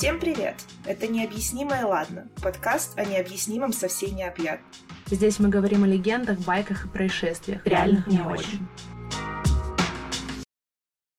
Всем 0.00 0.18
привет! 0.18 0.54
Это 0.86 1.06
«Необъяснимое 1.08 1.84
ладно»— 1.84 2.30
подкаст 2.42 2.98
о 2.98 3.04
необъяснимом 3.04 3.74
со 3.74 3.86
всей 3.86 4.12
необъятно. 4.12 4.66
Здесь 5.08 5.38
мы 5.38 5.50
говорим 5.50 5.84
о 5.84 5.86
легендах, 5.86 6.38
байках 6.38 6.86
и 6.86 6.88
происшествиях, 6.88 7.66
реальных 7.66 8.06
не 8.06 8.18
очень. 8.22 8.66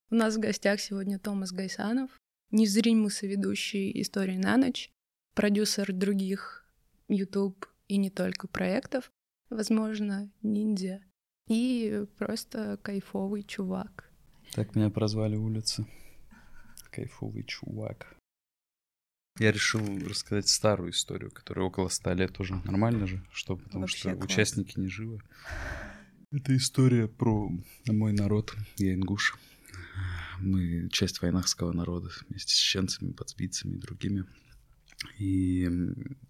У 0.09 0.15
нас 0.15 0.35
в 0.35 0.39
гостях 0.39 0.79
сегодня 0.79 1.19
Томас 1.19 1.51
Гайсанов, 1.51 2.09
незримый 2.49 3.11
соведущий 3.11 3.91
«Истории 4.01 4.37
на 4.37 4.57
ночь», 4.57 4.89
продюсер 5.35 5.93
других 5.93 6.67
YouTube 7.07 7.67
и 7.87 7.97
не 7.97 8.09
только 8.09 8.47
проектов, 8.47 9.11
возможно, 9.51 10.31
ниндзя, 10.41 11.03
и 11.47 12.07
просто 12.17 12.79
кайфовый 12.81 13.43
чувак. 13.43 14.09
Так 14.53 14.75
меня 14.75 14.89
прозвали 14.89 15.35
улицы. 15.35 15.85
Кайфовый 16.89 17.43
чувак. 17.43 18.17
Я 19.39 19.51
решил 19.51 19.81
рассказать 20.07 20.47
старую 20.49 20.91
историю, 20.91 21.31
которая 21.31 21.65
около 21.65 21.87
ста 21.87 22.13
лет 22.13 22.39
уже. 22.39 22.55
Нормально 22.65 23.07
же? 23.07 23.23
Что? 23.31 23.55
Потому 23.55 23.81
Вообще 23.81 23.97
что 23.97 24.15
класс. 24.15 24.25
участники 24.25 24.79
не 24.79 24.87
живы. 24.87 25.21
Это 26.31 26.55
история 26.55 27.07
про 27.07 27.49
мой 27.87 28.13
народ. 28.13 28.55
Я 28.77 28.93
ингуш. 28.93 29.37
Мы 30.39 30.89
часть 30.89 31.21
войнахского 31.21 31.71
народа 31.71 32.09
вместе 32.27 32.53
с 32.53 32.57
чеченцами, 32.57 33.11
подсбийцами 33.11 33.75
и 33.75 33.79
другими. 33.79 34.25
И 35.17 35.67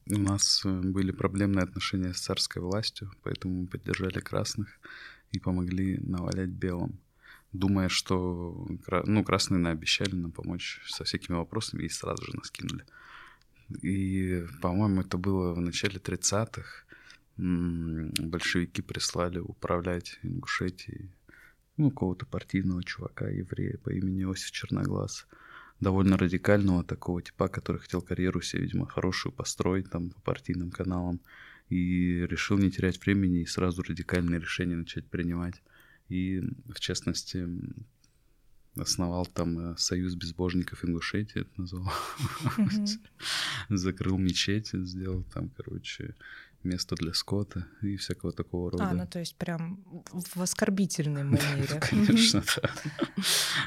у 0.08 0.18
нас 0.18 0.62
э, 0.64 0.70
были 0.82 1.12
проблемные 1.12 1.64
отношения 1.64 2.14
с 2.14 2.22
царской 2.22 2.62
властью, 2.62 3.12
поэтому 3.24 3.62
мы 3.62 3.68
поддержали 3.68 4.20
красных 4.20 4.80
и 5.32 5.40
помогли 5.40 5.98
навалять 5.98 6.50
белым 6.50 7.00
думая, 7.54 7.90
что 7.90 8.68
ну, 9.06 9.24
красные 9.24 9.60
наобещали 9.60 10.16
нам 10.16 10.32
помочь 10.32 10.82
со 10.88 11.04
всякими 11.04 11.36
вопросами, 11.36 11.84
и 11.84 11.90
сразу 11.90 12.24
же 12.24 12.36
нас 12.36 12.50
кинули. 12.50 12.86
И, 13.82 14.46
по-моему, 14.62 15.02
это 15.02 15.18
было 15.18 15.54
в 15.54 15.62
начале 15.62 15.98
30-х. 15.98 16.86
М, 17.38 18.12
Большевики 18.20 18.82
прислали 18.82 19.40
управлять 19.40 20.20
Ингушетией 20.24 21.10
ну, 21.78 21.90
какого-то 21.90 22.26
партийного 22.26 22.84
чувака, 22.84 23.28
еврея 23.30 23.78
по 23.78 23.90
имени 23.90 24.24
Иосиф 24.24 24.52
Черноглаз. 24.52 25.28
Довольно 25.80 26.18
радикального 26.18 26.84
такого 26.84 27.22
типа, 27.22 27.48
который 27.48 27.82
хотел 27.82 28.02
карьеру 28.02 28.42
себе, 28.42 28.64
видимо, 28.64 28.88
хорошую 28.88 29.34
построить 29.34 29.90
там 29.90 30.12
по 30.12 30.22
партийным 30.22 30.70
каналам. 30.70 31.20
И 31.70 32.26
решил 32.30 32.58
не 32.58 32.70
терять 32.70 33.04
времени 33.04 33.42
и 33.42 33.46
сразу 33.46 33.82
радикальные 33.82 34.40
решения 34.40 34.76
начать 34.76 35.06
принимать 35.08 35.62
и, 36.12 36.42
в 36.68 36.80
частности, 36.82 37.48
основал 38.76 39.26
там 39.26 39.74
э, 39.74 39.78
Союз 39.78 40.16
безбожников 40.16 40.86
Ингушетии, 40.86 41.42
это 41.42 41.50
назвал. 41.58 41.92
Закрыл 43.70 44.18
мечеть, 44.18 44.70
сделал 44.74 45.24
там, 45.34 45.50
короче, 45.50 46.16
место 46.64 46.96
для 46.96 47.14
скота 47.14 47.68
и 47.82 47.98
всякого 47.98 48.32
такого 48.32 48.72
рода. 48.72 48.90
А, 48.90 48.94
ну 48.94 49.08
то 49.08 49.20
есть 49.20 49.36
прям 49.36 49.84
в 50.12 50.42
оскорбительной 50.42 51.24
манере. 51.26 51.80
Конечно, 51.82 52.44
да. 52.62 52.70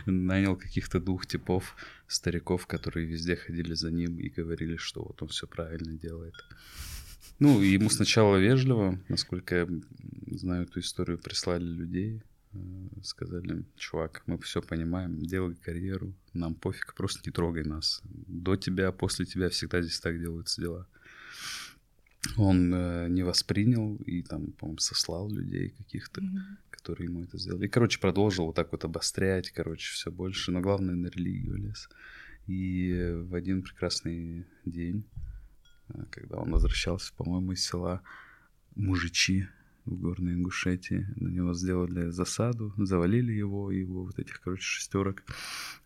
Нанял 0.07 0.57
каких-то 0.57 1.01
двух 1.01 1.27
типов 1.27 1.77
стариков, 2.07 2.67
которые 2.67 3.07
везде 3.07 3.37
ходили 3.37 3.75
за 3.75 3.91
ним 3.91 4.19
и 4.19 4.29
говорили, 4.29 4.77
что 4.77 5.03
вот 5.03 5.23
он 5.23 5.29
все 5.29 5.47
правильно 5.47 5.93
делает. 5.99 6.35
Ну, 7.41 7.61
ему 7.61 7.91
сначала 7.91 8.37
вежливо, 8.37 9.01
насколько 9.09 9.57
я 9.57 9.69
знаю 10.31 10.65
эту 10.65 10.81
историю, 10.81 11.19
прислали 11.19 11.65
людей, 11.65 12.23
сказали, 13.03 13.65
чувак, 13.77 14.23
мы 14.27 14.39
все 14.39 14.63
понимаем, 14.63 15.19
делай 15.21 15.55
карьеру, 15.55 16.15
нам 16.33 16.55
пофиг, 16.55 16.95
просто 16.95 17.21
не 17.25 17.33
трогай 17.33 17.65
нас. 17.65 18.03
До 18.05 18.57
тебя, 18.57 18.93
после 18.93 19.27
тебя 19.27 19.49
всегда 19.49 19.83
здесь 19.83 20.01
так 20.01 20.19
делаются 20.19 20.61
дела. 20.61 20.87
Он 22.37 22.73
э, 22.75 23.09
не 23.09 23.23
воспринял 23.23 23.97
и 23.97 24.23
там, 24.23 24.53
по-моему, 24.53 24.79
сослал 24.79 25.31
людей 25.31 25.71
каких-то, 25.71 26.23
которые 26.71 27.09
ему 27.09 27.23
это 27.23 27.39
сделали. 27.39 27.67
И, 27.67 27.69
короче, 27.69 28.01
продолжил 28.01 28.47
вот 28.47 28.57
так 28.57 28.73
вот 28.73 28.85
обострять, 28.85 29.51
короче, 29.51 29.93
все 29.93 30.11
больше, 30.11 30.51
но 30.51 30.61
главное 30.61 30.95
на 30.95 31.09
религию 31.09 31.57
лез. 31.57 31.89
И 32.47 32.93
э, 32.93 33.17
в 33.23 33.35
один 33.35 33.63
прекрасный 33.63 34.47
день, 34.65 35.05
э, 35.89 36.05
когда 36.11 36.39
он 36.39 36.51
возвращался, 36.51 37.13
по-моему, 37.15 37.53
из 37.53 37.65
села 37.65 38.03
Мужичи 38.75 39.49
в 39.87 39.95
Горной 39.97 40.35
Ингушетии, 40.35 41.07
на 41.17 41.29
него 41.29 41.55
сделали 41.55 42.11
засаду, 42.11 42.73
завалили 42.77 43.33
его, 43.33 43.71
его 43.71 44.05
вот 44.05 44.19
этих, 44.19 44.41
короче, 44.41 44.63
шестерок, 44.63 45.23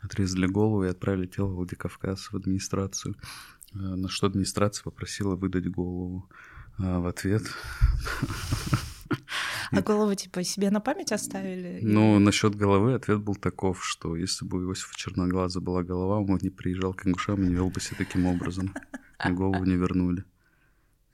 отрезали 0.00 0.46
голову 0.46 0.84
и 0.84 0.88
отправили 0.88 1.26
тело 1.26 1.48
в 1.48 1.56
Владикавказ 1.56 2.32
в 2.32 2.36
администрацию. 2.36 3.16
Э, 3.74 3.78
На 3.78 4.08
что 4.08 4.26
администрация 4.26 4.84
попросила 4.84 5.36
выдать 5.36 5.70
голову. 5.70 6.28
А 6.78 7.00
в 7.00 7.06
ответ 7.06 7.42
А 9.70 9.82
голову 9.82 10.14
типа 10.14 10.44
себе 10.44 10.70
на 10.70 10.80
память 10.80 11.12
оставили? 11.12 11.80
Ну, 11.82 12.18
насчет 12.18 12.54
головы 12.54 12.94
ответ 12.94 13.20
был 13.20 13.34
таков, 13.34 13.84
что 13.84 14.16
если 14.16 14.46
бы 14.46 14.58
у 14.58 14.70
Иосифа 14.70 14.96
Черноглаза 14.96 15.60
была 15.60 15.82
голова, 15.82 16.18
он 16.18 16.26
бы 16.26 16.38
не 16.40 16.50
приезжал 16.50 16.94
к 16.94 17.06
ингушам 17.06 17.42
и 17.42 17.48
не 17.48 17.54
вел 17.54 17.68
бы 17.70 17.80
себя 17.80 17.96
таким 17.98 18.26
образом. 18.26 18.74
И 19.26 19.30
голову 19.30 19.64
не 19.64 19.74
вернули. 19.74 20.24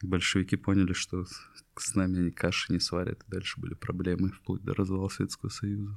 Большевики 0.05 0.57
поняли, 0.57 0.93
что 0.93 1.25
с- 1.25 1.41
с 1.77 1.95
нами 1.95 2.19
они 2.19 2.31
каши 2.31 2.73
не 2.73 2.79
сварят, 2.81 3.23
и 3.27 3.31
дальше 3.31 3.61
были 3.61 3.75
проблемы, 3.75 4.31
вплоть 4.31 4.63
до 4.63 4.75
развала 4.75 5.09
Советского 5.09 5.49
Союза. 5.51 5.97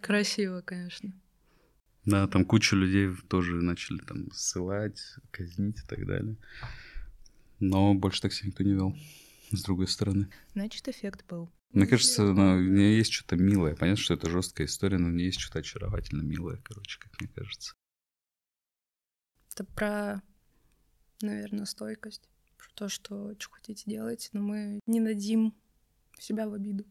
Красиво, 0.00 0.60
конечно. 0.60 1.12
Да, 2.04 2.28
там 2.28 2.44
кучу 2.44 2.76
людей 2.76 3.10
тоже 3.28 3.54
начали 3.56 3.98
там 3.98 4.30
ссылать, 4.30 5.00
казнить 5.30 5.80
и 5.82 5.86
так 5.86 6.06
далее. 6.06 6.36
Но 7.60 7.94
больше 7.94 8.20
так 8.22 8.32
себя 8.32 8.48
никто 8.48 8.62
не 8.62 8.72
вел, 8.74 8.96
с 9.50 9.62
другой 9.62 9.88
стороны. 9.88 10.28
Значит, 10.52 10.86
эффект 10.88 11.24
был. 11.28 11.50
Мне 11.72 11.86
кажется, 11.86 12.22
ну, 12.32 12.56
в 12.58 12.62
ней 12.62 12.98
есть 12.98 13.12
что-то 13.12 13.36
милое. 13.36 13.74
Понятно, 13.74 14.02
что 14.02 14.14
это 14.14 14.30
жесткая 14.30 14.66
история, 14.68 14.98
но 14.98 15.08
в 15.08 15.12
ней 15.12 15.26
есть 15.26 15.40
что-то 15.40 15.58
очаровательно 15.60 16.22
милое, 16.22 16.58
короче, 16.62 17.00
как 17.00 17.18
мне 17.20 17.28
кажется. 17.34 17.74
Это 19.52 19.64
про, 19.64 20.22
наверное, 21.20 21.64
стойкость. 21.64 22.28
То, 22.74 22.88
что 22.88 23.34
что 23.38 23.50
хотите 23.50 23.84
делайте, 23.86 24.30
но 24.32 24.42
мы 24.42 24.80
не 24.86 25.00
дадим 25.00 25.54
себя 26.18 26.48
в 26.48 26.54
обиду. 26.54 26.84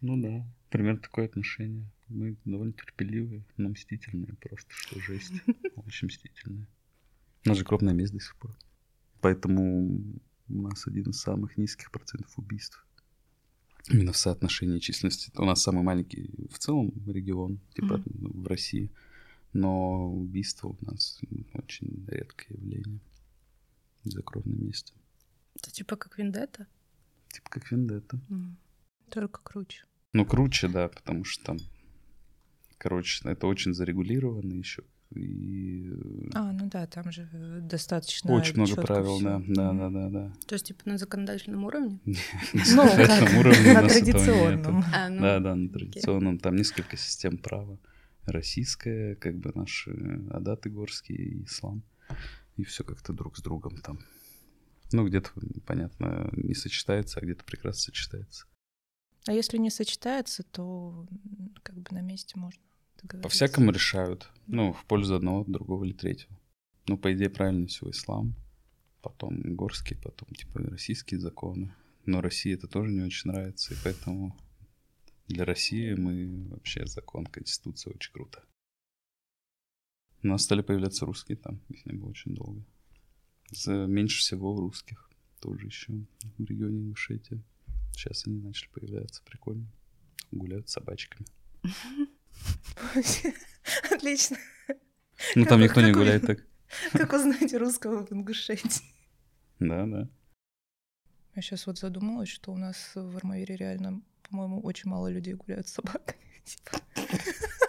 Ну 0.00 0.20
да, 0.20 0.44
примерно 0.68 1.00
такое 1.00 1.26
отношение. 1.26 1.86
Мы 2.08 2.36
довольно 2.44 2.72
терпеливые, 2.72 3.44
но 3.56 3.68
мстительные 3.70 4.34
просто, 4.34 4.70
что 4.72 5.00
жесть. 5.00 5.32
Очень 5.76 6.08
мстительные. 6.08 6.66
У 7.44 7.48
нас 7.48 7.58
же 7.58 7.64
крупная 7.64 7.94
месть 7.94 8.12
до 8.12 8.20
сих 8.20 8.36
пор. 8.36 8.56
Поэтому 9.20 10.20
у 10.48 10.62
нас 10.62 10.86
один 10.86 11.10
из 11.10 11.20
самых 11.20 11.56
низких 11.56 11.90
процентов 11.90 12.36
убийств. 12.38 12.84
Именно 13.88 14.12
в 14.12 14.16
соотношении 14.16 14.78
численности. 14.78 15.32
У 15.36 15.44
нас 15.44 15.62
самый 15.62 15.82
маленький 15.82 16.30
в 16.50 16.58
целом 16.58 16.92
регион, 17.06 17.60
типа 17.74 18.02
ну, 18.06 18.30
в 18.42 18.46
России. 18.46 18.90
Но 19.52 20.12
убийство 20.12 20.68
у 20.68 20.84
нас 20.84 21.20
очень 21.54 22.04
редкое 22.08 22.54
явление. 22.54 23.00
За 24.04 24.22
кровной 24.22 24.56
мести. 24.56 24.94
Это 25.62 25.70
типа 25.70 25.96
как 25.96 26.18
вендетта. 26.18 26.66
Типа 27.28 27.50
как 27.50 27.70
вендетта. 27.70 28.18
Только 29.10 29.40
круче. 29.42 29.84
Ну, 30.12 30.26
круче, 30.26 30.68
да, 30.68 30.88
потому 30.88 31.24
что 31.24 31.44
там, 31.44 31.58
короче, 32.78 33.28
это 33.28 33.46
очень 33.46 33.72
зарегулировано 33.74 34.54
еще. 34.54 34.82
И 35.14 35.90
э, 35.90 36.30
А, 36.34 36.52
ну 36.52 36.68
да, 36.70 36.86
там 36.86 37.12
же 37.12 37.28
э, 37.32 37.60
достаточно 37.60 38.32
очень 38.32 38.54
много 38.56 38.80
правил, 38.80 39.16
всё. 39.18 39.24
да, 39.24 39.42
да, 39.46 39.72
да, 39.72 39.90
да, 39.90 40.08
да. 40.08 40.32
То 40.46 40.54
есть 40.54 40.66
типа 40.66 40.80
на 40.86 40.98
законодательном 40.98 41.64
уровне? 41.64 42.00
Ну, 42.54 42.82
На 42.84 42.96
как 42.96 43.22
этом 43.22 43.38
уровне 43.38 43.70
у 43.70 43.74
на 43.74 43.88
традиционном. 43.88 44.84
А, 44.94 45.08
ну, 45.10 45.20
Да, 45.20 45.40
да, 45.40 45.54
на 45.54 45.68
традиционном. 45.68 46.38
Там 46.38 46.56
несколько 46.56 46.96
систем 46.96 47.36
права. 47.36 47.78
Российская, 48.24 49.16
как 49.16 49.36
бы 49.36 49.52
наши 49.54 49.90
адаты 50.30 50.70
горские 50.70 51.44
ислам. 51.44 51.82
И 52.56 52.64
все 52.64 52.82
как-то 52.82 53.12
друг 53.12 53.36
с 53.36 53.42
другом 53.42 53.76
там. 53.78 53.98
Ну, 54.92 55.06
где-то, 55.06 55.30
понятно, 55.66 56.30
не 56.32 56.54
сочетается, 56.54 57.18
а 57.18 57.22
где-то 57.22 57.44
прекрасно 57.44 57.80
сочетается. 57.80 58.46
А 59.26 59.32
если 59.32 59.58
не 59.58 59.70
сочетается, 59.70 60.42
то 60.42 61.06
как 61.62 61.76
бы 61.76 61.88
на 61.90 62.00
месте 62.00 62.38
можно. 62.38 62.60
По-всякому 63.22 63.70
решают. 63.70 64.30
Ну, 64.46 64.72
в 64.72 64.84
пользу 64.84 65.14
одного, 65.14 65.44
другого 65.44 65.84
или 65.84 65.92
третьего. 65.92 66.38
Ну, 66.86 66.96
по 66.98 67.12
идее, 67.12 67.30
правильно 67.30 67.66
всего 67.66 67.90
ислам. 67.90 68.34
Потом 69.00 69.40
горские, 69.56 69.98
потом, 69.98 70.28
типа, 70.34 70.60
российские 70.60 71.18
законы. 71.18 71.74
Но 72.04 72.20
России 72.20 72.54
это 72.54 72.66
тоже 72.68 72.92
не 72.92 73.02
очень 73.02 73.30
нравится, 73.30 73.74
и 73.74 73.76
поэтому 73.82 74.36
для 75.28 75.44
России 75.44 75.94
мы 75.94 76.48
вообще 76.48 76.86
закон, 76.86 77.26
конституция 77.26 77.94
очень 77.94 78.12
круто. 78.12 78.44
У 80.22 80.28
нас 80.28 80.42
стали 80.42 80.62
появляться 80.62 81.06
русские 81.06 81.36
там, 81.36 81.60
их 81.68 81.84
не 81.86 81.92
было 81.92 82.10
очень 82.10 82.34
долго. 82.34 82.64
Меньше 83.66 84.18
всего 84.18 84.56
русских 84.56 85.10
тоже 85.40 85.66
еще 85.66 85.92
в 86.38 86.44
регионе 86.44 86.80
Ингушетия. 86.80 87.42
Сейчас 87.92 88.26
они 88.26 88.40
начали 88.40 88.68
появляться, 88.68 89.22
прикольно. 89.24 89.66
Гуляют 90.30 90.68
с 90.68 90.72
собачками. 90.72 91.26
Отлично. 93.90 94.36
Ну, 95.34 95.44
там 95.44 95.60
никто 95.60 95.80
не 95.80 95.92
гуляет 95.92 96.26
так. 96.26 96.44
Как 96.92 97.12
узнать 97.12 97.52
русского 97.54 98.06
в 98.06 98.12
Ингушетии? 98.12 98.94
Да, 99.58 99.86
да. 99.86 100.08
Я 101.34 101.42
сейчас 101.42 101.66
вот 101.66 101.78
задумалась, 101.78 102.28
что 102.28 102.52
у 102.52 102.56
нас 102.56 102.92
в 102.94 103.16
Армавире 103.16 103.56
реально, 103.56 104.02
по-моему, 104.22 104.60
очень 104.60 104.90
мало 104.90 105.08
людей 105.08 105.34
гуляют 105.34 105.68
с 105.68 105.72
собаками. 105.72 106.20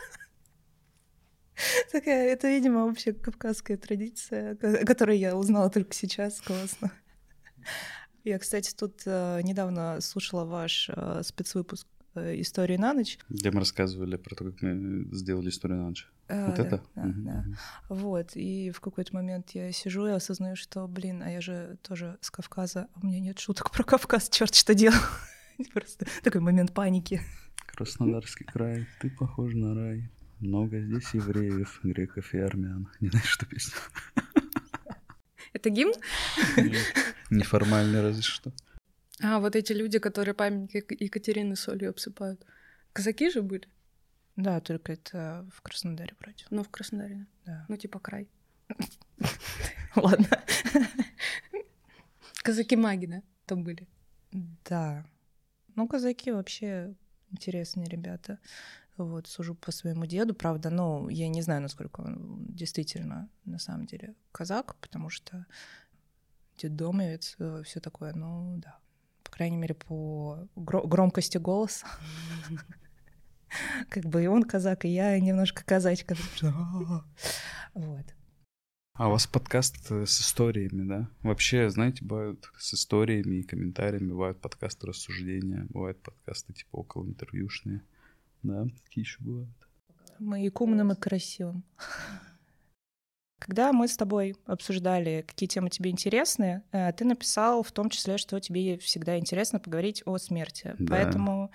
Такая, 1.93 2.33
это, 2.33 2.47
видимо, 2.47 2.87
вообще 2.87 3.13
кавказская 3.13 3.77
традиция, 3.77 4.57
о 4.59 4.83
которой 4.83 5.19
я 5.19 5.37
узнала 5.37 5.69
только 5.69 5.93
сейчас. 5.93 6.41
Классно. 6.41 6.91
Я, 8.23 8.39
кстати, 8.39 8.73
тут 8.75 9.03
э, 9.05 9.41
недавно 9.43 10.01
слушала 10.01 10.43
ваш 10.43 10.89
э, 10.89 11.21
спецвыпуск 11.23 11.87
э, 12.15 12.41
«Истории 12.41 12.77
на 12.77 12.93
ночь». 12.95 13.19
Где 13.29 13.51
мы 13.51 13.59
рассказывали 13.59 14.15
про 14.15 14.33
то, 14.33 14.45
как 14.45 14.61
мы 14.63 15.07
сделали 15.15 15.49
«Историю 15.49 15.81
на 15.81 15.87
ночь». 15.89 16.09
А, 16.29 16.47
вот 16.47 16.55
да, 16.55 16.63
это? 16.63 16.83
Да, 16.95 17.03
Мгм, 17.03 17.25
да. 17.25 17.45
Вот, 17.89 18.31
и 18.35 18.71
в 18.71 18.81
какой-то 18.81 19.13
момент 19.13 19.51
я 19.51 19.71
сижу 19.71 20.07
и 20.07 20.11
осознаю, 20.11 20.55
что, 20.55 20.87
блин, 20.87 21.21
а 21.21 21.29
я 21.29 21.41
же 21.41 21.77
тоже 21.83 22.17
с 22.21 22.31
Кавказа, 22.31 22.87
а 22.95 22.99
у 23.03 23.05
меня 23.05 23.19
нет 23.19 23.37
шуток 23.37 23.69
про 23.69 23.83
Кавказ, 23.83 24.29
черт 24.29 24.55
что 24.55 24.73
делал. 24.73 24.97
Просто 25.73 26.07
такой 26.23 26.41
момент 26.41 26.73
паники. 26.73 27.21
Краснодарский 27.67 28.45
край, 28.45 28.87
ты 28.99 29.11
похож 29.11 29.53
на 29.53 29.75
рай. 29.75 30.09
Много 30.43 30.81
здесь 30.81 31.13
евреев, 31.13 31.79
греков 31.83 32.33
и 32.33 32.37
армян. 32.37 32.89
Не 32.99 33.07
знаешь, 33.09 33.27
что 33.29 33.45
песня? 33.45 33.75
Это 35.53 35.69
гимн? 35.69 35.93
Неформально 37.29 38.01
разве 38.01 38.21
что. 38.21 38.51
А, 39.21 39.39
вот 39.39 39.55
эти 39.55 39.71
люди, 39.71 39.99
которые 39.99 40.33
памятник 40.33 40.75
Ек- 40.91 40.99
Екатерины 41.01 41.55
солью 41.55 41.91
обсыпают. 41.91 42.45
Казаки 42.91 43.29
же 43.29 43.41
были? 43.41 43.69
Да, 44.35 44.59
только 44.59 44.91
это 44.91 45.47
в 45.55 45.61
Краснодаре 45.61 46.13
вроде. 46.19 46.45
Ну, 46.49 46.63
в 46.63 46.69
Краснодаре. 46.69 47.25
Да. 47.45 47.65
Ну, 47.69 47.77
типа 47.77 47.99
край. 47.99 48.27
Ладно. 49.95 50.27
Казаки-маги, 52.43 53.05
да, 53.05 53.21
там 53.45 53.63
были. 53.63 53.87
Да. 54.65 55.05
Ну, 55.75 55.87
казаки 55.87 56.31
вообще 56.31 56.93
интересные 57.31 57.87
ребята. 57.87 58.39
Вот, 58.97 59.27
сужу 59.27 59.55
по 59.55 59.71
своему 59.71 60.05
деду, 60.05 60.35
правда, 60.35 60.69
ну, 60.69 61.09
я 61.09 61.27
не 61.27 61.41
знаю, 61.41 61.61
насколько 61.61 62.01
он 62.01 62.45
действительно 62.47 63.27
на 63.43 63.57
самом 63.57 63.87
деле 63.87 64.13
казак, 64.31 64.75
потому 64.75 65.09
что 65.09 65.47
детдомовец, 66.57 67.35
все 67.65 67.79
такое, 67.79 68.13
ну, 68.13 68.57
да. 68.57 68.77
По 69.23 69.31
крайней 69.31 69.57
мере, 69.57 69.73
по 69.73 70.47
гро- 70.55 70.87
громкости 70.87 71.39
голоса. 71.39 71.87
Как 73.89 74.05
бы 74.05 74.23
и 74.23 74.27
он 74.27 74.43
казак, 74.43 74.85
и 74.85 74.89
я 74.89 75.19
немножко 75.19 75.63
казачка. 75.65 76.15
Вот. 77.73 78.05
А 78.95 79.07
у 79.07 79.11
вас 79.11 79.25
подкаст 79.25 79.91
э, 79.91 80.05
с 80.05 80.21
историями, 80.21 80.87
да? 80.87 81.09
Вообще, 81.23 81.71
знаете, 81.71 82.05
бывают 82.05 82.51
с 82.59 82.75
историями 82.75 83.37
и 83.37 83.43
комментариями, 83.43 84.11
бывают 84.11 84.39
подкасты 84.39 84.85
рассуждения, 84.85 85.65
бывают 85.69 85.99
подкасты 86.03 86.53
типа 86.53 86.75
около 86.75 87.07
интервьюшные. 87.07 87.81
Да, 88.43 88.65
такие 88.83 89.01
еще 89.01 89.17
бывают. 89.21 89.49
Мы 90.19 90.45
и 90.45 90.49
красивым. 90.95 91.63
Когда 93.39 93.73
мы 93.73 93.89
с 93.89 93.97
тобой 93.97 94.37
обсуждали, 94.45 95.25
какие 95.27 95.49
темы 95.49 95.69
тебе 95.69 95.89
интересны, 95.89 96.63
э, 96.71 96.93
ты 96.93 97.03
написал 97.03 97.61
в 97.61 97.73
том 97.73 97.89
числе, 97.89 98.17
что 98.17 98.39
тебе 98.39 98.77
всегда 98.77 99.17
интересно 99.17 99.59
поговорить 99.59 100.01
о 100.05 100.17
смерти. 100.17 100.75
Да. 100.79 100.95
Поэтому 100.95 101.51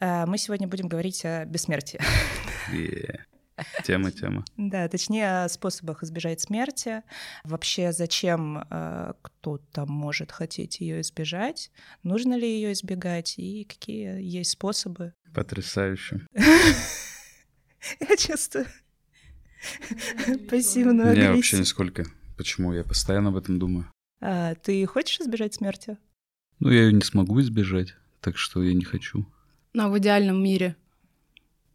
э, 0.00 0.26
мы 0.26 0.38
сегодня 0.38 0.66
будем 0.66 0.88
говорить 0.88 1.24
о 1.24 1.44
бессмертии. 1.44 2.00
Е. 2.72 3.26
Тема, 3.84 4.10
тема. 4.10 4.44
Да, 4.56 4.88
точнее 4.88 5.44
о 5.44 5.48
способах 5.48 6.02
избежать 6.02 6.40
смерти. 6.40 7.02
Вообще, 7.44 7.92
зачем 7.92 8.64
э, 8.70 9.12
кто-то 9.22 9.86
может 9.86 10.32
хотеть 10.32 10.80
ее 10.80 11.00
избежать? 11.00 11.70
Нужно 12.02 12.34
ли 12.34 12.46
ее 12.48 12.72
избегать? 12.72 13.34
И 13.38 13.64
какие 13.64 14.22
есть 14.22 14.50
способы? 14.52 15.12
Потрясающе. 15.34 16.26
Я 18.00 18.16
чувствую 18.16 18.66
пассивную 20.48 21.14
Не, 21.14 21.20
вообще 21.20 21.30
агрессию. 21.30 21.60
нисколько. 21.60 22.04
Почему? 22.36 22.72
Я 22.72 22.84
постоянно 22.84 23.28
об 23.30 23.36
этом 23.36 23.58
думаю. 23.58 23.90
А, 24.20 24.54
ты 24.54 24.84
хочешь 24.86 25.20
избежать 25.20 25.54
смерти? 25.54 25.98
Ну, 26.58 26.70
я 26.70 26.82
ее 26.84 26.92
не 26.92 27.00
смогу 27.02 27.40
избежать, 27.40 27.94
так 28.20 28.36
что 28.36 28.62
я 28.62 28.74
не 28.74 28.84
хочу. 28.84 29.26
Ну, 29.72 29.84
а 29.84 29.88
в 29.88 29.98
идеальном 29.98 30.42
мире. 30.42 30.76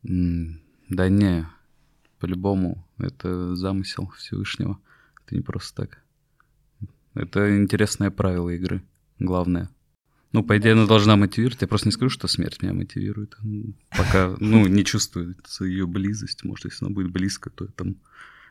М, 0.03 0.61
Да 0.89 1.09
не, 1.09 1.47
по-любому, 2.19 2.87
это 2.97 3.55
замысел 3.55 4.07
Всевышнего. 4.17 4.79
Это 5.25 5.35
не 5.35 5.41
просто 5.41 5.83
так. 5.83 6.01
Это 7.13 7.57
интересное 7.57 8.11
правило 8.11 8.49
игры, 8.49 8.83
главное. 9.19 9.69
Ну, 10.31 10.43
по 10.43 10.57
идее, 10.57 10.73
она 10.73 10.85
должна 10.85 11.15
мотивировать. 11.15 11.61
Я 11.61 11.67
просто 11.67 11.87
не 11.87 11.93
скажу, 11.93 12.09
что 12.09 12.27
смерть 12.27 12.61
меня 12.61 12.73
мотивирует. 12.73 13.37
М, 13.41 13.75
Пока, 13.89 14.35
ну, 14.39 14.67
не 14.67 14.83
чувствуется 14.83 15.63
ее 15.63 15.87
близость. 15.87 16.43
Может, 16.43 16.65
если 16.65 16.85
она 16.85 16.93
будет 16.93 17.09
близко, 17.11 17.49
то 17.49 17.63
я 17.65 17.71
там 17.71 17.95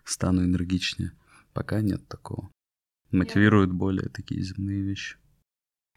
стану 0.04 0.42
энергичнее. 0.44 1.12
Пока 1.52 1.82
нет 1.82 2.08
такого. 2.08 2.50
Мотивируют 3.10 3.70
более 3.70 4.08
такие 4.08 4.42
земные 4.42 4.80
вещи. 4.80 5.16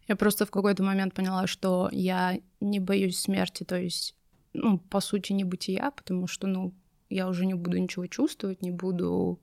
Я 0.09 0.15
просто 0.15 0.45
в 0.45 0.51
какой-то 0.51 0.83
момент 0.83 1.13
поняла, 1.13 1.47
что 1.47 1.89
я 1.91 2.39
не 2.59 2.79
боюсь 2.79 3.19
смерти, 3.19 3.63
то 3.63 3.79
есть, 3.79 4.15
ну, 4.53 4.79
по 4.79 4.99
сути, 4.99 5.33
не 5.33 5.45
бытия, 5.45 5.91
потому 5.91 6.27
что, 6.27 6.47
ну, 6.47 6.73
я 7.09 7.27
уже 7.27 7.45
не 7.45 7.54
буду 7.54 7.77
ничего 7.77 8.07
чувствовать, 8.07 8.62
не 8.62 8.71
буду, 8.71 9.39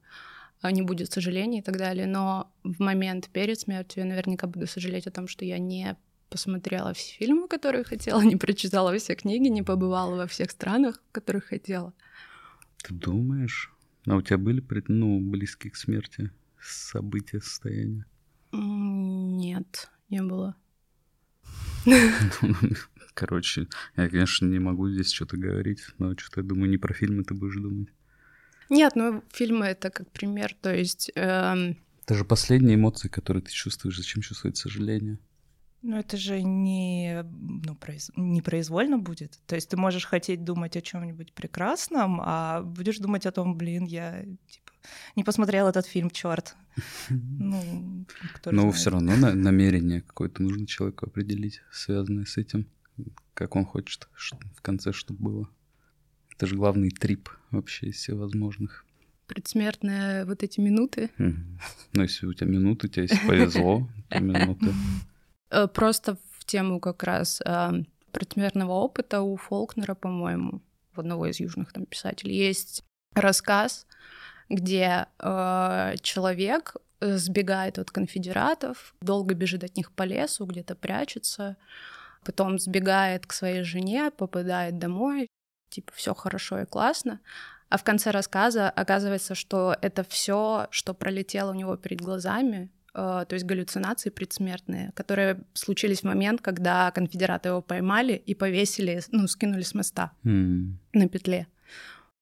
а, 0.61 0.71
не 0.71 0.81
будет 0.81 1.11
сожалений 1.11 1.59
и 1.59 1.61
так 1.61 1.77
далее. 1.77 2.07
Но 2.07 2.51
в 2.63 2.79
момент 2.79 3.29
перед 3.29 3.59
смертью 3.59 4.03
я 4.03 4.09
наверняка 4.09 4.47
буду 4.47 4.67
сожалеть 4.67 5.07
о 5.07 5.11
том, 5.11 5.27
что 5.27 5.45
я 5.45 5.57
не 5.57 5.95
посмотрела 6.29 6.93
все 6.93 7.15
фильмы, 7.15 7.47
которые 7.47 7.83
хотела, 7.83 8.21
не 8.23 8.35
прочитала 8.35 8.97
все 8.97 9.15
книги, 9.15 9.47
не 9.47 9.63
побывала 9.63 10.15
во 10.15 10.27
всех 10.27 10.51
странах, 10.51 11.01
в 11.09 11.11
которых 11.11 11.45
хотела. 11.45 11.93
Ты 12.83 12.93
думаешь? 12.93 13.71
А 14.07 14.15
у 14.15 14.21
тебя 14.21 14.37
были, 14.37 14.63
ну, 14.87 15.19
близкие 15.19 15.71
к 15.71 15.75
смерти 15.75 16.31
события, 16.61 17.41
состояния? 17.41 18.05
Нет, 18.51 19.89
не 20.09 20.21
было. 20.21 20.55
Короче, 23.15 23.67
я, 23.97 24.07
конечно, 24.09 24.45
не 24.45 24.59
могу 24.59 24.89
здесь 24.89 25.11
что-то 25.11 25.37
говорить, 25.37 25.79
но 25.97 26.15
что-то 26.17 26.41
я 26.41 26.47
думаю, 26.47 26.69
не 26.69 26.77
про 26.77 26.93
фильмы 26.93 27.23
ты 27.23 27.33
будешь 27.33 27.55
думать. 27.55 27.87
Нет, 28.69 28.95
ну 28.95 29.23
фильмы 29.31 29.65
это 29.65 29.89
как 29.89 30.11
пример, 30.11 30.53
то 30.61 30.73
есть 30.75 31.11
эм, 31.15 31.77
Это 32.03 32.15
же 32.15 32.25
последние 32.25 32.75
эмоции, 32.75 33.07
которые 33.07 33.41
ты 33.41 33.51
чувствуешь. 33.51 33.97
Зачем 33.97 34.21
чувствовать 34.21 34.57
сожаление? 34.57 35.17
Ну, 35.81 35.97
это 35.99 36.17
же 36.17 36.41
не, 36.41 37.23
ну, 37.23 37.75
произ- 37.75 38.11
непроизвольно 38.15 38.97
будет. 38.97 39.39
То 39.45 39.55
есть 39.55 39.69
ты 39.69 39.77
можешь 39.77 40.05
хотеть 40.05 40.43
думать 40.43 40.75
о 40.75 40.81
чем-нибудь 40.81 41.33
прекрасном, 41.33 42.19
а 42.23 42.61
будешь 42.63 42.97
думать 42.97 43.27
о 43.27 43.31
том, 43.31 43.55
блин, 43.55 43.85
я 43.85 44.23
типа, 44.23 44.71
не 45.15 45.23
посмотрел 45.23 45.67
этот 45.67 45.85
фильм, 45.85 46.09
черт. 46.09 46.55
Ну, 47.09 48.05
Но 48.51 48.71
все 48.71 48.89
равно 48.89 49.15
на- 49.15 49.33
намерение 49.35 50.01
какое-то 50.01 50.41
нужно 50.43 50.65
человеку 50.67 51.05
определить, 51.05 51.61
связанное 51.71 52.25
с 52.25 52.37
этим, 52.37 52.67
как 53.35 53.55
он 53.55 53.65
хочет 53.65 54.07
в 54.55 54.61
конце, 54.63 54.91
чтобы 54.91 55.23
было. 55.23 55.49
Это 56.35 56.47
же 56.47 56.55
главный 56.55 56.89
трип 56.89 57.29
вообще 57.51 57.87
из 57.87 57.97
всех 57.97 58.15
возможных. 58.17 58.85
предсмертные 59.27 60.25
вот 60.25 60.43
эти 60.43 60.59
минуты. 60.59 61.09
Ну, 61.17 62.01
если 62.01 62.25
у 62.25 62.33
тебя 62.33 62.47
минуты, 62.47 62.87
тебе 62.87 63.03
если 63.03 63.27
повезло, 63.27 63.87
то 64.09 64.19
минуты. 64.19 64.73
Э, 65.49 65.67
Просто 65.67 66.17
в 66.37 66.45
тему 66.45 66.79
как 66.79 67.03
раз 67.03 67.41
э, 67.45 67.83
предсмертного 68.11 68.71
опыта 68.71 69.21
у 69.21 69.35
Фолкнера, 69.35 69.95
по-моему, 69.95 70.61
у 70.95 70.99
одного 70.99 71.27
из 71.27 71.39
южных 71.39 71.71
там 71.73 71.85
писателей, 71.85 72.35
есть 72.35 72.83
рассказ, 73.13 73.87
где 74.49 75.07
э, 75.19 75.95
человек 76.01 76.75
сбегает 77.01 77.79
от 77.79 77.91
конфедератов, 77.91 78.95
долго 79.01 79.33
бежит 79.35 79.63
от 79.63 79.75
них 79.77 79.91
по 79.91 80.03
лесу, 80.03 80.45
где-то 80.45 80.75
прячется, 80.75 81.57
потом 82.25 82.59
сбегает 82.59 83.25
к 83.25 83.33
своей 83.33 83.63
жене, 83.63 84.11
попадает 84.11 84.79
домой, 84.79 85.27
типа 85.69 85.93
все 85.95 86.13
хорошо 86.13 86.61
и 86.61 86.65
классно, 86.65 87.19
а 87.69 87.77
в 87.77 87.83
конце 87.83 88.11
рассказа 88.11 88.69
оказывается, 88.69 89.35
что 89.35 89.75
это 89.81 90.03
все, 90.03 90.67
что 90.71 90.93
пролетело 90.93 91.51
у 91.51 91.55
него 91.55 91.77
перед 91.77 92.01
глазами, 92.01 92.69
э, 92.93 93.25
то 93.27 93.33
есть 93.33 93.45
галлюцинации 93.45 94.09
предсмертные, 94.09 94.91
которые 94.93 95.43
случились 95.53 96.01
в 96.01 96.05
момент, 96.05 96.41
когда 96.41 96.91
конфедераты 96.91 97.49
его 97.49 97.61
поймали 97.61 98.13
и 98.13 98.35
повесили, 98.35 99.01
ну, 99.11 99.27
скинули 99.27 99.63
с 99.63 99.73
моста 99.73 100.11
М. 100.23 100.79
на 100.93 101.07
петле. 101.07 101.47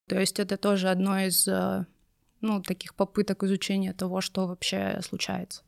То 0.08 0.20
есть 0.20 0.40
это 0.40 0.58
тоже 0.58 0.90
одно 0.90 1.20
из, 1.20 1.48
э, 1.48 1.86
ну, 2.42 2.62
таких 2.62 2.94
попыток 2.96 3.44
изучения 3.44 3.94
того, 3.94 4.22
что 4.22 4.48
вообще 4.48 5.00
случается. 5.02 5.64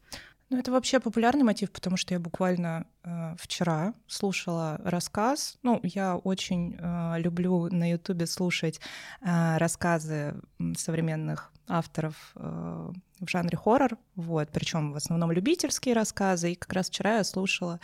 Ну, 0.50 0.60
это 0.60 0.72
вообще 0.72 1.00
популярный 1.00 1.44
мотив, 1.44 1.72
потому 1.72 1.98
что 1.98 2.14
я 2.14 2.20
буквально 2.20 2.86
э, 3.04 3.36
вчера 3.40 3.96
слушала 4.08 4.80
рассказ. 4.84 5.58
Ну, 5.64 5.80
я 5.82 6.18
очень 6.18 6.78
э, 6.78 7.20
люблю 7.20 7.68
на 7.72 7.90
Ютубе 7.90 8.28
слушать 8.28 8.80
э, 9.22 9.58
рассказы 9.58 10.36
современных 10.78 11.52
авторов 11.68 12.32
э, 12.36 12.92
в 13.20 13.30
жанре 13.30 13.58
хоррор, 13.58 13.98
вот, 14.16 14.50
причем 14.52 14.92
в 14.92 14.98
основном 14.98 15.32
любительские 15.32 15.96
рассказы. 15.96 16.52
И 16.52 16.56
как 16.56 16.74
раз 16.74 16.90
вчера 16.90 17.18
я 17.18 17.24
слушала 17.24 17.80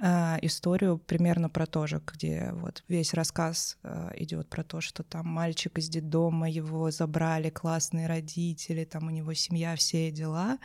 э, 0.00 0.36
историю 0.42 0.98
примерно 0.98 1.48
про 1.48 1.66
то 1.66 1.86
же, 1.86 2.00
где 2.06 2.50
вот 2.52 2.84
весь 2.86 3.14
рассказ 3.14 3.78
э, 3.82 4.12
идет 4.16 4.48
про 4.48 4.62
то, 4.62 4.80
что 4.80 5.02
там 5.02 5.26
мальчик 5.26 5.76
из 5.78 5.88
детдома, 5.88 6.48
его 6.48 6.90
забрали 6.90 7.50
классные 7.50 8.06
родители, 8.06 8.84
там 8.84 9.08
у 9.08 9.10
него 9.10 9.34
семья, 9.34 9.74
все 9.76 10.10
дела. 10.10 10.58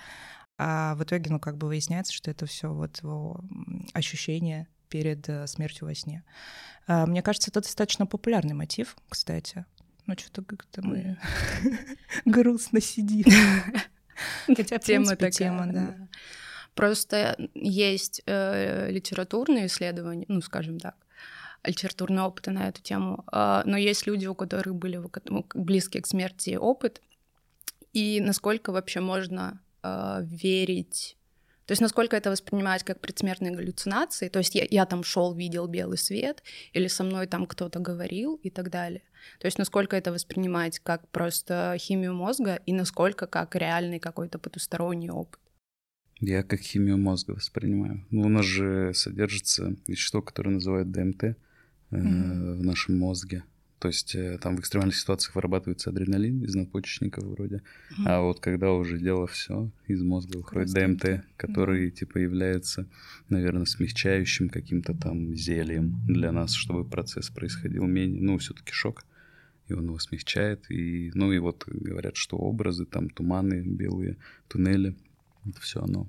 А 0.63 0.93
в 0.93 1.01
итоге, 1.01 1.31
ну, 1.31 1.39
как 1.39 1.57
бы 1.57 1.65
выясняется, 1.65 2.13
что 2.13 2.29
это 2.29 2.45
все 2.45 2.71
вот 2.71 3.01
его 3.01 3.43
ощущение 3.93 4.67
перед 4.89 5.27
э, 5.27 5.47
смертью 5.47 5.87
во 5.87 5.95
сне. 5.95 6.23
А, 6.85 7.07
мне 7.07 7.23
кажется, 7.23 7.49
это 7.49 7.61
достаточно 7.61 8.05
популярный 8.05 8.53
мотив, 8.53 8.95
кстати. 9.09 9.65
Ну, 10.05 10.13
что-то 10.15 10.43
как-то 10.43 10.83
мы 10.83 11.17
грустно 12.25 12.79
сидим. 12.79 13.25
Хотя, 14.45 14.77
тема 14.77 15.15
такая, 15.15 15.31
тема, 15.31 15.65
да. 15.65 16.07
Просто 16.75 17.35
есть 17.55 18.21
э, 18.27 18.91
литературные 18.91 19.65
исследования, 19.65 20.25
ну, 20.27 20.41
скажем 20.41 20.79
так, 20.79 20.95
литературные 21.63 22.21
опыты 22.21 22.51
на 22.51 22.67
эту 22.67 22.83
тему, 22.83 23.25
э, 23.31 23.63
но 23.65 23.77
есть 23.77 24.05
люди, 24.05 24.27
у 24.27 24.35
которых 24.35 24.75
были 24.75 25.01
близкие 25.55 26.03
к 26.03 26.07
смерти 26.07 26.55
опыт, 26.55 27.01
и 27.93 28.21
насколько 28.21 28.71
вообще 28.71 28.99
можно 28.99 29.59
э, 29.83 30.21
верить 30.23 31.17
то 31.71 31.73
есть 31.73 31.81
насколько 31.81 32.17
это 32.17 32.31
воспринимать 32.31 32.83
как 32.83 32.99
предсмертные 32.99 33.53
галлюцинации, 33.53 34.27
то 34.27 34.39
есть 34.39 34.55
я, 34.55 34.67
я 34.69 34.85
там 34.85 35.05
шел, 35.05 35.33
видел 35.33 35.67
белый 35.67 35.97
свет, 35.97 36.43
или 36.73 36.87
со 36.87 37.05
мной 37.05 37.27
там 37.27 37.45
кто-то 37.45 37.79
говорил 37.79 38.35
и 38.43 38.49
так 38.49 38.69
далее. 38.69 39.03
То 39.39 39.47
есть 39.47 39.57
насколько 39.57 39.95
это 39.95 40.11
воспринимать 40.11 40.79
как 40.79 41.07
просто 41.11 41.77
химию 41.79 42.13
мозга 42.13 42.59
и 42.65 42.73
насколько 42.73 43.25
как 43.25 43.55
реальный 43.55 43.99
какой-то 43.99 44.37
потусторонний 44.37 45.11
опыт. 45.11 45.39
Я 46.19 46.43
как 46.43 46.59
химию 46.59 46.97
мозга 46.97 47.31
воспринимаю. 47.31 48.05
Ну, 48.11 48.23
у 48.23 48.29
нас 48.29 48.45
же 48.45 48.93
содержится 48.93 49.73
вещество, 49.87 50.21
которое 50.21 50.49
называют 50.49 50.91
ДМТ 50.91 51.23
э, 51.23 51.35
mm-hmm. 51.91 52.53
в 52.57 52.63
нашем 52.63 52.99
мозге. 52.99 53.43
То 53.81 53.87
есть 53.87 54.13
э, 54.13 54.37
там 54.37 54.55
в 54.55 54.59
экстремальных 54.59 54.95
ситуациях 54.95 55.33
вырабатывается 55.33 55.89
адреналин 55.89 56.43
из 56.43 56.53
надпочечников 56.53 57.23
вроде. 57.23 57.55
Mm-hmm. 57.89 58.03
А 58.05 58.21
вот 58.21 58.39
когда 58.39 58.73
уже 58.73 58.99
дело 58.99 59.25
все, 59.25 59.71
из 59.87 60.03
мозга 60.03 60.37
выходит 60.37 60.71
ДМТ, 60.71 61.25
который 61.35 61.87
mm-hmm. 61.87 61.91
типа 61.91 62.19
является, 62.19 62.87
наверное, 63.29 63.65
смягчающим 63.65 64.49
каким-то 64.49 64.93
там 64.93 65.33
зельем 65.33 65.99
для 66.05 66.31
нас, 66.31 66.53
чтобы 66.53 66.87
процесс 66.87 67.31
происходил 67.31 67.85
менее, 67.85 68.21
ну, 68.21 68.37
все-таки 68.37 68.71
шок. 68.71 69.03
И 69.67 69.73
он 69.73 69.85
его 69.85 69.97
смягчает. 69.97 70.69
И, 70.69 71.09
ну 71.15 71.31
и 71.31 71.39
вот 71.39 71.63
говорят, 71.65 72.17
что 72.17 72.37
образы, 72.37 72.85
там 72.85 73.09
туманы, 73.09 73.63
белые 73.65 74.17
туннели, 74.47 74.95
это 75.43 75.59
все 75.59 75.81
оно. 75.81 76.07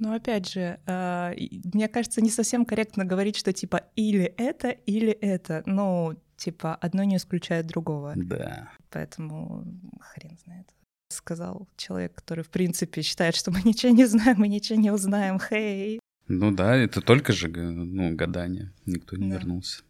Но 0.00 0.14
опять 0.14 0.50
же, 0.50 0.80
э, 0.84 1.34
мне 1.72 1.86
кажется, 1.86 2.20
не 2.20 2.30
совсем 2.30 2.64
корректно 2.64 3.04
говорить, 3.04 3.36
что 3.36 3.52
типа 3.52 3.84
или 3.94 4.24
это, 4.36 4.70
или 4.70 5.10
это. 5.10 5.62
Ну, 5.64 6.16
типа 6.38 6.74
одно 6.76 7.04
не 7.04 7.16
исключает 7.16 7.66
другого. 7.66 8.14
Да. 8.16 8.70
Поэтому 8.90 9.64
хрен 10.00 10.38
знает. 10.44 10.66
Сказал 11.10 11.68
человек, 11.76 12.14
который, 12.14 12.44
в 12.44 12.50
принципе, 12.50 13.02
считает, 13.02 13.34
что 13.34 13.50
мы 13.50 13.62
ничего 13.62 13.92
не 13.92 14.06
знаем, 14.06 14.38
мы 14.38 14.48
ничего 14.48 14.78
не 14.78 14.90
узнаем. 14.90 15.38
Хей. 15.38 16.00
Ну 16.28 16.50
да, 16.50 16.76
это 16.76 17.00
только 17.00 17.32
же 17.32 17.48
ну, 17.48 18.14
гадание. 18.14 18.72
Никто 18.86 19.16
не 19.16 19.30
да. 19.30 19.36
вернулся 19.36 19.82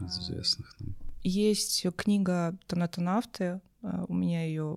из 0.00 0.18
известных 0.18 0.74
нам. 0.80 0.94
Есть 1.22 1.86
книга 1.96 2.56
«Тонатонавты». 2.66 3.60
Э, 3.82 4.04
у 4.08 4.14
меня 4.14 4.44
ее 4.44 4.76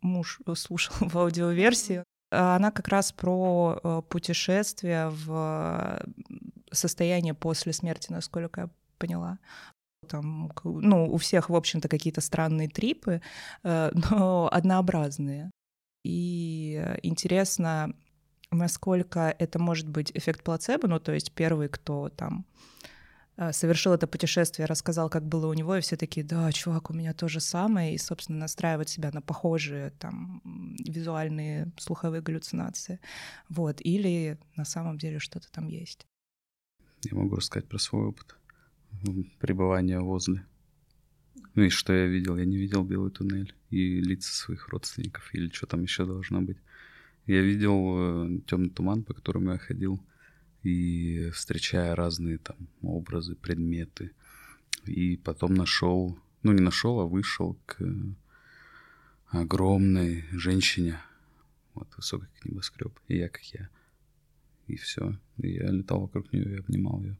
муж 0.00 0.40
слушал 0.54 0.94
в 1.00 1.18
аудиоверсии. 1.18 2.04
Она 2.30 2.70
как 2.70 2.88
раз 2.88 3.12
про 3.12 3.80
э, 3.82 4.02
путешествие 4.08 5.08
в 5.08 6.04
состояние 6.70 7.34
после 7.34 7.72
смерти, 7.72 8.12
насколько 8.12 8.62
я 8.62 8.70
поняла. 8.98 9.38
Там, 10.04 10.52
ну, 10.64 11.12
у 11.12 11.16
всех, 11.16 11.50
в 11.50 11.54
общем-то, 11.54 11.88
какие-то 11.88 12.20
странные 12.20 12.68
трипы, 12.68 13.20
э, 13.62 13.90
но 14.10 14.48
однообразные. 14.52 15.50
И 16.04 16.96
интересно, 17.02 17.94
насколько 18.50 19.34
это 19.38 19.58
может 19.58 19.88
быть 19.88 20.10
эффект 20.14 20.42
плацебо, 20.42 20.88
ну, 20.88 21.00
то 21.00 21.12
есть 21.12 21.32
первый, 21.32 21.68
кто 21.68 22.08
там 22.08 22.46
э, 23.36 23.52
совершил 23.52 23.92
это 23.92 24.06
путешествие, 24.06 24.66
рассказал, 24.66 25.08
как 25.08 25.24
было 25.24 25.46
у 25.46 25.54
него, 25.54 25.76
и 25.76 25.80
все 25.80 25.96
такие, 25.96 26.24
да, 26.24 26.50
чувак, 26.52 26.90
у 26.90 26.94
меня 26.94 27.12
то 27.14 27.28
же 27.28 27.40
самое, 27.40 27.94
и, 27.94 27.98
собственно, 27.98 28.38
настраивать 28.38 28.88
себя 28.88 29.10
на 29.12 29.22
похожие 29.22 29.90
там 29.98 30.42
визуальные 30.86 31.72
слуховые 31.78 32.22
галлюцинации. 32.22 33.00
Вот. 33.48 33.80
Или 33.80 34.38
на 34.56 34.64
самом 34.64 34.98
деле 34.98 35.18
что-то 35.18 35.50
там 35.50 35.68
есть. 35.68 36.06
Я 37.02 37.16
могу 37.16 37.36
рассказать 37.36 37.68
про 37.68 37.78
свой 37.78 38.06
опыт 38.06 38.36
пребывания 39.38 40.00
возле. 40.00 40.44
Ну 41.54 41.64
и 41.64 41.68
что 41.68 41.92
я 41.92 42.06
видел? 42.06 42.36
Я 42.36 42.44
не 42.44 42.56
видел 42.56 42.84
белый 42.84 43.10
туннель 43.10 43.54
и 43.70 44.00
лица 44.00 44.32
своих 44.32 44.68
родственников 44.68 45.32
или 45.34 45.48
что 45.50 45.66
там 45.66 45.82
еще 45.82 46.04
должно 46.04 46.40
быть. 46.40 46.58
Я 47.26 47.40
видел 47.40 47.94
э, 47.96 48.40
темный 48.46 48.70
туман, 48.70 49.02
по 49.02 49.14
которому 49.14 49.52
я 49.52 49.58
ходил, 49.58 50.00
и 50.62 51.30
встречая 51.32 51.94
разные 51.94 52.38
там 52.38 52.56
образы, 52.82 53.34
предметы. 53.34 54.10
И 54.84 55.16
потом 55.16 55.54
нашел, 55.54 56.18
ну 56.42 56.52
не 56.52 56.60
нашел, 56.60 57.00
а 57.00 57.06
вышел 57.06 57.56
к 57.66 57.82
огромной 59.28 60.24
женщине, 60.32 60.98
вот 61.74 61.88
высокий 61.96 62.26
небоскреб, 62.44 62.98
и 63.08 63.16
я 63.16 63.28
как 63.28 63.42
я. 63.54 63.68
И 64.66 64.76
все. 64.76 65.18
И 65.38 65.52
я 65.52 65.70
летал 65.70 66.00
вокруг 66.00 66.32
нее 66.32 66.56
и 66.56 66.58
обнимал 66.58 67.02
ее 67.02 67.16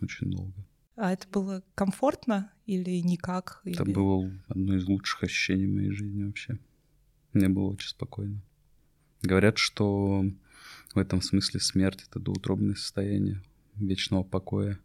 очень 0.00 0.30
долго. 0.30 0.67
А 1.00 1.12
это 1.12 1.28
было 1.28 1.62
комфортно 1.76 2.52
или 2.66 2.90
никак? 3.00 3.60
Это 3.64 3.84
или... 3.84 3.92
было 3.92 4.32
одно 4.48 4.74
из 4.74 4.84
лучших 4.84 5.22
ощущений 5.22 5.66
в 5.66 5.74
моей 5.74 5.92
жизни 5.92 6.24
вообще. 6.24 6.58
Мне 7.32 7.48
было 7.48 7.68
очень 7.68 7.90
спокойно. 7.90 8.42
Говорят, 9.22 9.58
что 9.58 10.24
в 10.94 10.98
этом 10.98 11.22
смысле 11.22 11.60
смерть— 11.60 12.04
это 12.08 12.18
доутробное 12.18 12.74
состояние 12.74 13.40
вечного 13.76 14.24
покоя. 14.24 14.80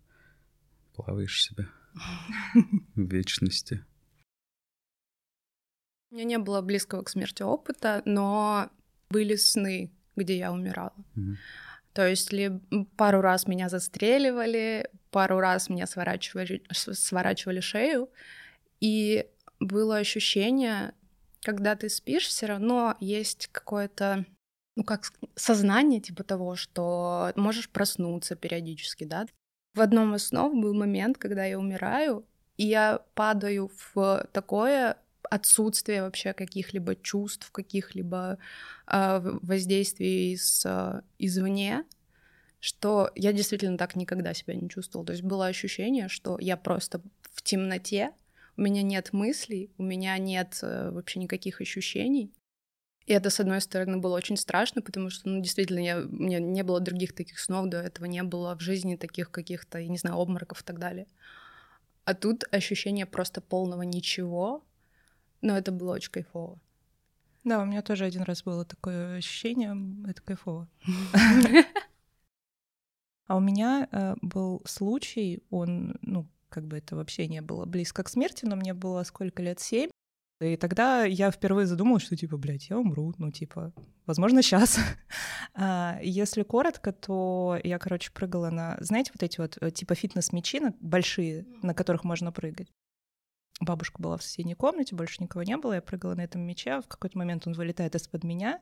Плаваешь 0.95 1.43
себя 1.43 1.67
в 2.93 3.01
вечности. 3.01 3.83
У 6.11 6.15
меня 6.15 6.25
не 6.25 6.37
было 6.37 6.61
близкого 6.61 7.01
к 7.01 7.09
смерти 7.09 7.41
опыта, 7.41 8.03
но 8.05 8.69
были 9.09 9.35
сны, 9.35 9.91
где 10.15 10.37
я 10.37 10.53
умирала. 10.53 10.93
Mm-hmm. 11.15 11.37
То 11.93 12.07
есть 12.07 12.33
ли 12.33 12.59
пару 12.97 13.21
раз 13.21 13.47
меня 13.47 13.69
застреливали, 13.69 14.89
пару 15.11 15.39
раз 15.39 15.69
мне 15.69 15.85
сворачивали, 15.85 16.63
сворачивали 16.71 17.59
шею, 17.59 18.09
и 18.79 19.27
было 19.59 19.97
ощущение, 19.97 20.93
когда 21.41 21.75
ты 21.75 21.89
спишь, 21.89 22.27
все 22.27 22.47
равно 22.47 22.97
есть 22.99 23.47
какое-то, 23.51 24.25
ну 24.75 24.83
как 24.83 25.03
сознание 25.35 26.01
типа 26.01 26.23
того, 26.23 26.55
что 26.55 27.31
можешь 27.35 27.69
проснуться 27.69 28.35
периодически, 28.35 29.03
да. 29.03 29.27
В 29.75 29.81
одном 29.81 30.15
из 30.15 30.27
снов 30.27 30.53
был 30.53 30.73
момент, 30.73 31.17
когда 31.17 31.45
я 31.45 31.59
умираю, 31.59 32.25
и 32.57 32.65
я 32.65 33.01
падаю 33.13 33.71
в 33.93 34.27
такое 34.31 34.97
отсутствие 35.33 36.03
вообще 36.03 36.33
каких-либо 36.33 36.95
чувств, 36.95 37.49
каких-либо 37.51 38.37
э, 38.87 39.19
воздействий 39.41 40.33
из, 40.33 40.63
э, 40.65 41.01
извне, 41.17 41.85
что 42.59 43.09
я 43.15 43.33
действительно 43.33 43.77
так 43.77 43.95
никогда 43.95 44.33
себя 44.35 44.53
не 44.53 44.69
чувствовала. 44.69 45.07
То 45.07 45.13
есть 45.13 45.23
было 45.23 45.47
ощущение, 45.47 46.07
что 46.07 46.37
я 46.39 46.55
просто 46.55 47.01
в 47.31 47.41
темноте, 47.41 48.11
у 48.57 48.61
меня 48.61 48.83
нет 48.83 49.11
мыслей, 49.11 49.71
у 49.79 49.83
меня 49.83 50.15
нет 50.19 50.59
э, 50.61 50.91
вообще 50.91 51.19
никаких 51.19 51.61
ощущений. 51.61 52.31
И 53.07 53.13
это, 53.13 53.31
с 53.31 53.39
одной 53.39 53.59
стороны, 53.59 53.97
было 53.97 54.15
очень 54.15 54.37
страшно, 54.37 54.81
потому 54.83 55.09
что, 55.09 55.27
ну, 55.27 55.41
действительно, 55.41 55.79
я, 55.79 55.97
у 55.97 56.09
меня 56.09 56.39
не 56.39 56.63
было 56.63 56.79
других 56.79 57.13
таких 57.15 57.39
снов 57.39 57.69
до 57.69 57.81
этого, 57.81 58.05
не 58.05 58.21
было 58.21 58.55
в 58.55 58.61
жизни 58.61 58.97
таких 58.97 59.31
каких-то, 59.31 59.79
я 59.79 59.87
не 59.87 59.97
знаю, 59.97 60.17
обмороков 60.17 60.61
и 60.61 60.63
так 60.63 60.77
далее. 60.79 61.07
А 62.05 62.13
тут 62.13 62.43
ощущение 62.51 63.05
просто 63.05 63.41
полного 63.41 63.81
ничего, 63.81 64.63
но 65.43 65.57
это 65.57 65.71
было 65.71 65.93
очень 65.93 66.11
кайфово. 66.11 66.59
Да, 67.43 67.61
у 67.61 67.65
меня 67.65 67.81
тоже 67.81 68.05
один 68.05 68.23
раз 68.23 68.43
было 68.43 68.65
такое 68.65 69.17
ощущение, 69.17 69.77
это 70.09 70.21
кайфово. 70.21 70.67
А 73.25 73.37
у 73.37 73.39
меня 73.39 73.87
э, 73.89 74.15
был 74.21 74.61
случай, 74.65 75.41
он, 75.49 75.95
ну, 76.01 76.27
как 76.49 76.67
бы 76.67 76.77
это 76.77 76.97
вообще 76.97 77.27
не 77.27 77.41
было 77.41 77.65
близко 77.65 78.03
к 78.03 78.09
смерти, 78.09 78.43
но 78.43 78.57
мне 78.57 78.73
было 78.73 79.01
сколько 79.03 79.41
лет, 79.41 79.61
семь. 79.61 79.89
И 80.41 80.57
тогда 80.57 81.05
я 81.05 81.31
впервые 81.31 81.65
задумалась, 81.65 82.03
что 82.03 82.17
типа, 82.17 82.35
блядь, 82.35 82.69
я 82.69 82.77
умру, 82.77 83.13
ну 83.17 83.31
типа, 83.31 83.73
возможно, 84.05 84.41
сейчас. 84.41 84.77
а, 85.53 85.99
если 86.03 86.43
коротко, 86.43 86.91
то 86.91 87.57
я, 87.63 87.79
короче, 87.79 88.11
прыгала 88.11 88.49
на, 88.49 88.77
знаете, 88.81 89.11
вот 89.13 89.23
эти 89.23 89.39
вот 89.39 89.57
э, 89.61 89.71
типа 89.71 89.95
фитнес-мячи 89.95 90.59
большие, 90.81 91.45
на 91.61 91.73
которых 91.73 92.03
можно 92.03 92.33
прыгать. 92.33 92.67
Бабушка 93.59 94.01
была 94.01 94.17
в 94.17 94.23
соседней 94.23 94.55
комнате, 94.55 94.95
больше 94.95 95.21
никого 95.21 95.43
не 95.43 95.57
было. 95.57 95.73
Я 95.73 95.81
прыгала 95.81 96.15
на 96.15 96.21
этом 96.21 96.41
мяче. 96.41 96.81
В 96.81 96.87
какой-то 96.87 97.17
момент 97.17 97.47
он 97.47 97.53
вылетает 97.53 97.95
из-под 97.95 98.23
меня. 98.23 98.59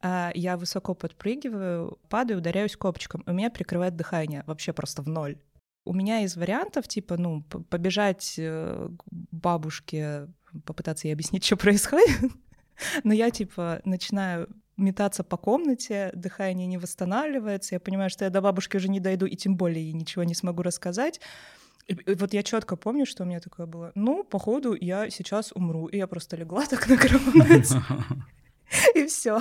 А, 0.00 0.30
я 0.34 0.56
высоко 0.56 0.94
подпрыгиваю, 0.94 1.98
падаю, 2.08 2.38
ударяюсь 2.38 2.76
копчиком. 2.76 3.24
У 3.26 3.32
меня 3.32 3.50
прикрывает 3.50 3.96
дыхание 3.96 4.44
вообще 4.46 4.72
просто 4.72 5.02
в 5.02 5.08
ноль. 5.08 5.38
У 5.84 5.92
меня 5.92 6.20
из 6.20 6.36
вариантов, 6.36 6.86
типа, 6.86 7.16
ну, 7.16 7.42
побежать 7.42 8.34
э, 8.38 8.90
к 8.96 9.02
бабушке, 9.10 10.28
попытаться 10.64 11.08
ей 11.08 11.14
объяснить, 11.14 11.44
что 11.46 11.56
происходит. 11.56 12.30
Но 13.04 13.12
я, 13.12 13.30
типа, 13.30 13.80
начинаю 13.84 14.48
метаться 14.76 15.24
по 15.24 15.36
комнате, 15.36 16.10
дыхание 16.14 16.66
не 16.66 16.78
восстанавливается, 16.78 17.74
я 17.74 17.80
понимаю, 17.80 18.10
что 18.10 18.24
я 18.24 18.30
до 18.30 18.40
бабушки 18.40 18.76
уже 18.76 18.88
не 18.88 19.00
дойду, 19.00 19.26
и 19.26 19.34
тем 19.34 19.56
более 19.56 19.84
ей 19.84 19.92
ничего 19.92 20.24
не 20.24 20.34
смогу 20.34 20.62
рассказать. 20.62 21.20
Вот 22.06 22.34
я 22.34 22.42
четко 22.42 22.76
помню, 22.76 23.06
что 23.06 23.22
у 23.22 23.26
меня 23.26 23.40
такое 23.40 23.66
было. 23.66 23.92
Ну, 23.94 24.24
походу, 24.24 24.76
я 24.78 25.08
сейчас 25.10 25.52
умру. 25.52 25.86
И 25.86 25.96
я 25.96 26.06
просто 26.06 26.36
легла 26.36 26.66
так 26.70 26.88
на 26.88 26.96
кровать. 26.96 27.70
И 28.94 29.06
все. 29.06 29.40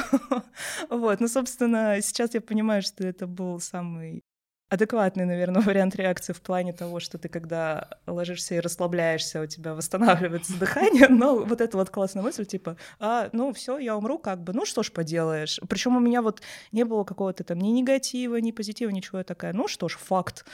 Вот. 0.89 1.19
Ну, 1.19 1.27
собственно, 1.27 2.01
сейчас 2.01 2.33
я 2.33 2.41
понимаю, 2.41 2.81
что 2.81 3.05
это 3.05 3.27
был 3.27 3.59
самый 3.59 4.23
адекватный, 4.69 5.25
наверное, 5.25 5.61
вариант 5.65 5.95
реакции 5.95 6.33
в 6.33 6.41
плане 6.41 6.73
того, 6.73 6.99
что 6.99 7.17
ты 7.17 7.29
когда 7.29 7.87
ложишься 8.05 8.55
и 8.55 8.59
расслабляешься, 8.59 9.41
у 9.41 9.45
тебя 9.45 9.73
восстанавливается 9.73 10.57
дыхание, 10.57 11.07
но 11.07 11.37
вот 11.37 11.61
эта 11.61 11.77
вот 11.77 11.89
классная 11.89 12.23
мысль, 12.23 12.45
типа, 12.45 12.77
а, 12.99 13.29
ну 13.33 13.53
все, 13.53 13.77
я 13.77 13.95
умру, 13.95 14.19
как 14.19 14.43
бы, 14.43 14.53
ну 14.53 14.65
что 14.65 14.83
ж 14.83 14.91
поделаешь. 14.91 15.59
Причем 15.69 15.95
у 15.95 15.99
меня 15.99 16.21
вот 16.21 16.41
не 16.71 16.83
было 16.83 17.03
какого-то 17.03 17.43
там 17.43 17.59
ни 17.59 17.69
негатива, 17.69 18.37
ни 18.37 18.51
позитива, 18.51 18.89
ничего, 18.89 19.19
я 19.19 19.23
такая, 19.23 19.53
ну 19.53 19.67
что 19.67 19.87
ж, 19.87 19.97
факт. 19.97 20.45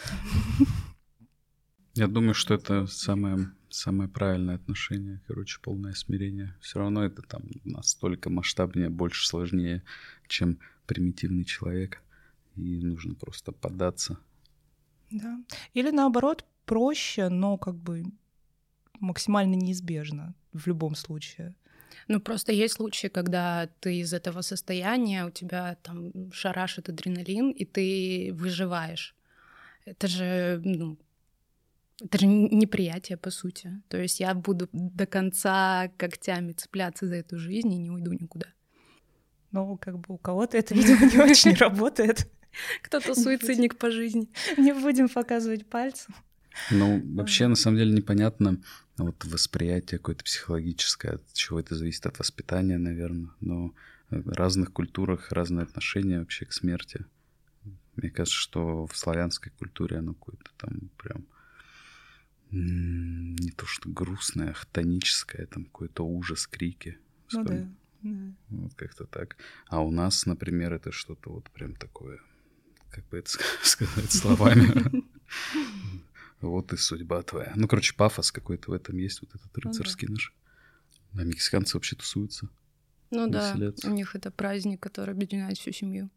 Я 1.95 2.07
думаю, 2.07 2.33
что 2.33 2.55
это 2.55 2.87
самое, 2.87 3.51
самое 3.69 4.09
правильное 4.09 4.55
отношение, 4.55 5.21
короче, 5.27 5.59
полное 5.61 5.93
смирение. 5.93 6.55
Все 6.59 6.79
равно 6.79 7.03
это 7.03 7.21
там 7.21 7.43
настолько 7.63 8.31
масштабнее, 8.31 8.89
больше 8.89 9.27
сложнее, 9.27 9.83
чем 10.27 10.59
примитивный 10.87 11.43
человек. 11.43 12.01
И 12.55 12.83
нужно 12.83 13.13
просто 13.13 13.51
поддаться. 13.51 14.17
Да. 15.11 15.39
Или 15.73 15.91
наоборот, 15.91 16.45
проще, 16.65 17.29
но 17.29 17.57
как 17.57 17.75
бы 17.75 18.05
максимально 18.99 19.53
неизбежно 19.53 20.33
в 20.51 20.65
любом 20.67 20.95
случае. 20.95 21.55
Ну, 22.07 22.19
просто 22.19 22.51
есть 22.51 22.75
случаи, 22.75 23.07
когда 23.07 23.69
ты 23.79 23.99
из 23.99 24.13
этого 24.13 24.41
состояния, 24.41 25.25
у 25.25 25.29
тебя 25.29 25.75
там 25.83 26.31
шарашит 26.31 26.89
адреналин, 26.89 27.51
и 27.51 27.65
ты 27.65 28.31
выживаешь. 28.33 29.15
Это 29.85 30.07
же, 30.07 30.61
ну, 30.65 30.97
это 32.03 32.19
же 32.19 32.27
неприятие, 32.27 33.17
по 33.17 33.31
сути. 33.31 33.81
То 33.87 33.97
есть 33.97 34.19
я 34.19 34.33
буду 34.33 34.67
до 34.73 35.05
конца 35.05 35.89
когтями 35.97 36.51
цепляться 36.51 37.07
за 37.07 37.15
эту 37.15 37.39
жизнь 37.39 37.71
и 37.73 37.77
не 37.77 37.89
уйду 37.89 38.11
никуда. 38.11 38.47
Ну, 39.51 39.77
как 39.77 39.99
бы 39.99 40.15
у 40.15 40.17
кого-то 40.17 40.57
это, 40.57 40.73
видимо, 40.73 41.05
не 41.05 41.19
очень 41.19 41.53
работает. 41.59 42.29
Кто-то 42.81 43.15
суицидник 43.15 43.77
по 43.77 43.89
жизни. 43.89 44.29
Не 44.57 44.73
будем 44.73 45.07
показывать 45.07 45.65
пальцем. 45.65 46.13
Ну, 46.71 47.01
вообще, 47.15 47.47
на 47.47 47.55
самом 47.55 47.77
деле, 47.77 47.93
непонятно 47.93 48.61
вот 48.97 49.23
восприятие 49.25 49.97
какое-то 49.97 50.23
психологическое, 50.23 51.13
от 51.13 51.33
чего 51.33 51.59
это 51.59 51.75
зависит, 51.75 52.05
от 52.05 52.19
воспитания, 52.19 52.77
наверное. 52.77 53.31
Но 53.39 53.73
в 54.09 54.29
разных 54.33 54.71
культурах 54.71 55.31
разные 55.31 55.63
отношения 55.63 56.19
вообще 56.19 56.45
к 56.45 56.53
смерти. 56.53 57.05
Мне 57.95 58.09
кажется, 58.09 58.37
что 58.37 58.85
в 58.87 58.97
славянской 58.97 59.51
культуре 59.57 59.97
оно 59.97 60.13
какое-то 60.13 60.51
там 60.57 60.91
прям 60.97 61.25
не 62.53 63.51
то 63.51 63.65
что 63.65 63.89
грустное, 63.89 64.51
а 64.51 64.53
хтоническое, 64.53 65.47
там 65.47 65.65
какой-то 65.65 66.05
ужас, 66.05 66.47
крики. 66.47 66.99
Ну 67.31 67.43
да, 67.43 67.67
да. 68.01 68.35
Вот 68.49 68.73
как-то 68.75 69.05
так. 69.05 69.37
А 69.67 69.81
у 69.81 69.91
нас, 69.91 70.25
например, 70.25 70.73
это 70.73 70.91
что-то 70.91 71.31
вот 71.31 71.49
прям 71.51 71.75
такое, 71.75 72.19
как 72.91 73.07
бы 73.09 73.17
это 73.17 73.31
сказать 73.63 74.11
словами. 74.11 75.03
Вот 76.41 76.73
и 76.73 76.77
судьба 76.77 77.21
твоя. 77.21 77.53
Ну, 77.55 77.69
короче, 77.69 77.95
пафос 77.95 78.33
какой-то 78.33 78.71
в 78.71 78.73
этом 78.73 78.97
есть, 78.97 79.21
вот 79.21 79.29
этот 79.33 79.49
ну 79.55 79.61
рыцарский 79.61 80.09
наш. 80.09 80.33
А 81.15 81.23
мексиканцы 81.23 81.77
вообще 81.77 81.95
тусуются. 81.95 82.49
Ну 83.11 83.29
да, 83.29 83.55
у 83.85 83.89
них 83.91 84.13
это 84.13 84.29
праздник, 84.29 84.81
который 84.81 85.11
объединяет 85.11 85.57
всю 85.57 85.71
семью. 85.71 86.09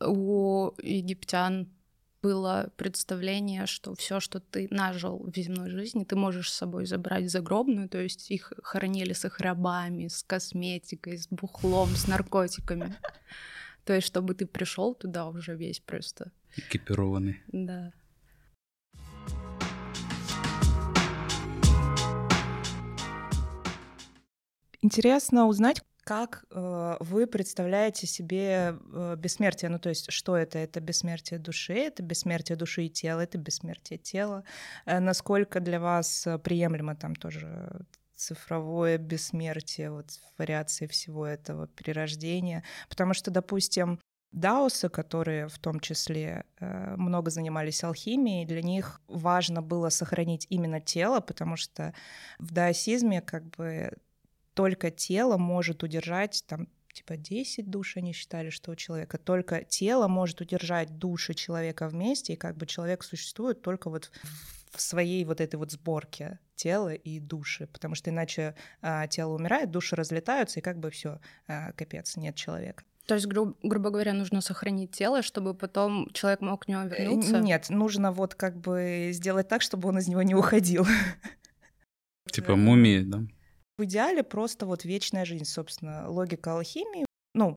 У 0.00 0.72
египтян 0.82 1.68
было 2.24 2.72
представление, 2.76 3.66
что 3.66 3.94
все, 3.94 4.18
что 4.18 4.40
ты 4.40 4.66
нажил 4.70 5.18
в 5.18 5.36
земной 5.36 5.68
жизни, 5.68 6.04
ты 6.04 6.16
можешь 6.16 6.50
с 6.50 6.56
собой 6.56 6.86
забрать 6.86 7.30
загробную, 7.30 7.86
то 7.86 7.98
есть 7.98 8.30
их 8.30 8.50
хоронили 8.62 9.12
с 9.12 9.26
их 9.26 9.40
рабами, 9.40 10.08
с 10.08 10.22
косметикой, 10.22 11.18
с 11.18 11.28
бухлом, 11.28 11.90
с 11.90 12.08
наркотиками. 12.08 12.94
То 13.84 13.92
есть, 13.92 14.06
чтобы 14.06 14.34
ты 14.34 14.46
пришел 14.46 14.94
туда 14.94 15.26
уже 15.28 15.54
весь 15.54 15.80
просто. 15.80 16.32
Экипированный. 16.56 17.42
Да. 17.48 17.92
Интересно 24.80 25.46
узнать, 25.46 25.82
как 26.04 26.44
э, 26.50 26.96
вы 27.00 27.26
представляете 27.26 28.06
себе 28.06 28.76
э, 28.92 29.16
бессмертие? 29.18 29.70
Ну, 29.70 29.78
то 29.78 29.88
есть, 29.88 30.12
что 30.12 30.36
это? 30.36 30.58
Это 30.58 30.80
бессмертие 30.80 31.38
души, 31.38 31.74
это 31.74 32.02
бессмертие 32.02 32.56
души 32.56 32.84
и 32.84 32.90
тела, 32.90 33.20
это 33.20 33.38
бессмертие 33.38 33.98
тела. 33.98 34.44
Э, 34.84 35.00
насколько 35.00 35.60
для 35.60 35.80
вас 35.80 36.26
э, 36.26 36.38
приемлемо 36.38 36.94
там 36.94 37.16
тоже 37.16 37.86
цифровое 38.14 38.98
бессмертие, 38.98 39.90
вот 39.90 40.10
вариации 40.38 40.86
всего 40.86 41.26
этого 41.26 41.68
перерождения? 41.68 42.64
Потому 42.88 43.14
что, 43.14 43.30
допустим, 43.30 43.98
даосы, 44.34 44.88
которые 44.88 45.48
в 45.48 45.58
том 45.58 45.80
числе 45.80 46.44
э, 46.58 46.96
много 46.96 47.30
занимались 47.30 47.82
алхимией, 47.84 48.44
для 48.44 48.62
них 48.62 49.00
важно 49.08 49.62
было 49.62 49.88
сохранить 49.88 50.46
именно 50.50 50.80
тело, 50.80 51.20
потому 51.20 51.56
что 51.56 51.94
в 52.38 52.52
даосизме 52.52 53.22
как 53.22 53.44
бы 53.56 53.92
только 54.54 54.90
тело 54.90 55.36
может 55.36 55.82
удержать 55.82 56.44
там 56.46 56.68
типа 56.92 57.16
10 57.16 57.68
душ 57.68 57.96
они 57.96 58.12
считали, 58.12 58.50
что 58.50 58.70
у 58.70 58.76
человека 58.76 59.18
только 59.18 59.64
тело 59.64 60.08
может 60.08 60.40
удержать 60.40 60.96
души 60.96 61.34
человека 61.34 61.88
вместе, 61.88 62.34
и 62.34 62.36
как 62.36 62.56
бы 62.56 62.66
человек 62.66 63.02
существует 63.02 63.62
только 63.62 63.90
вот 63.90 64.10
в 64.70 64.80
своей 64.80 65.24
вот 65.24 65.40
этой 65.40 65.56
вот 65.56 65.72
сборке 65.72 66.38
тела 66.56 66.94
и 66.94 67.20
души, 67.20 67.66
потому 67.66 67.94
что 67.94 68.10
иначе 68.10 68.54
а, 68.80 69.06
тело 69.08 69.34
умирает, 69.34 69.70
души 69.70 69.96
разлетаются, 69.96 70.60
и 70.60 70.62
как 70.62 70.78
бы 70.78 70.90
все, 70.90 71.20
а, 71.46 71.72
капец, 71.72 72.16
нет 72.16 72.36
человека. 72.36 72.84
То 73.06 73.14
есть, 73.14 73.26
гру- 73.26 73.56
грубо 73.62 73.90
говоря, 73.90 74.14
нужно 74.14 74.40
сохранить 74.40 74.92
тело, 74.92 75.22
чтобы 75.22 75.52
потом 75.54 76.08
человек 76.12 76.40
мог 76.40 76.64
к 76.64 76.68
нему 76.68 76.86
э, 76.86 76.88
вернуться? 76.88 77.38
Нет, 77.38 77.68
нужно 77.68 78.12
вот 78.12 78.34
как 78.34 78.56
бы 78.56 79.10
сделать 79.12 79.46
так, 79.46 79.60
чтобы 79.60 79.88
он 79.88 79.98
из 79.98 80.08
него 80.08 80.22
не 80.22 80.34
уходил. 80.34 80.86
Типа 82.32 82.56
мумии, 82.56 83.00
да? 83.00 83.22
В 83.76 83.84
идеале 83.84 84.22
просто 84.22 84.66
вот 84.66 84.84
вечная 84.84 85.24
жизнь, 85.24 85.44
собственно, 85.44 86.08
логика 86.08 86.52
алхимии. 86.52 87.06
Ну, 87.34 87.56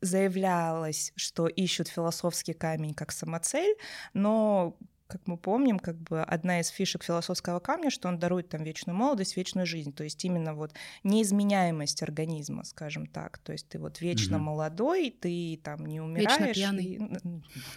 заявлялось, 0.00 1.12
что 1.14 1.46
ищут 1.46 1.88
философский 1.88 2.52
камень 2.52 2.94
как 2.94 3.12
самоцель, 3.12 3.76
но 4.12 4.76
как 5.06 5.26
мы 5.26 5.36
помним, 5.36 5.78
как 5.78 5.96
бы 6.00 6.22
одна 6.22 6.60
из 6.60 6.68
фишек 6.68 7.04
философского 7.04 7.60
камня, 7.60 7.90
что 7.90 8.08
он 8.08 8.18
дарует 8.18 8.48
там 8.48 8.62
вечную 8.64 8.96
молодость, 8.96 9.36
вечную 9.36 9.66
жизнь, 9.66 9.92
то 9.92 10.04
есть 10.04 10.24
именно 10.24 10.54
вот 10.54 10.72
неизменяемость 11.04 12.02
организма, 12.02 12.64
скажем 12.64 13.06
так, 13.06 13.36
то 13.38 13.52
есть 13.52 13.68
ты 13.68 13.78
вот 13.78 14.00
вечно 14.00 14.36
mm-hmm. 14.36 14.38
молодой, 14.38 15.10
ты 15.10 15.60
там 15.62 15.84
не 15.84 16.00
умираешь. 16.00 16.38
Вечно 16.38 16.54
пьяный. 16.54 16.84
И, 16.84 17.00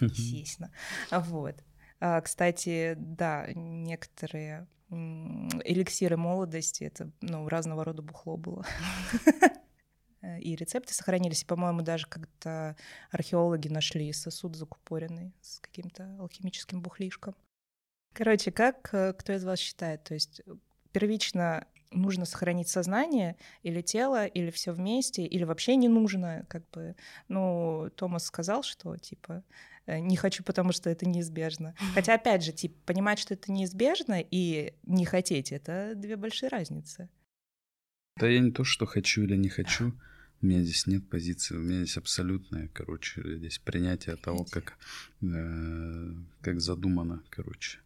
естественно. 0.00 0.72
Вот. 1.10 1.62
А, 2.00 2.22
кстати, 2.22 2.94
да, 2.96 3.46
некоторые 3.54 4.66
эликсиры 4.90 6.16
молодости, 6.16 6.84
это 6.84 7.10
ну, 7.20 7.48
разного 7.48 7.84
рода 7.84 8.02
бухло 8.02 8.36
было. 8.36 8.64
И 10.40 10.56
рецепты 10.56 10.92
сохранились. 10.92 11.42
И, 11.42 11.46
по-моему, 11.46 11.82
даже 11.82 12.06
как-то 12.06 12.76
археологи 13.10 13.68
нашли 13.68 14.12
сосуд 14.12 14.56
закупоренный 14.56 15.32
с 15.40 15.60
каким-то 15.60 16.16
алхимическим 16.18 16.82
бухлишком. 16.82 17.36
Короче, 18.12 18.50
как 18.50 18.92
э, 18.92 19.12
кто 19.12 19.34
из 19.34 19.44
вас 19.44 19.58
считает? 19.58 20.02
То 20.04 20.14
есть 20.14 20.40
первично 20.90 21.66
нужно 21.90 22.24
сохранить 22.24 22.68
сознание 22.68 23.36
или 23.62 23.80
тело, 23.80 24.26
или 24.26 24.50
все 24.50 24.72
вместе, 24.72 25.24
или 25.24 25.44
вообще 25.44 25.76
не 25.76 25.88
нужно, 25.88 26.44
как 26.48 26.68
бы. 26.70 26.96
Ну, 27.28 27.90
Томас 27.96 28.26
сказал, 28.26 28.62
что 28.62 28.96
типа 28.96 29.44
Э, 29.86 29.98
не 30.00 30.16
хочу, 30.16 30.42
потому 30.42 30.72
что 30.72 30.90
это 30.90 31.06
неизбежно. 31.06 31.74
Хотя, 31.94 32.14
опять 32.14 32.44
же, 32.44 32.52
типа, 32.52 32.74
понимать, 32.86 33.18
что 33.18 33.34
это 33.34 33.52
неизбежно, 33.52 34.20
и 34.20 34.74
не 34.84 35.04
хотеть— 35.04 35.52
это 35.52 35.92
две 35.94 36.16
большие 36.16 36.48
разницы. 36.48 37.08
Да 38.18 38.28
я 38.28 38.40
не 38.40 38.50
то, 38.50 38.64
что 38.64 38.86
хочу 38.86 39.22
или 39.22 39.36
не 39.36 39.48
хочу. 39.48 39.92
У 40.42 40.46
меня 40.46 40.62
здесь 40.62 40.86
нет 40.86 41.08
позиции, 41.08 41.54
у 41.54 41.60
меня 41.60 41.84
здесь 41.84 41.96
абсолютное, 41.96 42.68
короче, 42.68 43.22
здесь 43.38 43.58
принятие 43.58 44.16
того, 44.16 44.44
как, 44.44 44.76
э, 45.22 46.12
как 46.42 46.60
задумано, 46.60 47.22
короче, 47.30 47.78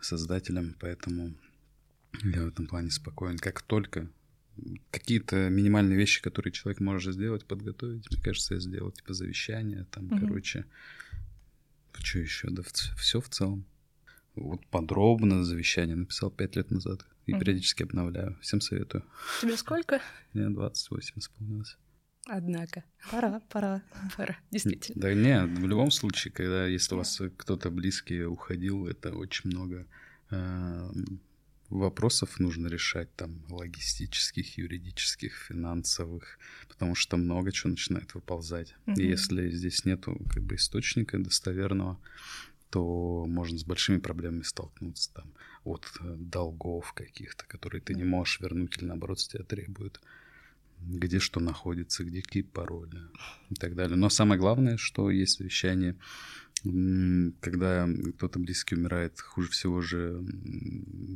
создателем, 0.00 0.74
поэтому 0.80 1.32
я 2.24 2.44
в 2.44 2.48
этом 2.48 2.66
плане 2.66 2.90
спокоен. 2.90 3.38
Как 3.38 3.62
только 3.62 4.08
какие-то 4.90 5.48
минимальные 5.48 5.96
вещи, 5.96 6.22
которые 6.22 6.52
человек 6.52 6.80
может 6.80 7.14
сделать, 7.14 7.46
подготовить, 7.46 8.10
мне 8.10 8.20
кажется, 8.20 8.54
я 8.54 8.60
сделал, 8.60 8.90
типа 8.90 9.14
завещание, 9.14 9.86
там, 9.90 10.06
угу. 10.06 10.18
короче, 10.20 10.66
что 11.98 12.18
еще, 12.18 12.48
да, 12.50 12.62
все 12.96 13.20
в 13.20 13.28
целом. 13.28 13.64
Вот 14.34 14.64
подробно 14.66 15.44
завещание 15.44 15.96
написал 15.96 16.30
пять 16.30 16.56
лет 16.56 16.70
назад 16.70 17.04
и 17.26 17.32
угу. 17.32 17.40
периодически 17.40 17.82
обновляю. 17.82 18.38
Всем 18.40 18.60
советую. 18.60 19.04
Тебе 19.40 19.56
сколько? 19.56 20.00
Мне 20.32 20.48
28 20.48 21.18
исполнилось. 21.18 21.76
Однако. 22.26 22.84
Пора, 23.10 23.40
пора. 23.48 23.82
Пора, 24.16 24.36
действительно. 24.50 25.00
Да 25.00 25.14
не, 25.14 25.46
в 25.46 25.66
любом 25.66 25.90
случае, 25.90 26.32
когда 26.32 26.66
если 26.66 26.94
у 26.94 26.98
вас 26.98 27.20
кто-то 27.36 27.70
близкий 27.70 28.22
уходил, 28.24 28.86
это 28.86 29.12
очень 29.12 29.50
много 29.50 29.86
э, 30.30 30.90
вопросов 31.70 32.38
нужно 32.40 32.66
решать, 32.66 33.14
там, 33.14 33.42
логистических, 33.48 34.58
юридических, 34.58 35.34
финансовых, 35.48 36.38
потому 36.68 36.94
что 36.94 37.16
много 37.16 37.52
чего 37.52 37.70
начинает 37.70 38.14
выползать. 38.14 38.74
Mm-hmm. 38.86 38.94
И 39.00 39.06
если 39.06 39.50
здесь 39.50 39.84
нету 39.84 40.20
как 40.28 40.42
бы 40.42 40.56
источника 40.56 41.18
достоверного, 41.18 41.98
то 42.70 43.26
можно 43.26 43.58
с 43.58 43.64
большими 43.64 43.98
проблемами 43.98 44.42
столкнуться 44.42 45.12
там 45.14 45.32
от 45.64 45.84
э, 46.00 46.14
долгов 46.16 46.92
каких-то, 46.92 47.44
которые 47.46 47.80
ты 47.80 47.94
не 47.94 48.04
можешь 48.04 48.40
вернуть 48.40 48.78
или 48.78 48.84
наоборот 48.84 49.20
с 49.20 49.28
тебя 49.28 49.44
требуют, 49.44 50.00
где 50.82 51.18
что 51.18 51.40
находится, 51.40 52.04
где 52.04 52.22
какие 52.22 52.42
пароли 52.42 53.00
и 53.50 53.54
так 53.54 53.74
далее. 53.74 53.96
Но 53.96 54.08
самое 54.08 54.40
главное, 54.40 54.76
что 54.76 55.10
есть 55.10 55.38
завещание, 55.38 55.96
когда 57.40 57.88
кто-то 58.16 58.38
близкий 58.38 58.74
умирает, 58.74 59.18
хуже 59.20 59.50
всего 59.50 59.80
же 59.80 60.22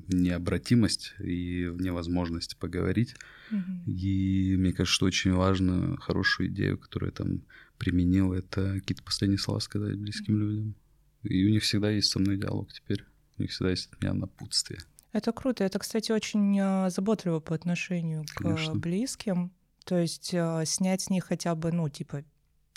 необратимость 0.09 1.14
и 1.18 1.70
невозможность 1.79 2.57
поговорить. 2.57 3.14
Mm-hmm. 3.50 3.87
И 3.87 4.57
мне 4.57 4.72
кажется, 4.72 4.94
что 4.94 5.07
очень 5.07 5.33
важно 5.33 5.98
хорошую 5.98 6.48
идею, 6.48 6.79
которую 6.79 7.11
я 7.11 7.14
там 7.14 7.42
применил, 7.79 8.33
это 8.33 8.74
какие-то 8.74 9.03
последние 9.03 9.38
слова 9.38 9.61
сказать 9.61 9.96
близким 9.96 10.37
mm-hmm. 10.37 10.38
людям. 10.38 10.74
И 11.24 11.46
у 11.46 11.50
них 11.50 11.62
всегда 11.62 11.90
есть 11.90 12.11
со 12.11 12.18
мной 12.18 12.38
диалог 12.38 12.72
теперь. 12.72 13.05
У 13.38 13.42
них 13.42 13.50
всегда 13.50 13.70
есть 13.70 13.90
от 13.92 14.00
меня 14.00 14.14
напутствие. 14.14 14.81
Это 15.14 15.33
круто. 15.33 15.62
Это, 15.62 15.79
кстати, 15.79 16.11
очень 16.11 16.59
а, 16.61 16.90
заботливо 16.90 17.38
по 17.38 17.55
отношению 17.55 18.24
Конечно. 18.35 18.74
к 18.74 18.79
близким. 18.79 19.53
То 19.85 19.96
есть 19.96 20.35
а, 20.35 20.64
снять 20.64 21.03
с 21.03 21.09
них 21.09 21.27
хотя 21.27 21.55
бы, 21.55 21.70
ну, 21.70 21.88
типа, 21.88 22.24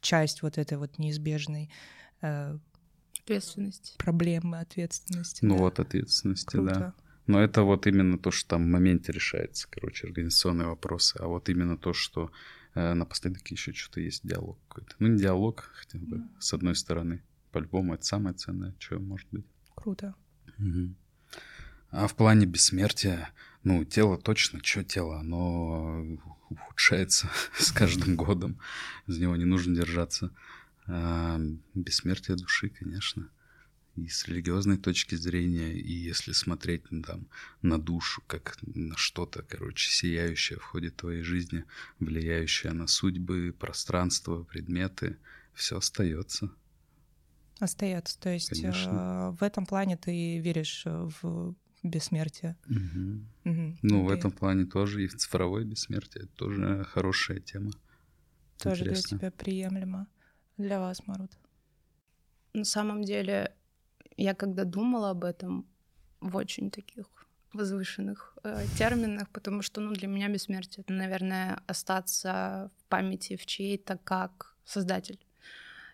часть 0.02 0.44
вот 0.44 0.60
этой 0.60 0.78
вот 0.78 1.00
неизбежной 1.00 1.72
э, 2.22 2.58
ответственности. 3.24 3.96
Проблемы 3.98 4.60
ответственности. 4.60 5.44
Ну 5.44 5.56
да. 5.56 5.62
вот 5.62 5.80
ответственности, 5.80 6.52
Круто. 6.52 6.74
да. 6.76 6.94
Но 7.26 7.42
это 7.42 7.64
вот 7.64 7.88
именно 7.88 8.20
то, 8.20 8.30
что 8.30 8.52
там 8.52 8.66
в 8.66 8.68
моменте 8.68 9.12
решается, 9.12 9.68
короче, 9.70 10.06
организационные 10.06 10.68
вопросы, 10.68 11.18
а 11.20 11.26
вот 11.26 11.50
именно 11.50 11.76
то, 11.76 11.92
что 11.92 12.32
э, 12.76 12.94
напоследок 12.94 13.48
еще 13.48 13.74
что-то 13.74 14.00
есть 14.00 14.22
диалог 14.26 14.60
какой-то. 14.68 14.96
Ну, 15.00 15.08
не 15.08 15.18
диалог, 15.18 15.72
хотя 15.74 15.98
бы, 15.98 16.18
mm. 16.18 16.28
с 16.38 16.54
одной 16.54 16.76
стороны. 16.76 17.24
По-любому 17.52 17.96
это 17.96 18.06
самое 18.06 18.36
ценное, 18.36 18.76
что 18.78 19.00
может 19.00 19.28
быть. 19.32 19.46
Круто. 19.74 20.14
Угу. 20.60 20.94
А 21.92 22.08
в 22.08 22.16
плане 22.16 22.46
бессмертия, 22.46 23.30
ну, 23.64 23.86
тело 23.86 24.18
точно, 24.18 24.64
что 24.64 24.84
тело, 24.84 25.20
оно 25.20 26.06
ухудшается 26.50 27.30
с 27.58 27.72
каждым 27.72 28.16
годом, 28.16 28.60
за 29.08 29.22
него 29.22 29.36
не 29.36 29.46
нужно 29.46 29.76
держаться. 29.76 30.32
А, 30.86 31.40
бессмертие 31.74 32.38
души, 32.38 32.70
конечно. 32.70 33.30
И 33.96 34.10
с 34.10 34.28
религиозной 34.28 34.78
точки 34.78 35.16
зрения, 35.16 35.74
и 35.74 35.92
если 35.92 36.32
смотреть 36.32 36.84
ну, 36.92 37.02
там, 37.02 37.28
на 37.64 37.80
душу, 37.80 38.22
как 38.28 38.58
на 38.62 38.96
что-то, 38.96 39.42
короче, 39.42 39.90
сияющее 39.90 40.60
в 40.60 40.64
ходе 40.64 40.92
твоей 40.92 41.24
жизни, 41.24 41.64
влияющее 42.00 42.74
на 42.74 42.86
судьбы, 42.86 43.56
пространство, 43.58 44.44
предметы, 44.44 45.18
все 45.56 45.78
остается. 45.78 46.52
Остается. 47.60 48.20
То 48.20 48.30
есть 48.30 48.50
Конечно. 48.50 49.36
в 49.40 49.42
этом 49.42 49.66
плане 49.66 49.98
ты 49.98 50.38
веришь 50.38 50.84
в 50.86 51.56
бессмертие. 51.84 52.56
Угу. 52.70 53.52
Угу. 53.52 53.78
Ну, 53.82 54.02
okay. 54.02 54.06
в 54.06 54.10
этом 54.10 54.32
плане 54.32 54.66
тоже 54.66 55.04
и 55.04 55.08
в 55.08 55.16
цифровое 55.16 55.64
бессмертие. 55.64 56.24
Это 56.24 56.34
тоже 56.34 56.84
хорошая 56.84 57.40
тема. 57.40 57.72
Тоже 58.58 58.84
Интересно. 58.84 59.10
для 59.10 59.18
тебя 59.18 59.32
приемлемо. 59.32 60.08
Для 60.58 60.80
вас, 60.80 61.06
Марут? 61.08 61.32
На 62.54 62.66
самом 62.66 63.04
деле, 63.04 63.54
я 64.18 64.34
когда 64.34 64.64
думала 64.64 65.12
об 65.12 65.24
этом 65.24 65.66
в 66.20 66.36
очень 66.36 66.72
таких 66.72 67.06
возвышенных 67.54 68.38
э, 68.44 68.66
терминах, 68.78 69.30
потому 69.30 69.62
что, 69.62 69.82
ну, 69.82 69.94
для 69.94 70.08
меня 70.08 70.28
бессмертие— 70.30 70.84
это, 70.88 70.94
наверное, 70.94 71.62
остаться 71.68 72.72
в 72.78 72.86
памяти 72.86 73.36
в 73.36 73.46
чьей-то 73.46 73.98
как 74.04 74.56
создатель 74.66 75.20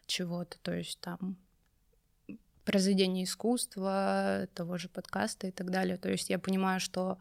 чего-то, 0.05 0.57
то 0.61 0.73
есть 0.75 0.99
там 0.99 1.37
произведение 2.65 3.25
искусства, 3.25 4.47
того 4.53 4.77
же 4.77 4.89
подкаста 4.89 5.47
и 5.47 5.51
так 5.51 5.69
далее. 5.69 5.97
То 5.97 6.09
есть 6.09 6.29
я 6.29 6.39
понимаю, 6.39 6.79
что 6.79 7.17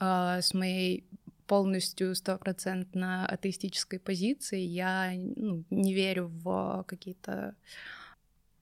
э, 0.00 0.40
с 0.40 0.54
моей 0.54 1.04
полностью 1.46 2.14
стопроцентно 2.14 3.26
атеистической 3.26 3.98
позиции. 3.98 4.60
Я 4.60 5.12
ну, 5.14 5.64
не 5.70 5.94
верю 5.94 6.28
в 6.28 6.84
какие-то 6.86 7.54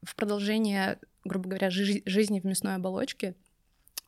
в 0.02 0.16
продолжение, 0.16 0.98
грубо 1.24 1.48
говоря, 1.50 1.70
жи- 1.70 2.02
жизни 2.06 2.40
в 2.40 2.44
мясной 2.44 2.74
оболочке. 2.74 3.36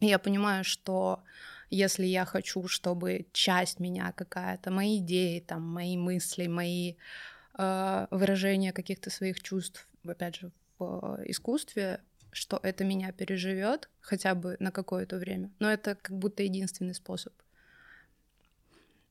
И 0.01 0.07
я 0.07 0.19
понимаю, 0.19 0.65
что 0.65 1.23
если 1.71 2.05
я 2.05 2.25
хочу, 2.25 2.67
чтобы 2.69 3.27
часть 3.33 3.81
меня 3.81 4.13
какая-то, 4.13 4.71
мои 4.71 4.99
идеи, 4.99 5.41
там, 5.41 5.63
мои 5.63 5.97
мысли, 5.97 6.47
мои 6.47 6.95
э, 7.57 8.07
выражения 8.11 8.73
каких-то 8.73 9.11
своих 9.11 9.41
чувств, 9.41 9.89
опять 10.05 10.37
же, 10.37 10.51
в 10.79 11.21
искусстве, 11.27 12.01
что 12.35 12.59
это 12.63 12.85
меня 12.85 13.13
переживет 13.13 13.89
хотя 14.01 14.35
бы 14.35 14.57
на 14.59 14.71
какое-то 14.71 15.17
время. 15.17 15.51
Но 15.61 15.71
это 15.71 15.95
как 15.95 16.19
будто 16.19 16.43
единственный 16.43 16.95
способ. 16.95 17.33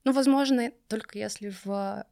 Ну, 0.04 0.12
возможно, 0.12 0.70
только 0.88 1.18
если 1.18 1.52
в 1.64 2.06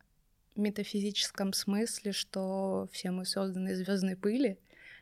метафизическом 0.57 1.53
смысле, 1.53 2.13
что 2.13 2.89
все 2.93 3.11
мы 3.11 3.27
созданы 3.27 3.71
из 3.71 3.79
звездной 3.79 4.17
пыли, 4.17 4.59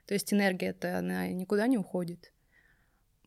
то 0.07 0.15
есть 0.15 0.33
энергия-то 0.33 0.99
она 0.99 1.29
никуда 1.29 1.69
не 1.69 1.79
уходит. 1.79 2.33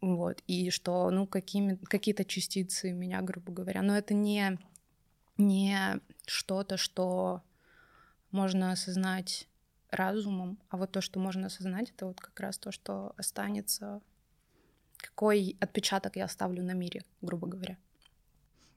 Вот, 0.02 0.43
и 0.48 0.69
что, 0.69 1.10
ну, 1.12 1.26
какими, 1.26 1.76
какие-то 1.76 2.26
частицы 2.26 2.91
меня, 2.91 3.22
грубо 3.22 3.54
говоря, 3.54 3.82
но 3.82 3.98
это 3.98 4.13
не, 4.13 4.60
не 5.38 6.02
что-то, 6.26 6.76
что 6.76 7.41
можно 8.32 8.74
осознать 8.74 9.48
разумом, 9.93 10.60
а 10.69 10.77
вот 10.77 10.91
то, 10.91 11.01
что 11.01 11.19
можно 11.19 11.47
осознать, 11.47 11.91
это 11.91 12.08
вот 12.08 12.19
как 12.19 12.39
раз 12.39 12.58
то, 12.58 12.71
что 12.71 13.13
останется, 13.17 14.01
какой 14.97 15.56
отпечаток 15.60 16.15
я 16.15 16.25
оставлю 16.25 16.63
на 16.63 16.73
мире, 16.73 17.03
грубо 17.21 17.47
говоря. 17.47 17.77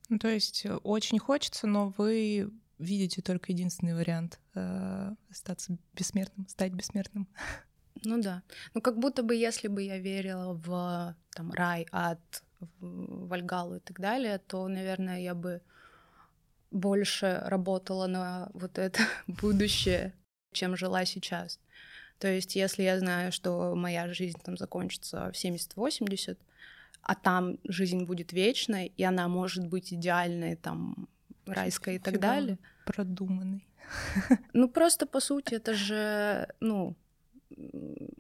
Ну, 0.09 0.19
то 0.19 0.29
есть 0.29 0.65
э, 0.67 0.75
очень 0.77 1.19
хочется, 1.19 1.67
но 1.67 1.93
вы 1.97 2.51
видите 2.79 3.23
только 3.23 3.53
единственный 3.53 3.95
вариант 3.95 4.39
э, 4.55 5.15
остаться 5.31 5.77
бессмертным, 5.95 6.47
стать 6.49 6.73
бессмертным. 6.73 7.27
Ну 8.05 8.21
да. 8.21 8.43
Ну 8.75 8.81
как 8.81 8.99
будто 8.99 9.23
бы 9.23 9.35
если 9.35 9.69
бы 9.69 9.83
я 9.83 9.99
верила 9.99 10.53
в 10.55 11.17
там 11.31 11.51
рай, 11.53 11.87
ад, 11.91 12.21
в 12.61 13.27
Вальгалу 13.29 13.77
и 13.77 13.81
так 13.81 14.01
далее, 14.01 14.39
то, 14.39 14.69
наверное, 14.69 15.21
я 15.21 15.35
бы 15.35 15.61
больше 16.71 17.43
работала 17.47 18.07
на 18.07 18.51
вот 18.53 18.79
это 18.79 19.01
будущее, 19.27 20.13
чем 20.53 20.77
жила 20.77 21.05
сейчас. 21.05 21.61
То 22.19 22.29
есть, 22.29 22.57
если 22.57 22.83
я 22.83 22.99
знаю, 22.99 23.33
что 23.33 23.75
моя 23.75 24.13
жизнь 24.13 24.41
там 24.43 24.57
закончится 24.57 25.31
в 25.33 25.45
70-80, 25.45 26.39
а 27.03 27.15
там 27.15 27.59
жизнь 27.65 28.05
будет 28.05 28.33
вечной, 28.33 28.93
и 28.97 29.05
она 29.05 29.29
может 29.29 29.67
быть 29.67 29.93
идеальной, 29.93 30.57
там, 30.57 31.09
райской 31.47 31.97
и 31.97 31.99
так 31.99 32.19
далее. 32.19 32.59
Продуманный. 32.85 33.67
Ну, 34.53 34.69
просто, 34.69 35.07
по 35.07 35.21
сути, 35.21 35.55
это 35.55 35.75
же, 35.75 36.49
ну, 36.61 36.97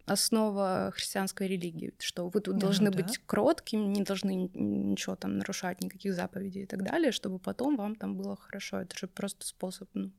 основа 0.07 0.93
христианской 0.95 1.49
религии, 1.49 1.93
что 1.99 2.29
вы 2.29 2.41
тут 2.41 2.55
ну, 2.55 2.61
должны 2.61 2.91
да. 2.91 3.03
быть 3.03 3.19
кротким, 3.27 3.93
не 3.93 4.03
должны 4.03 4.49
ничего 4.55 5.17
там 5.17 5.39
нарушать, 5.39 5.81
никаких 5.83 6.15
заповедей 6.15 6.63
и 6.63 6.67
так 6.67 6.85
далее, 6.85 7.13
чтобы 7.13 7.39
потом 7.39 7.77
вам 7.77 7.97
там 7.97 8.17
было 8.17 8.37
хорошо. 8.37 8.81
Это 8.81 8.97
же 8.97 9.09
просто 9.09 9.45
способ 9.47 9.89
ну, 9.95 10.13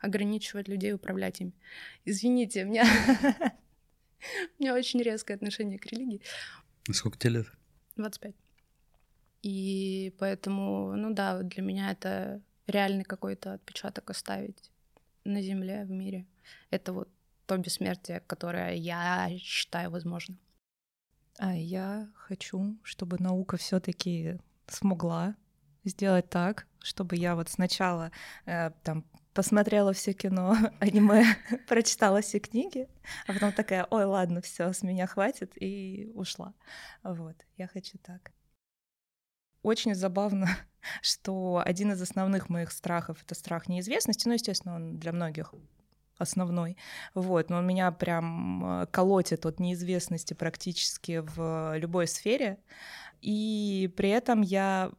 ограничивать 0.00 0.68
людей, 0.68 0.92
управлять 0.94 1.40
ими. 1.40 1.52
Извините, 2.04 2.64
у 2.64 2.68
меня, 2.68 2.84
у 4.58 4.62
меня 4.62 4.74
очень 4.74 5.02
резкое 5.02 5.34
отношение 5.34 5.78
к 5.78 5.86
религии. 5.86 6.22
Сколько 6.90 7.18
тебе 7.18 7.38
лет? 7.38 7.46
25. 7.96 8.34
И 9.42 10.14
поэтому, 10.18 10.96
ну 10.96 11.12
да, 11.12 11.42
для 11.42 11.62
меня 11.62 11.92
это 11.92 12.42
реальный 12.66 13.04
какой-то 13.04 13.54
отпечаток 13.54 14.10
оставить 14.10 14.70
на 15.24 15.42
Земле, 15.42 15.84
в 15.84 15.90
мире. 15.90 16.26
Это 16.70 16.92
вот 16.92 17.08
то 17.46 17.56
бессмертие, 17.56 18.20
которое 18.20 18.74
я 18.74 19.30
считаю 19.38 19.90
возможным. 19.90 20.38
А 21.38 21.54
я 21.54 22.08
хочу, 22.14 22.76
чтобы 22.82 23.18
наука 23.18 23.56
все-таки 23.56 24.38
смогла 24.66 25.36
сделать 25.84 26.28
так, 26.28 26.66
чтобы 26.82 27.16
я 27.16 27.34
вот 27.36 27.48
сначала 27.48 28.10
э, 28.46 28.70
там 28.82 29.04
посмотрела 29.36 29.92
все 29.92 30.14
кино, 30.14 30.56
аниме, 30.80 31.24
прочитала 31.68 32.22
все 32.22 32.40
книги, 32.40 32.88
а 33.26 33.34
потом 33.34 33.52
такая, 33.52 33.86
ой, 33.90 34.04
ладно, 34.04 34.40
все, 34.40 34.72
с 34.72 34.82
меня 34.82 35.06
хватит, 35.06 35.52
и 35.60 36.10
ушла. 36.14 36.54
Вот, 37.02 37.36
я 37.56 37.68
хочу 37.68 37.98
так. 37.98 38.32
Очень 39.62 39.94
забавно, 39.94 40.48
что 41.02 41.62
один 41.64 41.92
из 41.92 42.00
основных 42.00 42.48
моих 42.48 42.72
страхов— 42.72 43.22
это 43.24 43.34
страх 43.34 43.68
неизвестности, 43.68 44.26
ну, 44.26 44.34
естественно, 44.34 44.76
он 44.76 44.98
для 44.98 45.12
многих 45.12 45.54
основной. 46.18 46.76
Вот, 47.14 47.50
но 47.50 47.60
меня 47.60 47.90
прям 47.92 48.82
э, 48.82 48.86
колотит 48.86 49.46
от 49.46 49.60
неизвестности 49.60 50.34
практически 50.34 51.22
в 51.22 51.76
любой 51.76 52.06
сфере. 52.06 52.58
И 53.22 53.92
при 53.96 54.10
этом 54.10 54.42
я 54.42 54.90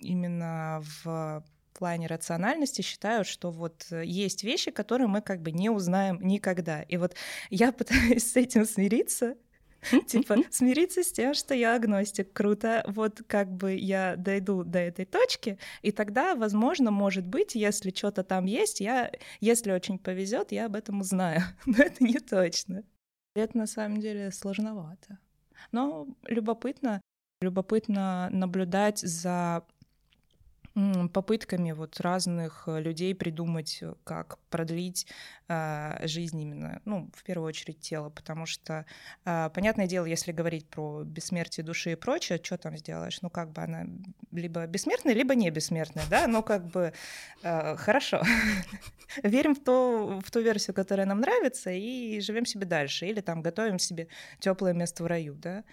именно 0.00 0.82
в 1.04 1.44
плане 1.82 2.06
рациональности 2.06 2.82
считаю, 2.82 3.24
что 3.24 3.50
вот 3.50 3.86
есть 3.90 4.44
вещи, 4.44 4.70
которые 4.70 5.08
мы 5.08 5.20
как 5.20 5.40
бы 5.42 5.50
не 5.50 5.70
узнаем 5.70 6.20
никогда. 6.20 6.82
И 6.82 6.96
вот 6.96 7.14
я 7.50 7.72
пытаюсь 7.72 8.30
с 8.32 8.36
этим 8.36 8.64
смириться, 8.64 9.36
Типа 10.06 10.36
смириться 10.50 11.02
с 11.02 11.12
тем, 11.12 11.34
что 11.34 11.54
я 11.54 11.74
агностик. 11.74 12.32
Круто. 12.32 12.84
Вот 12.86 13.22
как 13.26 13.50
бы 13.50 13.74
я 13.74 14.16
дойду 14.16 14.64
до 14.64 14.78
этой 14.78 15.04
точки, 15.04 15.58
и 15.82 15.92
тогда, 15.92 16.34
возможно, 16.34 16.90
может 16.90 17.26
быть, 17.26 17.54
если 17.54 17.90
что-то 17.90 18.22
там 18.22 18.46
есть, 18.46 18.80
я, 18.80 19.10
если 19.40 19.72
очень 19.72 19.98
повезет, 19.98 20.52
я 20.52 20.66
об 20.66 20.76
этом 20.76 21.00
узнаю. 21.00 21.40
Но 21.66 21.78
это 21.78 22.02
не 22.04 22.18
точно. 22.18 22.84
Это 23.34 23.56
на 23.56 23.66
самом 23.66 24.00
деле 24.00 24.30
сложновато. 24.30 25.18
Но 25.70 26.06
любопытно, 26.26 27.00
любопытно 27.40 28.28
наблюдать 28.30 28.98
за 28.98 29.64
попытками 31.12 31.72
вот 31.72 32.00
разных 32.00 32.64
людей 32.66 33.14
придумать, 33.14 33.78
э, 33.82 33.94
как 34.04 34.38
продлить 34.52 35.06
э, 35.48 36.06
жизнь 36.06 36.40
именно, 36.40 36.80
ну, 36.84 37.10
в 37.14 37.24
первую 37.24 37.48
очередь 37.48 37.80
тело, 37.80 38.10
потому 38.10 38.46
что, 38.46 38.84
э, 39.24 39.50
понятное 39.54 39.86
дело, 39.86 40.04
если 40.04 40.30
говорить 40.30 40.68
про 40.68 41.02
бессмертие 41.04 41.64
души 41.64 41.92
и 41.92 41.96
прочее, 41.96 42.38
что 42.42 42.58
там 42.58 42.76
сделаешь? 42.76 43.22
Ну, 43.22 43.30
как 43.30 43.50
бы 43.50 43.62
она 43.62 43.86
либо 44.30 44.66
бессмертная, 44.66 45.14
либо 45.14 45.34
не 45.34 45.50
бессмертная, 45.50 46.04
да, 46.10 46.26
ну, 46.28 46.42
как 46.42 46.66
бы 46.66 46.92
э, 47.42 47.76
хорошо. 47.76 48.22
Верим 49.22 49.54
в, 49.54 49.60
то, 49.60 50.20
в 50.24 50.30
ту 50.30 50.40
версию, 50.40 50.74
которая 50.74 51.06
нам 51.06 51.20
нравится, 51.20 51.70
и 51.70 52.20
живем 52.20 52.46
себе 52.46 52.66
дальше, 52.66 53.06
или 53.06 53.20
там 53.20 53.42
готовим 53.42 53.78
себе 53.78 54.08
теплое 54.38 54.72
место 54.74 55.02
в 55.02 55.06
раю, 55.06 55.34
да. 55.34 55.64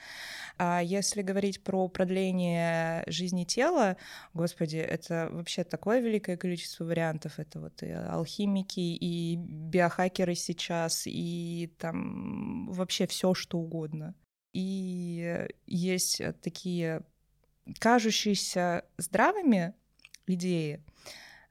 А 0.61 0.81
если 0.81 1.21
говорить 1.21 1.63
про 1.63 1.87
продление 1.87 3.03
жизни 3.07 3.45
тела, 3.45 3.95
господи, 4.33 4.75
это 4.75 5.29
вообще 5.31 5.63
такое 5.63 6.01
великое 6.01 6.35
количество 6.35 6.83
вариантов. 6.83 7.39
Это 7.39 7.61
вот 7.61 7.81
и 7.81 7.89
алхимики, 7.89 8.68
и 8.77 9.35
биохакеры 9.37 10.35
сейчас, 10.35 11.03
и 11.05 11.73
там 11.77 12.71
вообще 12.71 13.07
все 13.07 13.33
что 13.33 13.59
угодно. 13.59 14.15
И 14.53 15.47
есть 15.67 16.21
такие 16.41 17.03
кажущиеся 17.79 18.85
здравыми 18.97 19.73
идеи, 20.27 20.83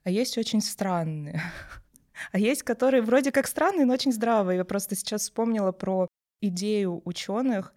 а 0.03 0.09
есть 0.09 0.37
очень 0.37 0.61
странные. 0.61 1.41
А 2.33 2.37
есть, 2.37 2.63
которые 2.63 3.01
вроде 3.01 3.31
как 3.31 3.47
странные, 3.47 3.85
но 3.85 3.93
очень 3.93 4.11
здравые. 4.11 4.57
Я 4.57 4.65
просто 4.65 4.93
сейчас 4.93 5.21
вспомнила 5.21 5.71
про 5.71 6.09
идею 6.41 7.01
ученых, 7.05 7.73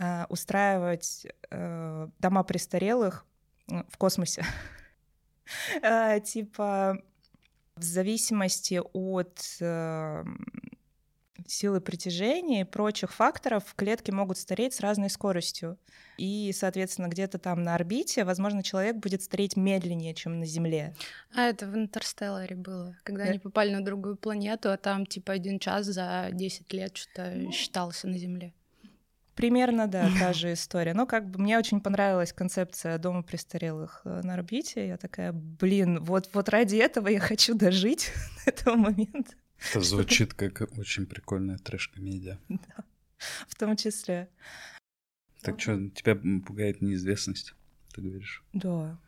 Э, 0.00 0.26
устраивать 0.28 1.26
э, 1.50 2.08
дома 2.20 2.44
престарелых 2.44 3.26
в 3.66 3.96
космосе. 3.98 4.44
Э, 5.82 6.20
типа 6.20 7.02
в 7.78 7.82
зависимости 7.82 8.80
от 8.92 9.38
силы 11.46 11.80
притяжения 11.80 12.62
и 12.62 12.64
прочих 12.64 13.12
факторов 13.12 13.74
клетки 13.76 14.10
могут 14.10 14.38
стареть 14.38 14.74
с 14.74 14.80
разной 14.80 15.10
скоростью. 15.10 15.78
И, 16.18 16.52
соответственно, 16.52 17.08
где-то 17.08 17.38
там 17.38 17.62
на 17.62 17.74
орбите, 17.74 18.24
возможно, 18.24 18.62
человек 18.62 18.96
будет 18.96 19.22
стареть 19.22 19.56
медленнее, 19.56 20.14
чем 20.14 20.40
на 20.40 20.46
Земле. 20.46 20.94
А 21.34 21.42
это 21.42 21.66
в 21.66 21.76
Интерстелларе 21.76 22.56
было, 22.56 22.96
когда 23.02 23.24
да. 23.24 23.30
они 23.30 23.38
попали 23.38 23.72
на 23.72 23.84
другую 23.84 24.16
планету, 24.16 24.70
а 24.70 24.76
там 24.76 25.06
типа 25.06 25.32
один 25.32 25.58
час 25.58 25.86
за 25.86 26.28
10 26.32 26.72
лет 26.72 26.96
что-то 26.96 27.32
ну, 27.34 27.52
считался 27.52 28.08
на 28.08 28.18
Земле. 28.18 28.52
Примерно, 29.38 29.86
да, 29.86 30.10
та 30.18 30.32
же 30.32 30.52
история. 30.52 30.94
Но 30.94 31.06
как 31.06 31.30
бы 31.30 31.38
мне 31.40 31.56
очень 31.56 31.80
понравилась 31.80 32.32
концепция 32.32 32.98
дома 32.98 33.22
престарелых 33.22 34.00
э, 34.04 34.22
на 34.24 34.34
орбите. 34.34 34.88
Я 34.88 34.96
такая, 34.96 35.30
блин, 35.32 36.02
вот, 36.02 36.28
вот 36.32 36.48
ради 36.48 36.74
этого 36.74 37.06
я 37.06 37.20
хочу 37.20 37.54
дожить 37.54 38.10
до 38.44 38.50
этого 38.50 38.74
момента. 38.74 39.32
Это 39.70 39.80
звучит 39.80 40.34
как 40.34 40.62
очень 40.76 41.06
прикольная 41.06 41.56
трэш-комедия. 41.56 42.40
Да, 42.48 42.84
в 43.46 43.54
том 43.54 43.76
числе. 43.76 44.28
Так 45.42 45.60
что, 45.60 45.88
тебя 45.90 46.16
пугает 46.44 46.82
неизвестность, 46.82 47.54
ты 47.94 48.00
говоришь? 48.00 48.42
Да. 48.52 48.98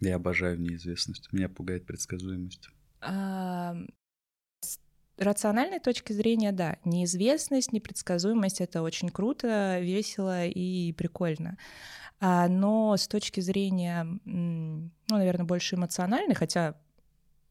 Я 0.00 0.16
обожаю 0.16 0.58
неизвестность. 0.58 1.30
Меня 1.30 1.50
пугает 1.50 1.84
предсказуемость. 1.84 2.70
А, 3.02 3.76
рациональной 5.20 5.78
точки 5.80 6.12
зрения, 6.12 6.52
да, 6.52 6.78
неизвестность, 6.84 7.72
непредсказуемость— 7.72 8.60
это 8.62 8.82
очень 8.82 9.10
круто, 9.10 9.78
весело 9.80 10.46
и 10.46 10.92
прикольно. 10.92 11.56
А, 12.20 12.48
но 12.48 12.96
с 12.96 13.06
точки 13.06 13.40
зрения, 13.40 14.06
ну, 14.24 14.90
наверное, 15.08 15.46
больше 15.46 15.76
эмоциональной, 15.76 16.34
хотя 16.34 16.74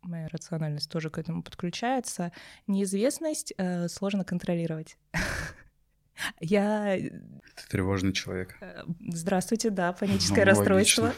моя 0.01 0.27
рациональность 0.29 0.89
тоже 0.89 1.10
к 1.10 1.17
этому 1.17 1.43
подключается, 1.43 2.32
неизвестность 2.67 3.53
э, 3.58 3.88
сложно 3.88 4.23
контролировать. 4.23 4.97
Я... 6.39 6.97
Ты 6.97 7.67
тревожный 7.69 8.13
человек. 8.13 8.55
Э, 8.62 8.84
здравствуйте, 9.08 9.69
да, 9.69 9.93
паническое 9.99 10.45
ну, 10.45 10.51
расстройство. 10.51 11.13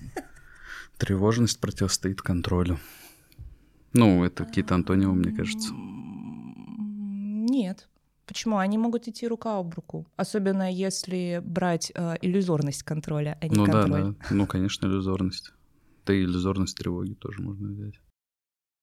Тревожность 0.98 1.60
противостоит 1.60 2.20
контролю. 2.20 2.78
Ну, 3.92 4.24
это 4.24 4.44
какие-то 4.44 4.74
антонимы, 4.74 5.14
мне 5.14 5.32
кажется. 5.32 5.72
Нет. 7.50 7.88
Почему? 8.26 8.58
Они 8.58 8.78
могут 8.78 9.08
идти 9.08 9.26
рука 9.26 9.58
об 9.58 9.74
руку. 9.74 10.06
Особенно 10.16 10.72
если 10.72 11.42
брать 11.44 11.90
э, 11.94 12.16
иллюзорность 12.22 12.84
контроля, 12.84 13.36
а 13.40 13.48
не 13.48 13.56
ну, 13.56 13.64
контроль. 13.64 13.90
Ну 13.90 14.12
да, 14.12 14.16
да. 14.28 14.34
Ну, 14.34 14.46
конечно, 14.46 14.86
иллюзорность. 14.86 15.52
Да 16.06 16.14
и 16.14 16.22
иллюзорность 16.22 16.76
тревоги 16.76 17.14
тоже 17.14 17.42
можно 17.42 17.68
взять. 17.68 18.00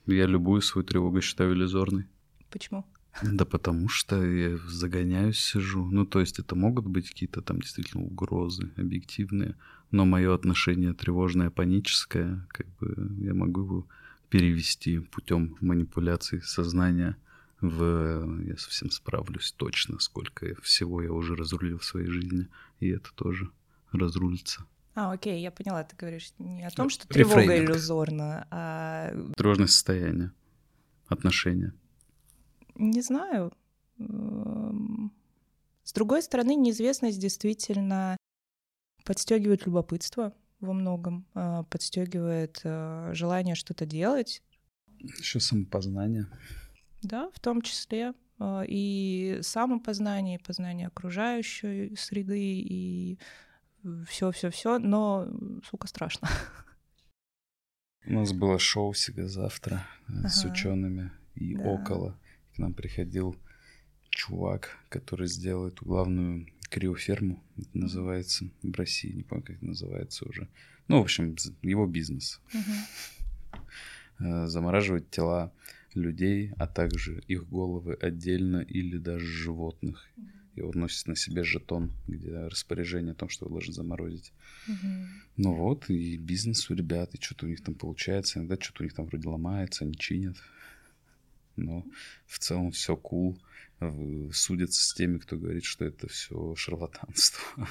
Я 0.06 0.26
любую 0.26 0.62
свою 0.62 0.86
тревогу 0.86 1.22
считаю 1.22 1.54
иллюзорной. 1.54 2.08
Почему? 2.52 2.86
Да 3.24 3.46
потому 3.46 3.88
что 3.90 4.24
я 4.24 4.58
загоняюсь, 4.68 5.40
сижу. 5.40 5.86
Ну, 5.86 6.06
то 6.06 6.20
есть 6.20 6.40
это 6.40 6.56
могут 6.56 6.86
быть 6.86 7.10
какие-то 7.10 7.42
там 7.42 7.60
действительно 7.62 8.04
угрозы 8.04 8.72
объективные, 8.78 9.56
но 9.92 10.06
мое 10.06 10.34
отношение 10.34 10.94
тревожное, 10.94 11.50
паническое, 11.50 12.46
как 12.50 12.68
бы 12.80 13.16
я 13.20 13.34
могу 13.34 13.62
его 13.62 13.88
перевести 14.30 15.00
путем 15.00 15.58
манипуляции 15.62 16.40
сознания 16.40 17.18
в 17.62 18.44
«я 18.44 18.58
совсем 18.58 18.92
справлюсь 18.92 19.52
точно, 19.52 20.00
сколько 20.00 20.60
всего 20.62 21.02
я 21.02 21.12
уже 21.12 21.36
разрулил 21.36 21.80
в 21.80 21.86
своей 21.86 22.08
жизни, 22.08 22.48
и 22.80 22.90
это 22.90 23.12
тоже 23.14 23.50
разрулится». 23.92 24.66
А, 24.96 25.12
окей, 25.12 25.42
я 25.42 25.52
поняла, 25.52 25.84
ты 25.84 25.96
говоришь 25.96 26.34
не 26.40 26.66
о 26.66 26.72
том, 26.72 26.90
что 26.90 27.08
тревога 27.08 27.42
Рефрейнинг. 27.42 27.70
иллюзорна, 27.70 28.48
а... 28.50 29.32
Тревожное 29.36 29.68
состояние, 29.68 30.32
отношения. 31.08 31.74
Не 32.76 33.02
знаю. 33.02 33.54
С 35.84 35.94
другой 35.94 36.22
стороны, 36.24 36.56
неизвестность 36.56 37.20
действительно 37.20 38.18
подстегивает 39.04 39.66
любопытство, 39.66 40.34
во 40.60 40.74
многом, 40.74 41.26
а, 41.34 41.64
подстегивает 41.64 42.62
а, 42.64 43.14
желание 43.14 43.56
что-то 43.56 43.86
делать. 43.86 44.42
Еще 45.00 45.40
самопознание. 45.40 46.28
Да, 47.02 47.30
в 47.34 47.40
том 47.40 47.62
числе. 47.62 48.14
А, 48.40 48.64
и 48.68 49.40
самопознание, 49.42 50.38
и 50.38 50.44
познание 50.44 50.88
окружающей 50.88 51.96
среды, 51.96 52.60
и 52.60 53.20
все-все-все, 54.08 54.80
но, 54.80 55.28
сука, 55.64 55.88
страшно. 55.88 56.28
У 58.06 58.14
нас 58.14 58.32
было 58.32 58.58
шоу 58.58 58.94
всегда 58.94 59.28
завтра 59.28 59.86
э, 60.08 60.14
ага. 60.20 60.30
с 60.30 60.46
учеными 60.46 61.12
и 61.36 61.56
да. 61.56 61.64
около. 61.64 62.20
К 62.56 62.60
нам 62.60 62.74
приходил 62.74 63.36
чувак, 64.10 64.78
который 64.90 65.28
сделал 65.28 65.68
эту 65.68 65.86
главную 65.86 66.48
криоферму, 66.70 67.44
это 67.58 67.70
называется 67.74 68.50
в 68.62 68.72
России, 68.76 69.12
не 69.12 69.24
помню, 69.24 69.44
как 69.44 69.56
это 69.58 69.66
называется 69.66 70.28
уже. 70.28 70.48
Ну, 70.88 71.00
в 71.00 71.02
общем, 71.02 71.36
его 71.62 71.86
бизнес. 71.86 72.42
Э, 74.20 74.48
замораживать 74.48 75.10
тела 75.10 75.52
людей, 75.94 76.52
а 76.58 76.68
также 76.68 77.24
их 77.28 77.48
головы 77.50 77.94
отдельно 77.96 78.58
или 78.58 78.98
даже 78.98 79.26
животных. 79.26 80.08
И 80.56 80.62
вот 80.62 80.74
носит 80.74 81.08
на 81.08 81.16
себе 81.16 81.44
жетон, 81.44 81.92
где 82.08 82.48
распоряжение 82.48 83.12
о 83.12 83.16
том, 83.16 83.30
что 83.30 83.46
вы 83.46 83.52
должны 83.52 83.74
заморозить. 83.74 84.34
Ну 85.36 85.54
вот, 85.54 85.88
и 85.90 86.18
бизнес 86.18 86.70
у 86.72 86.74
ребят, 86.74 87.14
и 87.14 87.22
что-то 87.22 87.46
у 87.46 87.50
них 87.50 87.62
там 87.62 87.76
получается. 87.76 88.40
Иногда 88.40 88.58
что-то 88.60 88.82
у 88.82 88.86
них 88.86 88.94
там 88.94 89.06
вроде 89.06 89.28
ломается, 89.28 89.86
они 89.86 89.96
чинят. 89.96 90.38
Но 91.58 91.86
в 92.26 92.40
целом 92.40 92.72
все 92.72 92.96
cool. 92.96 93.38
Судятся 94.32 94.84
с 94.84 94.94
теми, 94.94 95.20
кто 95.20 95.38
говорит, 95.38 95.64
что 95.64 95.86
это 95.86 96.08
все 96.08 96.56
шарлатанство. 96.56 97.68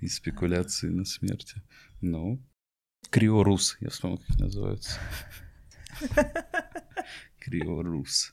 И 0.00 0.08
спекуляции 0.08 0.88
на 0.88 1.04
смерти. 1.04 1.62
Ну, 2.00 2.42
криорус, 3.10 3.76
я 3.80 3.90
вспомнил, 3.90 4.18
как 4.18 4.38
называется. 4.38 4.98
Криорус. 7.38 8.32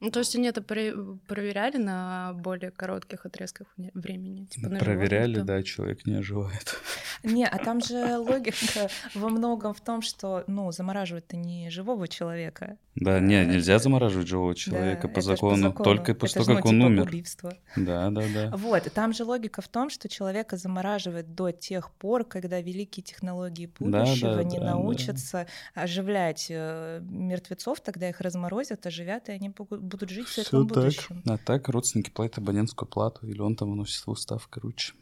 Ну, 0.00 0.10
то 0.10 0.20
есть 0.20 0.34
они 0.34 0.48
это 0.48 0.62
проверяли 0.62 1.76
на 1.76 2.32
более 2.34 2.70
коротких 2.70 3.26
отрезках 3.26 3.66
времени? 3.76 4.46
Типа 4.46 4.70
проверяли, 4.70 5.40
да, 5.40 5.62
человек 5.62 6.06
не 6.06 6.14
оживает. 6.14 6.76
Не, 7.22 7.46
а 7.46 7.58
там 7.58 7.82
же 7.82 8.16
логика 8.16 8.88
во 9.14 9.28
многом 9.28 9.74
в 9.74 9.80
том, 9.82 10.00
что, 10.00 10.42
ну, 10.46 10.72
замораживать-то 10.72 11.36
не 11.36 11.68
живого 11.68 12.08
человека. 12.08 12.78
Да, 12.94 13.20
не, 13.20 13.44
нельзя 13.44 13.78
замораживать 13.78 14.26
живого 14.26 14.54
человека 14.54 15.06
да, 15.06 15.14
по, 15.14 15.20
закону, 15.20 15.56
по 15.56 15.68
закону, 15.68 15.84
только 15.84 16.14
после 16.14 16.42
того, 16.44 16.56
как 16.56 16.66
он 16.66 16.76
типа 16.76 16.86
умер. 16.86 17.02
Убийство. 17.02 17.52
Да, 17.76 18.10
да, 18.10 18.22
да. 18.34 18.56
Вот, 18.56 18.86
и 18.86 18.90
там 18.90 19.12
же 19.12 19.24
логика 19.24 19.62
в 19.62 19.68
том, 19.68 19.90
что 19.90 20.08
человека 20.08 20.56
замораживают 20.56 21.34
до 21.34 21.52
тех 21.52 21.90
пор, 21.92 22.24
когда 22.24 22.60
великие 22.60 23.04
технологии 23.04 23.70
будущего 23.78 24.30
да, 24.30 24.36
да, 24.36 24.44
не 24.44 24.58
да, 24.58 24.64
научатся 24.64 25.46
да. 25.74 25.82
оживлять 25.82 26.46
э, 26.50 27.00
мертвецов, 27.02 27.80
тогда 27.80 28.08
их 28.08 28.20
разморозят, 28.20 28.86
оживят, 28.86 29.28
и 29.28 29.32
они 29.32 29.50
будут 29.50 29.89
жить 30.10 30.26
в 30.26 30.32
светлом 30.32 30.68
так. 30.68 30.76
будущем. 30.76 31.22
А 31.26 31.38
так 31.38 31.68
родственники 31.68 32.10
платят 32.10 32.38
абонентскую 32.38 32.88
плату, 32.88 33.26
или 33.26 33.40
он 33.40 33.56
там 33.56 33.70
выносит 33.70 34.06
в 34.06 34.10
устав, 34.10 34.46
короче. 34.48 34.94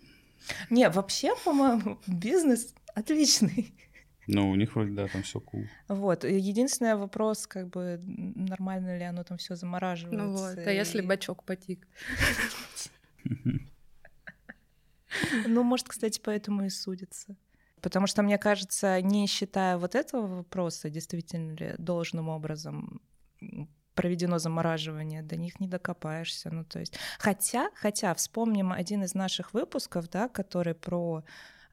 Не, 0.71 0.89
вообще, 0.89 1.35
по-моему, 1.45 1.99
бизнес 2.07 2.75
отличный. 2.95 3.75
Ну, 4.27 4.51
у 4.51 4.55
них 4.57 4.75
вроде, 4.75 4.93
да, 4.93 5.09
там 5.09 5.23
все 5.23 5.39
cool. 5.39 5.67
Вот. 5.89 6.25
Единственный 6.25 6.97
вопрос, 6.97 7.47
как 7.47 7.69
бы, 7.69 7.99
нормально 8.05 8.99
ли 8.99 9.05
оно 9.05 9.25
там 9.25 9.39
все 9.39 9.57
замораживается. 9.57 10.23
Ну 10.23 10.33
вот, 10.33 10.59
а 10.59 10.71
если 10.71 11.01
бачок 11.01 11.45
потик? 11.45 11.87
Ну, 15.47 15.63
может, 15.63 15.89
кстати, 15.89 16.21
поэтому 16.23 16.67
и 16.67 16.69
судится. 16.69 17.35
Потому 17.81 18.07
что, 18.07 18.23
мне 18.23 18.39
кажется, 18.39 19.01
не 19.01 19.27
считая 19.27 19.79
вот 19.79 19.95
этого 19.95 20.27
вопроса, 20.27 20.91
действительно 20.91 21.53
ли 21.55 21.75
должным 21.79 22.29
образом 22.29 23.01
проведено 23.99 24.39
замораживание, 24.39 25.23
до 25.23 25.37
них 25.37 25.59
не 25.59 25.67
докопаешься. 25.67 26.51
Ну, 26.53 26.65
то 26.65 26.79
есть, 26.79 26.97
хотя, 27.19 27.69
хотя, 27.75 28.15
вспомним 28.15 28.71
один 28.71 29.03
из 29.03 29.15
наших 29.15 29.53
выпусков, 29.53 30.09
да, 30.09 30.29
который 30.29 30.75
про 30.75 31.25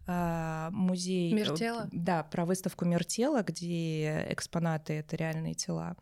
э, 0.08 0.70
музей... 0.72 1.32
Мир 1.32 1.54
тела? 1.56 1.88
Да, 1.92 2.24
про 2.24 2.46
выставку 2.46 2.84
Мир 2.86 3.06
тела, 3.06 3.44
где 3.44 4.26
экспонаты— 4.30 4.94
это 5.02 5.16
реальные 5.16 5.54
тела 5.54 5.98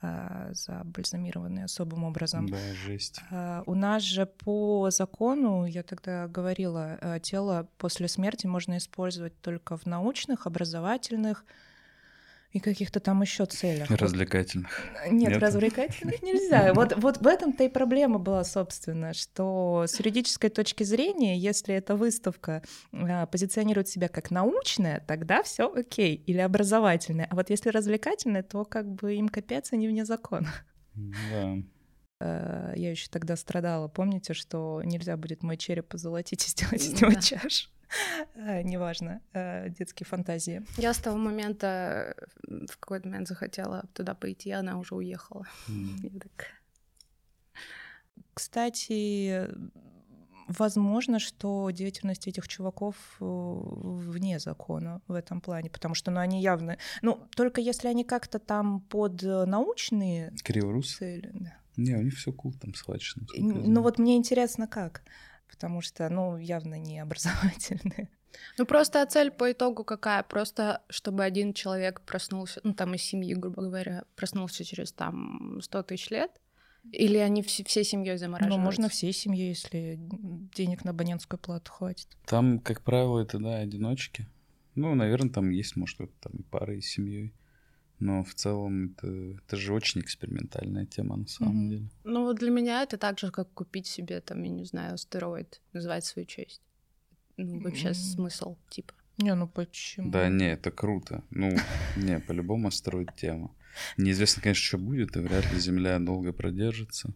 э, 0.00 0.52
забальзамированные 0.54 1.66
особым 1.66 2.04
образом. 2.04 2.48
Да, 2.48 2.56
жесть. 2.86 3.20
Э, 3.30 3.62
у 3.66 3.74
нас 3.74 4.02
же 4.02 4.24
по 4.24 4.88
закону, 4.90 5.66
я 5.66 5.82
тогда 5.82 6.28
говорила, 6.28 6.96
э, 7.02 7.20
тело 7.20 7.68
после 7.76 8.08
смерти 8.08 8.46
можно 8.46 8.78
использовать 8.78 9.38
только 9.42 9.76
в 9.76 9.84
научных, 9.84 10.46
образовательных, 10.46 11.44
и 12.52 12.60
каких-то 12.60 13.00
там 13.00 13.22
еще 13.22 13.46
целях. 13.46 13.90
Развлекательных. 13.90 14.70
Нет, 15.10 15.32
Нет, 15.32 15.42
развлекательных 15.42 16.22
нельзя. 16.22 16.74
Вот, 16.74 16.94
вот 16.96 17.18
в 17.18 17.26
этом-то 17.26 17.64
и 17.64 17.68
проблема 17.68 18.18
была, 18.18 18.44
собственно, 18.44 19.14
что 19.14 19.84
с 19.88 19.98
юридической 19.98 20.50
точки 20.50 20.84
зрения, 20.84 21.38
если 21.38 21.74
эта 21.74 21.96
выставка 21.96 22.62
а, 22.92 23.26
позиционирует 23.26 23.88
себя 23.88 24.08
как 24.08 24.30
научная, 24.30 25.02
тогда 25.06 25.42
все 25.42 25.72
окей, 25.72 26.14
или 26.14 26.38
образовательная. 26.38 27.26
А 27.30 27.34
вот 27.34 27.48
если 27.48 27.70
развлекательная, 27.70 28.42
то 28.42 28.64
как 28.64 28.86
бы 28.86 29.14
им 29.14 29.28
капец, 29.28 29.72
они 29.72 29.88
вне 29.88 30.04
закона. 30.04 30.52
Да. 30.94 31.56
А, 32.20 32.72
я 32.76 32.90
еще 32.90 33.08
тогда 33.08 33.36
страдала. 33.36 33.88
Помните, 33.88 34.34
что 34.34 34.82
нельзя 34.84 35.16
будет 35.16 35.42
мой 35.42 35.56
череп 35.56 35.88
позолотить 35.88 36.46
и 36.46 36.50
сделать 36.50 36.82
из 36.82 37.00
него 37.00 37.12
да. 37.12 37.20
чаш? 37.20 37.70
Э, 38.34 38.62
неважно, 38.62 39.20
э, 39.32 39.68
детские 39.70 40.06
фантазии. 40.06 40.62
Я 40.76 40.94
с 40.94 40.98
того 40.98 41.16
момента 41.18 42.14
в 42.42 42.78
какой-то 42.78 43.08
момент 43.08 43.28
захотела 43.28 43.84
туда 43.94 44.14
пойти, 44.14 44.50
она 44.50 44.78
уже 44.78 44.94
уехала. 44.94 45.46
Кстати, 48.34 49.48
возможно, 50.48 51.18
что 51.18 51.70
деятельность 51.70 52.26
этих 52.26 52.48
чуваков 52.48 52.96
э, 53.20 53.24
вне 53.24 54.38
закона 54.38 55.02
в 55.06 55.12
этом 55.12 55.40
плане, 55.40 55.68
потому 55.68 55.94
что 55.94 56.10
ну, 56.10 56.20
они 56.20 56.40
явно... 56.40 56.78
Ну, 57.02 57.20
только 57.36 57.60
если 57.60 57.88
они 57.88 58.04
как-то 58.04 58.38
там 58.38 58.80
под 58.80 59.22
научные 59.22 60.32
Криворус? 60.42 60.96
цели... 60.96 61.30
Да. 61.34 61.56
Не, 61.76 61.94
у 61.96 62.02
них 62.02 62.14
все 62.14 62.32
кул 62.32 62.52
там 62.52 62.74
схвачено. 62.74 63.26
Ну 63.38 63.80
вот 63.80 63.98
мне 63.98 64.16
интересно, 64.16 64.66
как 64.66 65.02
потому 65.52 65.82
что, 65.82 66.08
ну, 66.08 66.38
явно 66.38 66.78
не 66.78 66.98
образовательные. 66.98 68.08
Ну, 68.56 68.64
просто 68.64 69.04
цель 69.06 69.30
по 69.30 69.52
итогу 69.52 69.84
какая? 69.84 70.22
Просто 70.22 70.82
чтобы 70.88 71.22
один 71.22 71.52
человек 71.52 72.00
проснулся, 72.00 72.60
ну, 72.64 72.72
там, 72.72 72.94
из 72.94 73.02
семьи, 73.02 73.34
грубо 73.34 73.62
говоря, 73.62 74.04
проснулся 74.16 74.64
через, 74.64 74.92
там, 74.92 75.60
100 75.62 75.82
тысяч 75.82 76.10
лет? 76.10 76.30
Или 76.90 77.18
они 77.18 77.42
все, 77.42 77.62
всей 77.62 77.84
семьей 77.84 78.16
замораживаются? 78.16 78.58
Ну, 78.58 78.64
можно 78.64 78.88
всей 78.88 79.12
семьей, 79.12 79.50
если 79.50 79.96
денег 79.98 80.84
на 80.84 80.90
абонентскую 80.90 81.38
плату 81.38 81.70
хватит. 81.70 82.08
Там, 82.26 82.58
как 82.58 82.80
правило, 82.80 83.20
это, 83.20 83.38
да, 83.38 83.58
одиночки. 83.58 84.26
Ну, 84.74 84.94
наверное, 84.94 85.30
там 85.30 85.50
есть, 85.50 85.76
может, 85.76 85.98
там 86.20 86.32
и 86.32 86.42
пара, 86.42 86.74
и 86.74 86.80
семьей. 86.80 87.34
Но 88.02 88.24
в 88.24 88.34
целом 88.34 88.86
это, 88.86 89.06
это 89.06 89.56
же 89.56 89.72
очень 89.72 90.00
экспериментальная 90.00 90.86
тема 90.86 91.16
на 91.18 91.28
самом 91.28 91.66
mm-hmm. 91.66 91.70
деле. 91.70 91.88
Ну 92.02 92.22
вот 92.24 92.36
для 92.36 92.50
меня 92.50 92.82
это 92.82 92.98
так 92.98 93.20
же, 93.20 93.30
как 93.30 93.52
купить 93.52 93.86
себе 93.86 94.20
там, 94.20 94.42
я 94.42 94.50
не 94.50 94.64
знаю, 94.64 94.94
астероид, 94.94 95.60
называть 95.72 96.04
свою 96.04 96.26
честь. 96.26 96.60
Ну 97.36 97.60
вообще 97.60 97.90
mm-hmm. 97.90 98.14
смысл 98.14 98.56
типа. 98.70 98.92
Не, 99.18 99.36
ну 99.36 99.46
почему? 99.46 100.10
Да, 100.10 100.28
не, 100.28 100.50
это 100.50 100.72
круто. 100.72 101.22
Ну, 101.30 101.56
не, 101.96 102.18
по-любому 102.18 102.68
астероид 102.68 103.14
тема. 103.14 103.54
Неизвестно, 103.96 104.42
конечно, 104.42 104.64
что 104.64 104.78
будет, 104.78 105.16
и 105.16 105.20
вряд 105.20 105.52
ли 105.52 105.60
Земля 105.60 106.00
долго 106.00 106.32
продержится. 106.32 107.14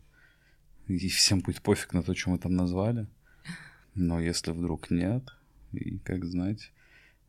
И 0.87 1.09
всем 1.09 1.41
будет 1.41 1.63
пофиг 1.63 1.95
на 1.95 2.05
то, 2.05 2.15
что 2.15 2.31
мы 2.31 2.39
там 2.39 2.55
назвали. 2.55 3.09
Но 3.97 4.21
если 4.21 4.53
вдруг 4.53 4.93
нет, 4.93 5.25
и 5.73 5.99
как 5.99 6.25
знать, 6.25 6.71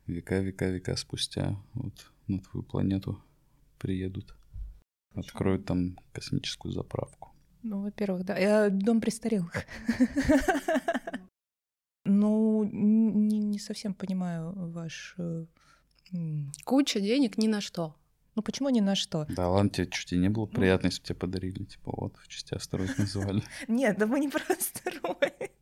века, 0.06 0.38
века, 0.38 0.68
века 0.68 0.94
спустя 0.94 1.60
вот 1.74 2.12
на 2.28 2.38
твою 2.38 2.62
планету 2.62 3.20
приедут, 3.78 4.36
откроют 5.14 5.64
там 5.66 5.96
космическую 6.12 6.72
заправку. 6.72 7.32
Ну, 7.62 7.82
во-первых, 7.82 8.24
да. 8.24 8.36
Я 8.38 8.70
дом 8.70 9.00
престарелых. 9.00 9.64
Ну, 12.10 12.64
не, 12.64 13.38
не 13.38 13.58
совсем 13.58 13.92
понимаю 13.92 14.54
ваш... 14.56 15.14
Э, 15.18 15.44
Куча 16.64 17.00
денег 17.00 17.36
ни 17.36 17.48
на 17.48 17.60
что. 17.60 17.94
Ну 18.34 18.42
почему 18.42 18.70
ни 18.70 18.80
на 18.80 18.94
что? 18.94 19.26
Да 19.28 19.48
ладно, 19.50 19.68
тебе 19.68 19.88
чуть 19.88 20.12
и 20.12 20.16
не 20.16 20.30
было 20.30 20.46
приятно, 20.46 20.86
если 20.86 21.00
бы 21.02 21.06
тебе 21.06 21.16
подарили, 21.16 21.64
типа 21.64 21.92
вот, 21.94 22.16
в 22.16 22.28
части 22.28 22.54
астероид 22.54 22.96
называли. 22.98 23.42
Нет, 23.66 23.98
да 23.98 24.06
мы 24.06 24.20
не 24.20 24.28
про 24.28 24.40
астероид. 24.48 25.52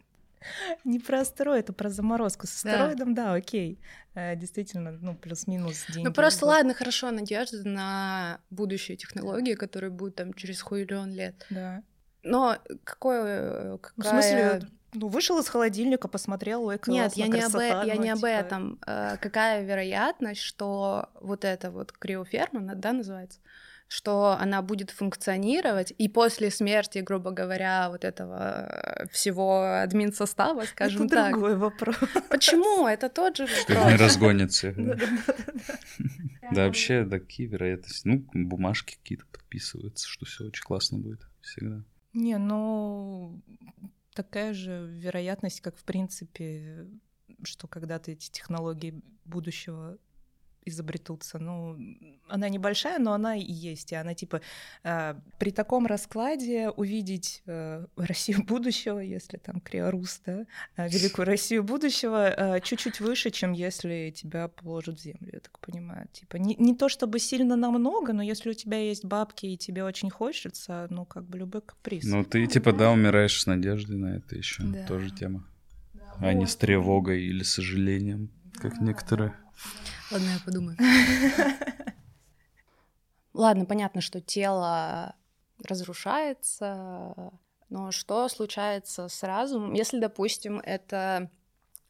Не 0.85 0.99
про 0.99 1.21
астероид, 1.21 1.71
а 1.71 1.73
про 1.73 1.91
заморозку. 1.91 2.47
С 2.47 2.57
астероидом, 2.57 3.15
да, 3.15 3.25
да 3.27 3.35
окей. 3.35 3.81
Э, 4.15 4.37
действительно, 4.37 4.93
ну, 4.93 5.15
плюс-минус 5.15 5.85
деньги. 5.89 6.09
Ну, 6.09 6.13
просто 6.13 6.47
ладно, 6.47 6.75
хорошо, 6.75 7.11
надежда 7.11 7.69
на 7.69 8.41
будущие 8.51 8.97
технологии, 8.97 9.55
которые 9.55 9.91
будут 9.91 10.17
там 10.17 10.33
через 10.35 10.63
хуйлион 10.63 11.13
лет. 11.13 11.47
Да. 11.51 11.83
Но 12.23 12.57
какое... 12.85 13.79
Какая... 13.79 13.93
Ну, 13.97 14.05
в 14.05 14.07
смысле, 14.07 14.61
ну, 14.95 15.09
вышел 15.09 15.39
из 15.39 15.49
холодильника, 15.49 16.09
посмотрел, 16.09 16.65
ой, 16.65 16.81
Нет, 16.87 17.13
я 17.15 17.27
не, 17.27 17.33
красота, 17.33 17.83
об, 17.83 17.87
я 17.87 17.95
ну, 17.95 18.03
не 18.03 18.15
типа... 18.15 18.19
об 18.19 18.25
этом. 18.25 18.79
Э, 18.87 19.17
какая 19.21 19.63
вероятность, 19.63 20.41
что 20.41 21.11
вот 21.21 21.45
эта 21.45 21.71
вот 21.71 21.93
криоферма, 21.93 22.75
да, 22.75 22.93
называется, 22.93 23.41
что 23.89 24.37
она 24.41 24.63
будет 24.63 24.91
функционировать, 24.91 25.93
и 25.97 26.09
после 26.09 26.51
смерти, 26.51 26.99
грубо 26.99 27.31
говоря, 27.31 27.89
вот 27.91 28.05
этого 28.05 28.69
э, 28.69 29.07
всего 29.09 29.63
админ 29.63 30.13
состава, 30.13 30.65
скажем 30.65 31.07
это 31.07 31.15
так. 31.15 31.33
другой 31.33 31.57
вопрос. 31.57 31.97
Почему? 32.29 32.87
Это 32.89 33.09
тот 33.09 33.37
же 33.37 33.45
вопрос. 33.45 33.63
Что 33.63 33.91
не 33.91 33.97
разгонится. 33.97 34.75
Да, 36.53 36.67
вообще, 36.67 37.05
такие 37.05 37.49
вероятности. 37.49 38.07
Ну, 38.07 38.25
бумажки 38.33 38.97
какие-то 39.03 39.27
подписываются, 39.27 40.07
что 40.07 40.27
все 40.27 40.45
очень 40.45 40.63
классно 40.63 40.99
будет 40.99 41.27
всегда. 41.41 41.83
Не, 42.13 42.39
ну 42.39 43.43
такая 44.15 44.55
же 44.55 44.87
вероятность, 44.89 45.61
как 45.61 45.77
в 45.77 45.85
принципе, 45.85 46.87
что 47.43 47.69
когда-то 47.69 48.13
эти 48.13 48.31
технологии 48.31 49.03
будущего 49.25 49.99
изобретутся. 50.67 51.39
Ну, 51.39 51.79
она 52.29 52.49
небольшая, 52.49 52.99
но 52.99 53.13
она 53.13 53.37
и 53.37 53.53
есть. 53.53 53.93
И 53.93 53.95
она 53.95 54.15
типа 54.15 54.41
э, 54.83 55.15
при 55.39 55.51
таком 55.51 55.87
раскладе 55.87 56.71
увидеть 56.71 57.43
э, 57.47 57.87
Россию 57.97 58.45
будущего, 58.45 58.99
если 58.99 59.39
там 59.39 59.61
Криорус, 59.61 60.21
да, 60.27 60.45
э, 60.77 60.89
великую 60.89 61.27
Россию 61.27 61.63
будущего, 61.63 62.29
э, 62.29 62.61
чуть-чуть 62.61 63.01
выше, 63.01 63.31
чем 63.31 63.53
если 63.53 64.13
тебя 64.15 64.49
положат 64.49 64.99
в 64.99 65.03
землю, 65.03 65.31
я 65.33 65.41
так 65.41 65.59
понимаю. 65.61 66.09
Типа 66.13 66.37
не, 66.37 66.57
не 66.57 66.75
то 66.75 66.89
чтобы 66.89 67.19
сильно 67.19 67.57
намного, 67.57 68.13
но 68.13 68.23
если 68.23 68.51
у 68.51 68.55
тебя 68.55 68.79
есть 68.79 69.05
бабки 69.05 69.47
и 69.47 69.57
тебе 69.57 69.85
очень 69.85 70.11
хочется, 70.11 70.87
ну, 70.91 71.05
как 71.05 71.25
бы 71.25 71.39
любой 71.39 71.63
каприз. 71.63 72.05
Ну, 72.05 72.25
ты 72.25 72.47
типа, 72.47 72.73
да, 72.73 72.91
умираешь 72.91 73.41
с 73.41 73.47
надеждой 73.47 73.97
на 73.97 74.17
это 74.17 74.37
еще. 74.37 74.65
Да. 74.65 74.87
Тоже 74.87 75.11
тема. 75.11 75.47
А 76.19 76.33
не 76.33 76.47
с 76.47 76.57
тревогой 76.57 77.23
или 77.23 77.43
сожалением, 77.43 78.31
как 78.55 78.81
некоторые. 78.81 79.35
Ладно, 80.11 80.29
я 80.29 80.41
подумаю. 80.45 80.77
Ладно, 83.33 83.67
понятно, 83.67 84.01
что 84.01 84.21
тело 84.21 85.15
разрушается, 85.63 87.33
но 87.69 87.91
что 87.91 88.29
случается 88.29 89.09
с 89.09 89.23
разумом, 89.23 89.75
если, 89.75 89.99
допустим, 89.99 90.61
это 90.61 91.31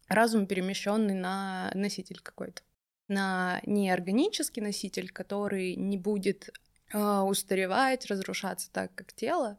разум, 0.09 0.47
перемещенный 0.47 1.14
на 1.14 1.71
носитель 1.75 2.21
какой-то, 2.21 2.62
на 3.09 3.61
неорганический 3.67 4.62
носитель, 4.62 5.11
который 5.11 5.77
не 5.77 5.97
будет 5.97 6.51
э, 6.93 6.99
устаревать, 6.99 8.07
разрушаться 8.07 8.71
так, 8.73 8.95
как 8.95 9.12
тело, 9.12 9.59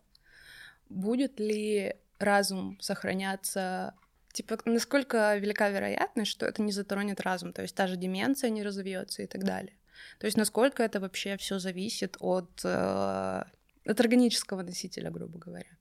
будет 0.90 1.40
ли 1.40 1.96
разум 2.20 2.78
сохраняться 2.80 3.94
типа, 4.38 4.58
насколько 4.66 5.36
велика 5.38 5.70
вероятность, 5.70 6.32
что 6.32 6.46
это 6.46 6.62
не 6.62 6.72
затронет 6.72 7.22
разум, 7.22 7.54
то 7.54 7.64
есть 7.64 7.76
та 7.76 7.88
же 7.88 7.98
деменция 7.98 8.52
не 8.52 8.64
разовьется 8.64 9.24
и 9.24 9.28
так 9.28 9.44
далее. 9.44 9.74
То 10.20 10.28
есть 10.28 10.38
насколько 10.38 10.84
это 10.84 11.00
вообще 11.00 11.38
все 11.38 11.60
зависит 11.60 12.18
от, 12.20 12.62
э, 12.64 13.44
от 13.86 14.00
органического 14.00 14.62
носителя, 14.62 15.10
грубо 15.10 15.40
говоря. 15.40 15.78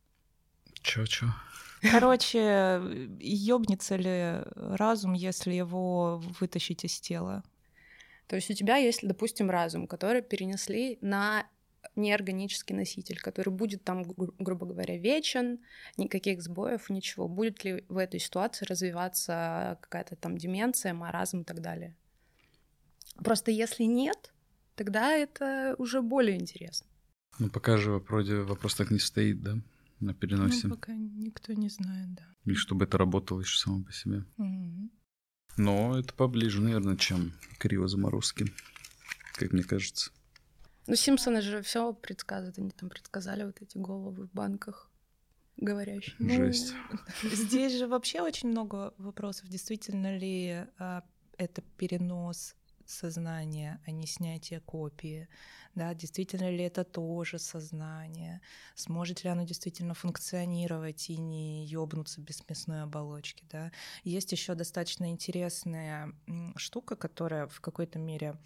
Чё-чё? 0.82 1.26
Короче, 1.92 2.80
ёбнется 3.20 3.96
ли 3.96 4.42
разум, 4.54 5.12
если 5.12 5.52
его 5.52 6.22
вытащить 6.40 6.84
из 6.84 7.00
тела? 7.00 7.42
То 8.26 8.36
есть 8.36 8.50
у 8.50 8.54
тебя 8.54 8.76
есть, 8.76 9.06
допустим, 9.06 9.50
разум, 9.50 9.86
который 9.86 10.22
перенесли 10.22 10.98
на 11.02 11.46
неорганический 11.96 12.74
носитель, 12.74 13.18
который 13.18 13.52
будет 13.52 13.84
там, 13.84 14.02
гру- 14.02 14.34
грубо 14.38 14.66
говоря, 14.66 14.98
вечен, 14.98 15.60
никаких 15.96 16.42
сбоев, 16.42 16.90
ничего. 16.90 17.28
Будет 17.28 17.64
ли 17.64 17.84
в 17.88 17.96
этой 17.96 18.20
ситуации 18.20 18.66
развиваться 18.66 19.78
какая-то 19.80 20.16
там 20.16 20.36
деменция, 20.38 20.94
маразм 20.94 21.40
и 21.40 21.44
так 21.44 21.60
далее? 21.60 21.96
Просто 23.16 23.50
если 23.50 23.84
нет, 23.84 24.32
тогда 24.74 25.12
это 25.12 25.74
уже 25.78 26.02
более 26.02 26.36
интересно. 26.36 26.86
Ну, 27.38 27.50
пока 27.50 27.76
же 27.76 27.98
вроде 27.98 28.36
вопрос 28.36 28.74
так 28.74 28.90
не 28.90 28.98
стоит, 28.98 29.42
да, 29.42 29.58
на 30.00 30.14
переносе. 30.14 30.68
Ну, 30.68 30.74
пока 30.74 30.94
никто 30.94 31.52
не 31.52 31.68
знает, 31.68 32.14
да. 32.14 32.26
И 32.44 32.54
чтобы 32.54 32.84
это 32.84 32.98
работало 32.98 33.40
еще 33.40 33.58
само 33.58 33.84
по 33.84 33.92
себе. 33.92 34.24
Мгм. 34.36 34.90
Но 35.56 35.98
это 35.98 36.12
поближе, 36.14 36.60
наверное, 36.60 36.96
чем 36.96 37.32
криво-заморозки, 37.58 38.46
как 39.34 39.52
мне 39.52 39.62
кажется. 39.62 40.10
Ну, 40.86 40.94
Симпсоны 40.94 41.40
же 41.40 41.62
все 41.62 41.92
предсказывают, 41.92 42.58
они 42.58 42.70
там 42.70 42.88
предсказали 42.88 43.44
вот 43.44 43.60
эти 43.60 43.76
головы 43.76 44.26
в 44.26 44.32
банках 44.32 44.90
говорящие. 45.56 46.14
Ну, 46.18 46.46
Жесть. 46.46 46.74
Здесь 47.22 47.76
же 47.78 47.86
вообще 47.86 48.20
очень 48.20 48.50
много 48.50 48.94
вопросов. 48.98 49.48
Действительно 49.48 50.16
ли 50.16 50.66
а, 50.78 51.02
это 51.38 51.62
перенос 51.76 52.54
сознания, 52.84 53.80
а 53.86 53.90
не 53.90 54.06
снятие 54.06 54.60
копии? 54.60 55.28
Да, 55.74 55.92
действительно 55.94 56.50
ли 56.50 56.64
это 56.64 56.84
тоже 56.84 57.38
сознание? 57.38 58.40
Сможет 58.74 59.24
ли 59.24 59.30
оно 59.30 59.44
действительно 59.44 59.94
функционировать 59.94 61.10
и 61.10 61.16
не 61.16 61.66
ёбнуться 61.66 62.20
без 62.20 62.46
мясной 62.48 62.82
оболочки? 62.82 63.44
Да? 63.50 63.72
Есть 64.04 64.32
еще 64.32 64.54
достаточно 64.54 65.10
интересная 65.10 66.14
штука, 66.56 66.96
которая 66.96 67.46
в 67.48 67.60
какой-то 67.60 67.98
мере 67.98 68.36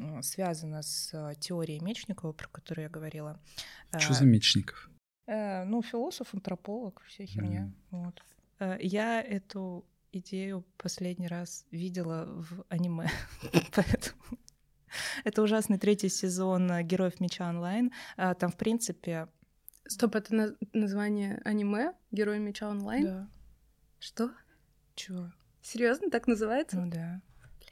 м, 0.00 0.22
связана 0.22 0.82
с 0.82 1.10
а, 1.14 1.34
теорией 1.34 1.80
Мечникова, 1.80 2.32
про 2.32 2.48
которую 2.48 2.84
я 2.84 2.88
говорила. 2.90 3.40
Что 3.98 4.12
А, 4.12 4.14
за 4.14 4.24
Мечников? 4.24 4.90
Э, 5.26 5.64
ну, 5.64 5.82
философ, 5.82 6.34
антрополог, 6.34 7.02
вся 7.06 7.24
херня. 7.26 7.72
Вот. 7.90 8.22
Э, 8.58 8.76
Я 8.80 9.20
эту 9.22 9.84
идею 10.12 10.64
последний 10.76 11.28
раз 11.28 11.66
видела 11.70 12.24
в 12.26 12.64
аниме, 12.68 13.08
поэтому 13.74 14.38
это 15.24 15.42
ужасный 15.42 15.78
третий 15.78 16.08
сезон 16.08 16.70
э, 16.70 16.82
Героев 16.82 17.20
Меча 17.20 17.48
онлайн. 17.48 17.92
Там, 18.16 18.50
в 18.50 18.56
принципе, 18.56 19.28
Стоп, 19.86 20.14
это 20.16 20.34
на- 20.34 20.56
название 20.72 21.40
аниме 21.44 21.94
Герой 22.12 22.38
меча 22.38 22.68
онлайн? 22.68 23.04
да, 23.04 23.28
Что? 23.98 24.30
чё? 24.94 25.30
Серьезно, 25.62 26.10
так 26.10 26.26
называется? 26.28 26.76
Ну 26.80 26.90
да. 26.90 27.20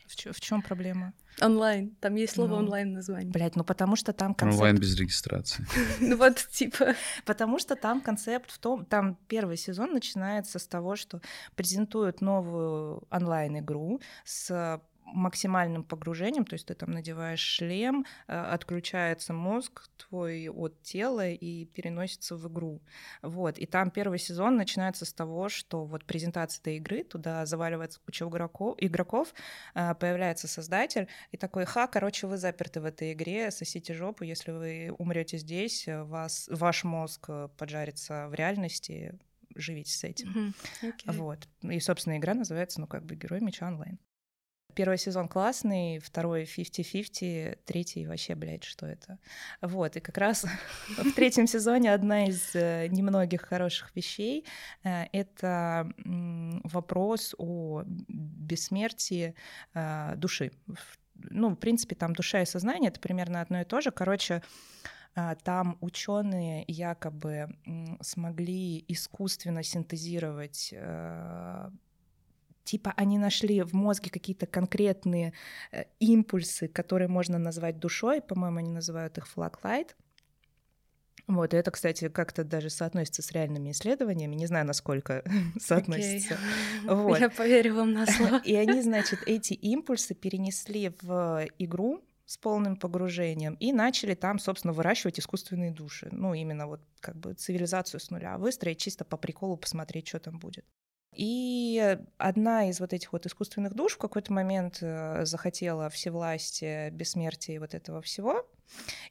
В 0.09 0.41
чем 0.41 0.63
проблема? 0.63 1.13
Онлайн. 1.41 1.95
Там 2.01 2.15
есть 2.17 2.35
слово 2.35 2.51
Ну. 2.51 2.57
онлайн 2.57 2.93
название. 2.93 3.31
Блять, 3.31 3.57
ну 3.57 3.65
потому 3.65 3.97
что 3.97 4.13
там 4.13 4.35
концепт 4.35 4.59
Онлайн 4.61 4.77
без 4.77 4.97
регистрации. 4.99 5.65
Ну 6.01 6.17
вот, 6.17 6.37
типа. 6.51 6.95
Потому 7.25 7.59
что 7.59 7.77
там 7.77 8.01
концепт 8.01 8.51
в 8.51 8.59
том, 8.59 8.85
там 8.85 9.17
первый 9.29 9.57
сезон 9.57 9.93
начинается 9.93 10.59
с 10.59 10.67
того, 10.67 10.97
что 10.97 11.21
презентуют 11.55 12.21
новую 12.21 13.05
онлайн-игру 13.11 14.01
с 14.25 14.81
максимальным 15.15 15.85
погружением, 15.85 16.45
то 16.45 16.55
есть 16.55 16.67
ты 16.67 16.75
там 16.75 16.91
надеваешь 16.91 17.41
шлем, 17.41 18.05
э, 18.27 18.39
отключается 18.39 19.33
мозг 19.33 19.89
твой 19.97 20.49
от 20.49 20.83
тела 20.83 21.29
и 21.29 21.65
переносится 21.67 22.37
в 22.37 22.49
игру. 22.49 22.83
Вот. 23.23 23.59
И 23.59 23.67
там 23.67 23.91
первый 23.91 24.19
сезон 24.19 24.57
начинается 24.57 25.05
с 25.05 25.13
того, 25.13 25.49
что 25.49 25.85
вот 25.85 26.05
презентация 26.05 26.61
этой 26.61 26.77
игры, 26.77 27.05
туда 27.05 27.47
заваливается 27.47 28.01
куча 28.05 28.27
игроков, 28.27 28.77
игроков 28.79 29.35
э, 29.75 29.95
появляется 29.95 30.49
создатель 30.49 31.09
и 31.33 31.37
такой, 31.37 31.65
ха, 31.65 31.87
короче, 31.87 32.27
вы 32.27 32.37
заперты 32.37 32.81
в 32.81 32.85
этой 32.85 33.13
игре, 33.13 33.51
сосите 33.51 33.95
жопу, 33.95 34.25
если 34.25 34.51
вы 34.51 34.95
умрете 34.99 35.39
здесь, 35.39 35.87
вас, 35.87 36.49
ваш 36.51 36.85
мозг 36.85 37.27
э, 37.29 37.49
поджарится 37.57 38.29
в 38.29 38.35
реальности, 38.35 39.19
живите 39.55 39.93
с 39.93 40.05
этим. 40.05 40.55
Окей. 40.83 40.93
Вот. 41.07 41.49
И, 41.63 41.81
собственно, 41.81 42.19
игра 42.19 42.35
называется, 42.35 42.81
ну, 42.81 42.87
как 42.87 43.05
бы 43.05 43.15
«Герой 43.15 43.41
меча 43.41 43.67
онлайн». 43.67 43.99
Первый 44.79 44.97
сезон 44.97 45.27
классный, 45.27 45.99
второй 45.99 46.45
50-50, 46.45 47.59
третий 47.65 48.07
вообще, 48.07 48.37
блядь, 48.37 48.63
что 48.63 48.87
это? 48.87 49.19
Вот, 49.61 49.97
и 49.97 50.01
как 50.01 50.17
раз 50.19 50.47
в 50.99 51.13
третьем 51.15 51.49
сезоне 51.49 51.93
одна 51.93 52.27
из 52.27 52.55
э, 52.55 52.87
немногих 52.87 53.41
хороших 53.43 53.91
вещей 53.97 54.45
э,— 54.85 55.07
это 55.13 55.93
вопрос 56.63 57.35
о 57.39 57.83
бессмертии 57.87 59.35
э, 59.75 60.15
души. 60.15 60.53
Ну, 61.17 61.49
в 61.49 61.57
принципе, 61.57 61.97
там 61.97 62.13
душа 62.13 62.43
и 62.43 62.47
сознание— 62.47 62.91
это 62.91 63.01
примерно 63.01 63.41
одно 63.41 63.61
и 63.61 63.65
то 63.65 63.81
же. 63.81 63.91
Короче, 63.91 64.45
там 65.43 65.77
ученые 65.81 66.65
якобы 66.69 67.49
смогли 68.01 68.85
искусственно 68.87 69.65
синтезировать 69.65 70.73
типа 72.69 72.93
они 72.97 73.19
нашли 73.19 73.63
в 73.63 73.73
мозге 73.73 74.11
какие-то 74.11 74.47
конкретные 74.47 75.33
э, 75.73 75.85
импульсы, 76.01 76.69
которые 76.69 77.09
можно 77.09 77.39
назвать 77.39 77.79
душой, 77.79 78.21
по-моему, 78.21 78.59
они 78.59 78.71
называют 78.71 79.17
их 79.17 79.27
флаглайт. 79.27 79.97
Вот, 81.27 81.55
и 81.55 81.57
это, 81.57 81.71
кстати, 81.71 82.09
как-то 82.09 82.45
даже 82.45 82.69
соотносится 82.69 83.23
с 83.23 83.33
реальными 83.33 83.71
исследованиями. 83.71 84.35
Не 84.35 84.47
знаю, 84.47 84.67
насколько 84.67 85.23
соотносится. 85.59 86.37
Вот. 86.85 87.19
Я 87.21 87.31
поверю 87.31 87.75
вам 87.77 87.93
на 87.93 88.07
слово. 88.07 88.41
И 88.45 88.55
они, 88.55 88.83
значит, 88.83 89.21
эти 89.27 89.55
импульсы 89.55 90.15
перенесли 90.15 90.93
в 91.01 91.47
игру 91.59 92.05
с 92.27 92.37
полным 92.37 92.77
погружением 92.77 93.55
и 93.55 93.73
начали 93.73 94.15
там, 94.15 94.39
собственно, 94.39 94.75
выращивать 94.75 95.19
искусственные 95.19 95.71
души. 95.71 96.09
Ну, 96.13 96.35
именно 96.35 96.67
вот 96.67 96.83
как 97.01 97.17
бы 97.17 97.33
цивилизацию 97.33 98.01
с 98.01 98.11
нуля 98.11 98.37
выстроить, 98.37 98.79
чисто 98.79 99.07
по 99.07 99.17
приколу 99.17 99.57
посмотреть, 99.57 100.09
что 100.09 100.19
там 100.19 100.39
будет. 100.39 100.67
И 101.15 101.99
одна 102.17 102.69
из 102.69 102.81
вот 102.81 102.93
этих 102.93 103.13
вот 103.13 103.27
искусственных 103.27 103.75
душ 103.75 103.95
в 103.95 103.99
какой-то 103.99 104.33
момент 104.33 104.79
э, 104.83 105.25
захотела 105.25 105.91
всевластие, 105.91 106.91
бессмертие 106.91 107.57
и 107.57 107.59
вот 107.59 107.75
этого 107.75 108.03
всего, 108.03 108.47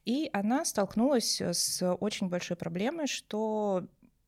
и 0.06 0.30
она 0.32 0.64
столкнулась 0.64 1.41
с 1.41 1.84
очень 1.95 2.30
большой 2.30 2.56
проблемой, 2.56 3.08
что 3.08 3.88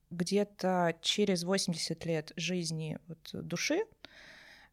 где-то 0.10 0.96
через 1.02 1.44
80 1.44 2.06
лет 2.06 2.34
жизни 2.36 2.98
вот 3.08 3.30
души 3.34 3.84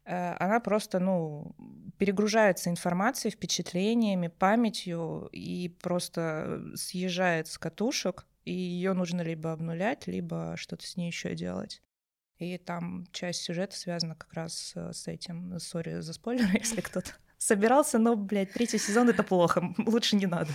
э, 0.03 0.33
она 0.39 0.59
просто, 0.59 0.99
ну, 0.99 1.55
перегружается 1.97 2.69
информацией, 2.69 3.31
впечатлениями, 3.31 4.27
памятью 4.27 5.29
и 5.31 5.69
просто 5.69 6.61
съезжает 6.75 7.47
с 7.47 7.57
катушек 7.57 8.25
и 8.47 8.53
ее 8.53 8.93
нужно 8.93 9.21
либо 9.21 9.51
обнулять, 9.51 10.07
либо 10.07 10.55
что-то 10.55 10.87
с 10.87 10.95
ней 10.95 11.07
еще 11.07 11.35
делать. 11.35 11.81
И 12.39 12.57
там 12.57 13.07
часть 13.11 13.41
сюжета 13.41 13.75
связана 13.75 14.15
как 14.15 14.33
раз 14.33 14.73
с 14.75 15.07
этим. 15.07 15.59
Сори 15.59 15.99
за 16.01 16.13
спойлеры, 16.13 16.51
если 16.59 16.81
кто-то 16.81 17.11
собирался, 17.37 17.99
но, 17.99 18.15
блядь, 18.15 18.53
третий 18.53 18.77
сезон— 18.77 19.09
это 19.09 19.23
плохо, 19.23 19.73
лучше 19.77 20.15
не 20.15 20.27
надо. 20.27 20.51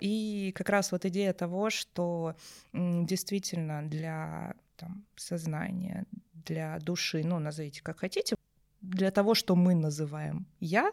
И 0.00 0.52
как 0.54 0.68
раз 0.68 0.92
вот 0.92 1.04
идея 1.06 1.32
того, 1.32 1.70
что 1.70 2.36
действительно 2.72 3.88
для 3.88 4.54
там, 4.76 5.04
сознания, 5.16 6.06
для 6.32 6.78
души, 6.78 7.22
ну, 7.24 7.38
назовите 7.38 7.82
как 7.82 7.98
хотите, 8.00 8.36
для 8.80 9.10
того, 9.10 9.34
что 9.34 9.56
мы 9.56 9.74
называем 9.74 10.46
«я», 10.60 10.92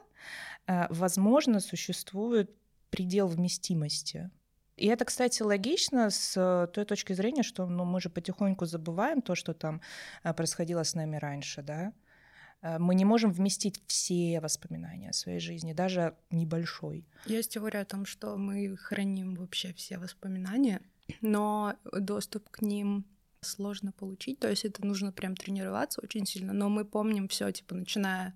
э, 0.66 0.88
возможно, 0.90 1.60
существует 1.60 2.52
предел 2.90 3.28
вместимости. 3.28 4.32
И 4.78 4.88
это, 4.88 5.06
кстати, 5.06 5.42
логично 5.42 6.10
с 6.10 6.70
той 6.74 6.86
точки 6.86 7.14
зрения, 7.14 7.44
что 7.44 7.66
ну, 7.66 7.86
мы 7.86 8.02
же 8.02 8.10
потихоньку 8.10 8.66
забываем 8.66 9.22
то, 9.22 9.36
что 9.36 9.54
там 9.54 9.82
э, 10.24 10.34
происходило 10.34 10.84
с 10.84 10.96
нами 10.96 11.16
раньше, 11.16 11.62
да. 11.62 11.94
Э, 12.62 12.78
мы 12.78 12.96
не 12.96 13.06
можем 13.06 13.32
вместить 13.32 13.82
все 13.88 14.40
воспоминания 14.42 15.12
о 15.12 15.14
своей 15.14 15.40
жизни, 15.40 15.74
даже 15.74 16.16
небольшой. 16.30 17.06
Есть 17.26 17.54
теория 17.54 17.82
о 17.82 17.86
том, 17.86 18.06
что 18.06 18.36
мы 18.38 18.76
храним 18.76 19.36
вообще 19.36 19.74
все 19.74 19.98
воспоминания, 19.98 20.82
но 21.22 21.76
доступ 21.94 22.50
к 22.50 22.62
ним 22.62 23.06
сложно 23.42 23.92
получить, 23.92 24.40
то 24.40 24.50
есть 24.50 24.66
это 24.66 24.86
нужно 24.86 25.12
прям 25.12 25.36
тренироваться 25.36 26.02
очень 26.02 26.26
сильно, 26.26 26.52
но 26.52 26.68
мы 26.68 26.84
помним 26.84 27.28
все, 27.28 27.52
типа, 27.52 27.76
начиная 27.76 28.34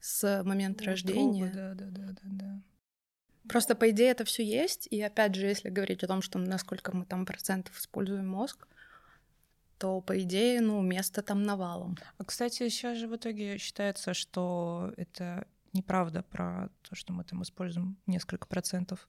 с 0.00 0.42
момента 0.44 0.82
ну, 0.84 0.90
рождения. 0.90 1.52
Да, 1.54 1.74
да, 1.74 1.86
да, 1.90 2.06
да, 2.08 2.22
да. 2.24 2.62
Просто 3.48 3.74
по 3.74 3.90
идее 3.90 4.10
это 4.10 4.24
все 4.24 4.44
есть, 4.44 4.86
и 4.90 5.00
опять 5.00 5.34
же, 5.34 5.46
если 5.46 5.70
говорить 5.70 6.04
о 6.04 6.06
том, 6.06 6.22
что 6.22 6.38
насколько 6.38 6.94
мы 6.94 7.04
там 7.06 7.26
процентов 7.26 7.78
используем 7.78 8.28
мозг, 8.28 8.66
то 9.78 10.00
по 10.02 10.20
идее, 10.20 10.60
ну, 10.60 10.82
место 10.82 11.22
там 11.22 11.42
навалом. 11.42 11.96
А, 12.18 12.24
кстати, 12.24 12.68
сейчас 12.68 12.98
же 12.98 13.08
в 13.08 13.16
итоге 13.16 13.56
считается, 13.56 14.12
что 14.12 14.92
это 14.98 15.46
неправда 15.72 16.22
про 16.22 16.68
то, 16.82 16.94
что 16.94 17.12
мы 17.14 17.24
там 17.24 17.42
используем 17.42 17.96
несколько 18.06 18.46
процентов 18.46 19.08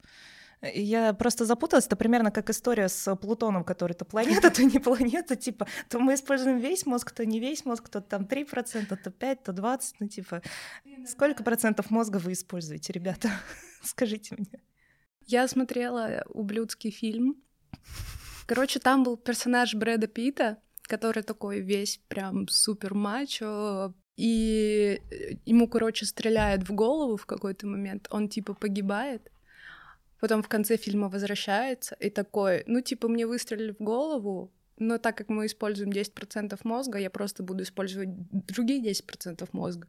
я 0.61 1.13
просто 1.13 1.45
запуталась. 1.45 1.87
Это 1.87 1.95
примерно 1.95 2.31
как 2.31 2.49
история 2.49 2.87
с 2.87 3.15
Плутоном, 3.15 3.63
который 3.63 3.93
то 3.93 4.05
планета, 4.05 4.51
то 4.51 4.63
не 4.63 4.79
планета. 4.79 5.35
Типа, 5.35 5.67
то 5.89 5.99
мы 5.99 6.13
используем 6.13 6.59
весь 6.59 6.85
мозг, 6.85 7.11
то 7.11 7.25
не 7.25 7.39
весь 7.39 7.65
мозг, 7.65 7.89
то 7.89 8.01
там 8.01 8.23
3%, 8.23 8.95
то 8.95 9.09
5%, 9.09 9.39
то 9.43 9.51
20%. 9.51 9.81
Ну, 9.99 10.07
типа, 10.07 10.41
сколько 11.07 11.43
процентов 11.43 11.89
мозга 11.89 12.17
вы 12.17 12.33
используете, 12.33 12.93
ребята? 12.93 13.31
Скажите 13.83 14.35
мне. 14.37 14.61
Я 15.25 15.47
смотрела 15.47 16.23
ублюдский 16.29 16.91
фильм. 16.91 17.41
Короче, 18.45 18.79
там 18.79 19.03
был 19.03 19.17
персонаж 19.17 19.73
Брэда 19.73 20.07
Питта, 20.07 20.57
который 20.83 21.23
такой 21.23 21.61
весь 21.61 22.01
прям 22.07 22.47
супер 22.47 22.93
мачо, 22.93 23.93
и 24.17 25.01
ему, 25.45 25.67
короче, 25.67 26.05
стреляют 26.05 26.67
в 26.67 26.73
голову 26.73 27.17
в 27.17 27.25
какой-то 27.25 27.65
момент, 27.65 28.07
он 28.11 28.27
типа 28.27 28.53
погибает, 28.53 29.31
потом 30.21 30.41
в 30.41 30.47
конце 30.47 30.77
фильма 30.77 31.09
возвращается 31.09 31.95
и 31.99 32.09
такой, 32.09 32.63
ну, 32.67 32.79
типа, 32.81 33.09
мне 33.09 33.27
выстрелили 33.27 33.73
в 33.77 33.83
голову, 33.83 34.51
но 34.77 34.97
так 34.97 35.17
как 35.17 35.29
мы 35.29 35.47
используем 35.47 35.91
10% 35.91 36.57
мозга, 36.63 36.97
я 36.99 37.09
просто 37.09 37.43
буду 37.43 37.63
использовать 37.63 38.09
другие 38.31 38.81
10% 38.81 39.49
мозга. 39.51 39.87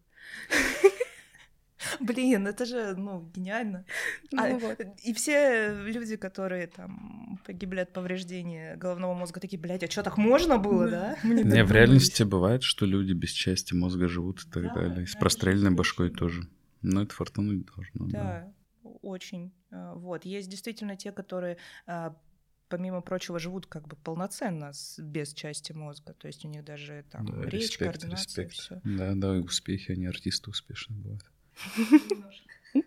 Блин, 2.00 2.46
это 2.46 2.64
же, 2.64 2.94
ну, 2.96 3.28
гениально. 3.34 3.84
Ну, 4.30 4.42
а, 4.42 4.58
вот. 4.58 4.80
И 5.02 5.12
все 5.12 5.74
люди, 5.84 6.16
которые 6.16 6.66
там 6.66 7.38
погибли 7.44 7.80
от 7.80 7.92
повреждения 7.92 8.76
головного 8.76 9.14
мозга, 9.14 9.40
такие, 9.40 9.60
блядь, 9.60 9.82
а 9.82 9.90
что, 9.90 10.02
так 10.02 10.16
можно 10.16 10.58
было, 10.58 10.88
да? 10.88 11.16
Не, 11.24 11.64
в 11.64 11.72
реальности 11.72 12.22
бывает, 12.22 12.62
что 12.62 12.86
люди 12.86 13.12
без 13.12 13.30
части 13.30 13.74
мозга 13.74 14.08
живут 14.08 14.44
и 14.44 14.50
так 14.50 14.74
далее. 14.74 15.06
С 15.06 15.14
простреленной 15.14 15.72
башкой 15.72 16.10
тоже. 16.10 16.48
Но 16.82 17.02
это 17.02 17.14
фортануть 17.14 17.66
должно. 17.66 18.06
Да, 18.08 18.52
очень. 19.03 19.53
Э, 19.70 19.92
вот. 19.94 20.24
Есть 20.24 20.48
действительно 20.48 20.96
те, 20.96 21.12
которые 21.12 21.59
а, 21.86 22.16
помимо 22.72 23.03
прочего, 23.03 23.38
живут 23.38 23.66
как 23.66 23.86
бы 23.86 23.96
полноценно, 23.96 24.72
с, 24.72 24.98
без 24.98 25.34
части 25.34 25.72
мозга. 25.72 26.14
То 26.14 26.26
есть 26.26 26.42
у 26.46 26.48
них 26.48 26.64
даже 26.64 27.05
там 27.11 27.26
да, 27.26 27.42
речь, 27.42 27.64
респект, 27.64 27.92
координация, 27.92 28.46
респект. 28.46 28.53
все. 28.53 28.80
Да, 28.82 29.12
да, 29.14 29.36
и 29.36 29.40
успехи, 29.40 29.92
они 29.92 30.07
артисты 30.07 30.48
успешные 30.48 30.98
бывают. 30.98 31.30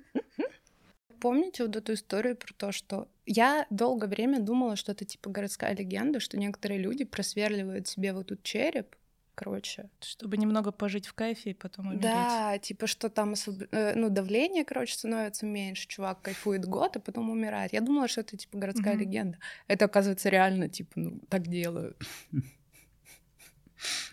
Помните 1.20 1.66
вот 1.68 1.76
эту 1.76 1.94
историю 1.94 2.36
про 2.36 2.52
то, 2.56 2.72
что 2.72 3.08
я 3.28 3.68
долгое 3.70 4.08
время 4.08 4.40
думала, 4.40 4.76
что 4.76 4.92
это 4.92 5.06
типа 5.06 5.30
городская 5.30 5.76
легенда, 5.76 6.20
что 6.20 6.36
некоторые 6.38 6.80
люди 6.80 7.04
просверливают 7.04 7.88
себе 7.88 8.12
вот 8.14 8.28
тут 8.28 8.42
череп, 8.42 8.96
короче. 9.36 9.90
Чтобы 10.00 10.38
немного 10.38 10.72
пожить 10.72 11.08
в 11.08 11.14
кайфе 11.14 11.52
и 11.52 11.54
потом 11.54 11.88
умереть. 11.88 12.02
Да, 12.02 12.58
типа 12.58 12.88
что 12.88 13.10
там 13.10 13.34
э, 13.72 13.94
ну, 13.96 14.10
давление, 14.10 14.66
короче, 14.66 14.94
становится 14.94 15.46
меньше, 15.46 15.88
чувак 15.88 16.22
кайфует 16.22 16.66
год, 16.66 16.98
а 16.98 17.00
потом 17.00 17.30
умирает. 17.30 17.74
Я 17.74 17.82
думала, 17.82 18.08
что 18.08 18.22
это 18.22 18.38
типа 18.38 18.58
городская 18.58 18.96
mm-hmm. 18.96 19.00
легенда. 19.00 19.38
Это, 19.68 19.86
оказывается, 19.86 20.30
реально, 20.30 20.70
типа, 20.70 20.92
ну, 20.96 21.20
так 21.30 21.48
делают. 21.48 22.02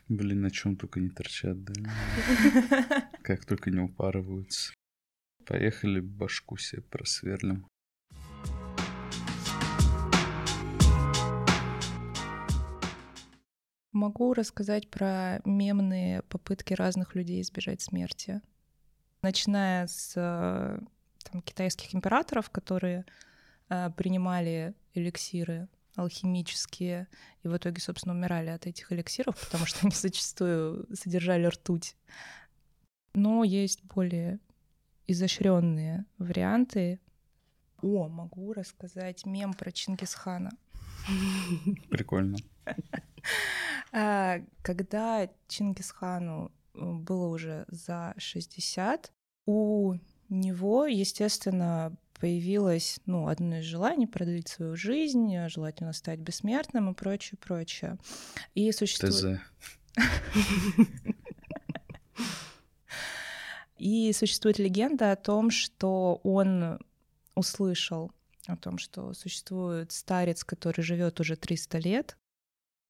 Блин, 0.09 0.43
на 0.43 0.51
чем 0.51 0.77
только 0.77 1.01
не 1.01 1.09
торчат, 1.09 1.63
да? 1.65 1.73
Как 3.23 3.45
только 3.45 3.71
не 3.71 3.81
упарываются. 3.81 4.75
Поехали, 5.47 6.01
башку 6.01 6.57
себе 6.57 6.83
просверлим. 6.83 7.67
Могу 13.93 14.33
рассказать 14.33 14.91
про 14.91 15.41
мемные 15.45 16.23
попытки 16.23 16.73
разных 16.73 17.15
людей 17.15 17.43
избежать 17.43 17.83
смерти. 17.83 18.41
Начиная 19.23 19.87
с 19.87 20.15
э, 20.17 20.79
там, 21.31 21.43
китайских 21.43 21.95
императоров, 21.95 22.49
которые 22.51 23.05
э, 23.69 23.91
принимали 23.91 24.75
эликсиры 24.95 25.69
алхимические, 25.95 27.07
и 27.43 27.49
в 27.49 27.57
итоге, 27.57 27.81
собственно, 27.81 28.15
умирали 28.15 28.49
от 28.49 28.67
этих 28.67 28.91
эликсиров, 28.93 29.39
потому 29.45 29.67
что 29.67 29.81
они 29.83 29.95
зачастую 29.95 30.87
содержали 30.95 31.47
ртуть. 31.47 31.97
Но 33.15 33.45
есть 33.45 33.83
более 33.85 34.41
изощренные 35.07 36.07
варианты. 36.19 36.99
О, 37.83 38.09
могу 38.09 38.53
рассказать 38.55 39.27
мем 39.27 39.53
про 39.53 39.71
Чингисхана. 39.71 40.51
Прикольно. 41.91 42.39
А, 43.95 44.41
когда 44.63 45.29
Чингисхану 45.49 46.51
э, 46.75 46.79
было 46.81 47.27
уже 47.27 47.67
за 47.69 48.15
60, 48.17 49.13
у 49.45 49.97
него, 50.31 50.87
естественно, 50.87 51.95
появилось 52.19 53.01
ну, 53.05 53.29
одно 53.29 53.59
из 53.59 53.65
желаний 53.65 54.07
продлить 54.07 54.49
свою 54.49 54.77
жизнь, 54.77 55.35
желательно 55.49 55.93
стать 55.93 56.21
бессмертным 56.21 56.91
и 56.91 56.95
прочее, 56.95 57.39
прочее. 57.39 57.99
И 58.55 58.73
существует... 58.73 59.41
И 63.77 64.13
существует 64.13 64.61
легенда 64.61 65.11
о 65.11 65.17
том, 65.17 65.51
что 65.51 66.21
он 66.23 66.79
услышал 67.35 68.13
о 68.47 68.57
том, 68.57 68.79
что 68.79 69.13
существует 69.13 69.91
старец, 69.91 70.45
который 70.45 70.83
живет 70.83 71.19
уже 71.19 71.35
300 71.35 71.79
лет, 71.79 72.17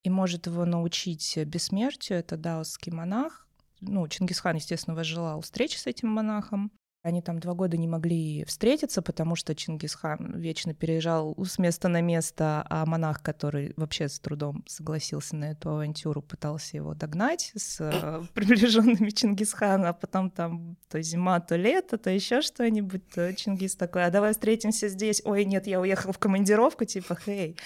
и 0.02 0.10
может 0.10 0.46
его 0.46 0.64
научить 0.64 1.38
бессмертию. 1.46 2.18
Это 2.18 2.36
даосский 2.36 2.92
монах. 2.92 3.46
Ну, 3.80 4.06
Чингисхан, 4.08 4.56
естественно, 4.56 4.96
возжелал 4.96 5.40
встречи 5.40 5.76
с 5.76 5.86
этим 5.86 6.08
монахом. 6.08 6.70
Они 7.02 7.20
там 7.20 7.40
два 7.40 7.54
года 7.54 7.76
не 7.76 7.88
могли 7.88 8.44
встретиться, 8.44 9.02
потому 9.02 9.34
что 9.34 9.56
Чингисхан 9.56 10.38
вечно 10.38 10.72
переезжал 10.72 11.34
с 11.44 11.58
места 11.58 11.88
на 11.88 12.00
место, 12.00 12.64
а 12.70 12.86
монах, 12.86 13.22
который 13.22 13.72
вообще 13.76 14.08
с 14.08 14.20
трудом 14.20 14.62
согласился 14.68 15.34
на 15.34 15.50
эту 15.50 15.70
авантюру, 15.70 16.22
пытался 16.22 16.76
его 16.76 16.94
догнать 16.94 17.50
с 17.56 17.80
э, 17.80 18.22
приближенными 18.34 19.10
Чингисхана, 19.10 19.88
а 19.88 19.92
потом 19.94 20.30
там 20.30 20.76
то 20.88 21.02
зима, 21.02 21.40
то 21.40 21.56
лето, 21.56 21.98
то 21.98 22.08
еще 22.08 22.40
что-нибудь. 22.40 23.08
То 23.08 23.34
Чингис 23.34 23.74
такой, 23.74 24.04
а 24.04 24.10
давай 24.10 24.32
встретимся 24.32 24.88
здесь. 24.88 25.22
Ой, 25.24 25.44
нет, 25.44 25.66
я 25.66 25.80
уехал 25.80 26.12
в 26.12 26.18
командировку, 26.18 26.84
типа, 26.84 27.16
хей. 27.16 27.56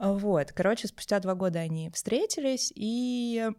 Вот, 0.00 0.50
короче, 0.50 0.88
спустя 0.88 1.20
два 1.20 1.36
года 1.36 1.60
они 1.60 1.90
встретились, 1.90 2.72
и 2.74 3.50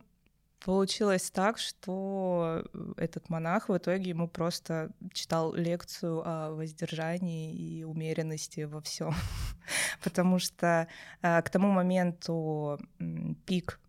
получилось 0.66 1.30
так, 1.30 1.59
что 1.59 2.63
этот 2.97 3.30
монах 3.30 3.70
в 3.70 3.78
итоге 3.78 4.09
ему 4.09 4.28
просто 4.28 4.89
читал 5.13 5.53
лекцию 5.53 6.24
о 6.26 6.51
воздержании 6.51 7.53
и 7.53 7.84
умеренности 7.84 8.61
во 8.61 8.82
всем, 8.82 9.13
потому 10.03 10.39
что 10.39 10.88
а, 11.22 11.43
к 11.43 11.51
тому 11.51 11.70
моменту 11.70 12.80
пик 13.45 13.80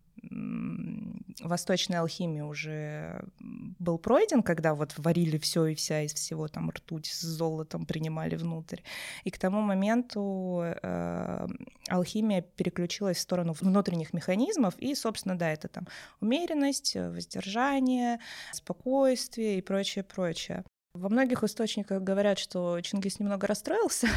восточной 1.41 1.97
алхимии 1.97 2.41
уже 2.41 3.23
был 3.39 3.97
пройден, 3.97 4.43
когда 4.43 4.73
вот 4.73 4.93
варили 4.97 5.37
все 5.37 5.67
и 5.67 5.75
вся 5.75 6.01
из 6.01 6.13
всего 6.13 6.47
там 6.47 6.69
ртуть 6.69 7.07
с 7.07 7.21
золотом 7.21 7.85
принимали 7.85 8.35
внутрь. 8.35 8.81
И 9.23 9.29
к 9.29 9.37
тому 9.37 9.61
моменту 9.61 10.61
э, 10.63 11.47
алхимия 11.89 12.41
переключилась 12.41 13.17
в 13.17 13.21
сторону 13.21 13.53
внутренних 13.53 14.13
механизмов, 14.13 14.77
и, 14.77 14.95
собственно, 14.95 15.37
да, 15.37 15.51
это 15.51 15.67
там 15.67 15.87
умеренность, 16.19 16.95
воздержание, 16.95 18.19
спокойствие 18.53 19.59
и 19.59 19.61
прочее, 19.61 20.03
прочее. 20.03 20.63
Во 20.93 21.09
многих 21.09 21.43
источниках 21.43 22.01
говорят, 22.01 22.39
что 22.39 22.81
Чингис 22.81 23.19
немного 23.19 23.47
расстроился. 23.47 24.07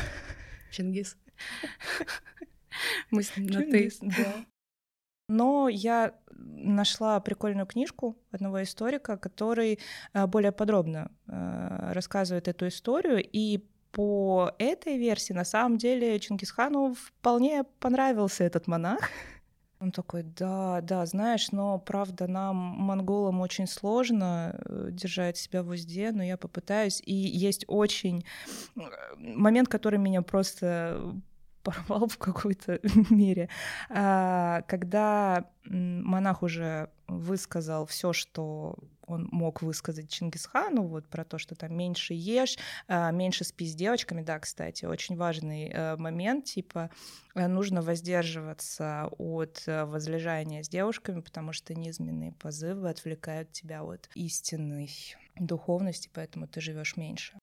Чингис. 0.72 1.16
Мы 3.11 3.22
с 3.22 3.36
ним 3.36 3.46
на 3.46 3.61
«ты». 3.61 3.90
Да. 4.01 4.46
Но 5.31 5.68
я 5.68 6.12
нашла 6.37 7.20
прикольную 7.20 7.66
книжку 7.66 8.16
одного 8.33 8.62
историка, 8.64 9.16
который 9.16 9.78
э, 10.12 10.26
более 10.26 10.51
подробно 10.51 11.12
э, 11.28 11.93
рассказывает 11.93 12.49
эту 12.49 12.66
историю. 12.66 13.22
И 13.22 13.64
по 13.93 14.53
этой 14.59 14.99
версии, 14.99 15.33
на 15.33 15.45
самом 15.45 15.78
деле, 15.78 16.18
Чингисхану 16.18 16.95
вполне 16.95 17.62
понравился 17.78 18.43
этот 18.43 18.66
монах. 18.66 18.99
Он 19.81 19.93
такой, 19.93 20.24
да, 20.24 20.81
да, 20.81 21.07
знаешь, 21.07 21.53
но 21.53 21.78
правда 21.78 22.26
нам, 22.26 22.57
монголам, 22.57 23.41
очень 23.41 23.68
сложно 23.68 24.59
э, 24.59 24.89
держать 24.91 25.37
себя 25.37 25.62
в 25.62 25.68
узде, 25.68 26.11
но 26.11 26.24
я 26.24 26.37
попытаюсь. 26.37 27.01
И 27.07 27.14
есть 27.14 27.64
очень 27.68 28.24
момент, 29.16 29.68
который 29.68 30.01
меня 30.01 30.22
просто 30.22 31.14
порвал 31.63 32.09
в 32.09 32.19
какой-то 32.19 32.81
мере. 33.11 33.49
А, 33.89 34.63
когда 34.63 35.51
монах 35.65 36.43
уже 36.43 36.91
высказал 37.07 37.87
все, 37.87 38.13
что 38.13 38.77
он 39.11 39.29
мог 39.33 39.61
высказать 39.63 40.09
Чингисхану, 40.09 40.87
вот 40.87 41.09
про 41.09 41.25
то, 41.25 41.39
что 41.39 41.55
там 41.55 41.77
меньше 41.77 42.15
ешь, 42.15 42.57
а, 42.87 43.11
меньше 43.11 43.45
спи 43.45 43.67
с 43.67 43.75
девочками, 43.75 44.23
да, 44.23 44.39
кстати, 44.39 44.85
очень 44.85 45.17
важный 45.17 45.69
э, 45.69 45.97
момент, 45.97 46.45
типа 46.45 46.91
э, 47.35 47.49
нужно 47.49 47.83
воздерживаться 47.83 49.09
от 49.19 49.65
э, 49.67 49.85
возлежания 49.85 50.63
с 50.63 50.69
девушками, 50.69 51.21
потому 51.21 51.53
что 51.53 51.75
низменные 51.75 52.33
позывы 52.33 52.89
отвлекают 52.89 53.51
тебя 53.53 53.83
от 53.83 54.09
истинной 54.15 54.91
духовности, 55.37 56.09
поэтому 56.13 56.47
ты 56.47 56.61
живешь 56.61 56.97
меньше. 56.97 57.37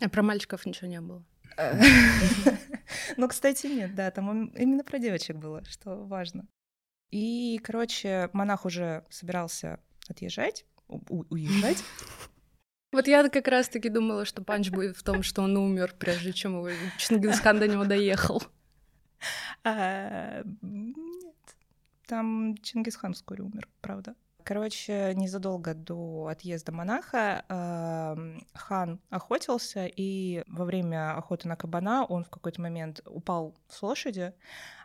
А 0.00 0.08
про 0.08 0.22
мальчиков 0.22 0.64
ничего 0.64 0.88
не 0.88 1.00
было? 1.00 1.24
Ну, 3.16 3.28
кстати, 3.28 3.66
нет, 3.66 3.94
да, 3.94 4.10
там 4.10 4.46
именно 4.48 4.82
про 4.82 4.98
девочек 4.98 5.36
было, 5.36 5.64
что 5.64 6.04
важно. 6.04 6.48
И, 7.10 7.60
короче, 7.62 8.30
монах 8.32 8.64
уже 8.64 9.04
собирался 9.10 9.80
отъезжать, 10.08 10.64
уезжать. 10.88 11.82
Вот 12.92 13.06
я 13.06 13.28
как 13.28 13.46
раз-таки 13.46 13.88
думала, 13.88 14.24
что 14.24 14.42
панч 14.42 14.70
будет 14.70 14.96
в 14.96 15.02
том, 15.02 15.22
что 15.22 15.42
он 15.42 15.56
умер, 15.56 15.94
прежде 15.98 16.32
чем 16.32 16.58
его 16.58 16.70
Чингисхан 16.98 17.60
до 17.60 17.68
него 17.68 17.84
доехал. 17.84 18.42
А, 19.62 20.42
нет, 20.62 21.36
там 22.06 22.56
Чингисхан 22.58 23.12
вскоре 23.12 23.44
умер, 23.44 23.68
правда. 23.80 24.14
Короче, 24.44 25.14
незадолго 25.14 25.74
до 25.74 26.28
отъезда 26.28 26.72
монаха 26.72 27.44
э, 27.48 28.38
хан 28.54 29.00
охотился, 29.10 29.86
и 29.86 30.42
во 30.48 30.64
время 30.64 31.16
охоты 31.16 31.48
на 31.48 31.56
кабана 31.56 32.04
он 32.04 32.24
в 32.24 32.30
какой-то 32.30 32.60
момент 32.60 33.00
упал 33.06 33.56
с 33.68 33.82
лошади, 33.82 34.34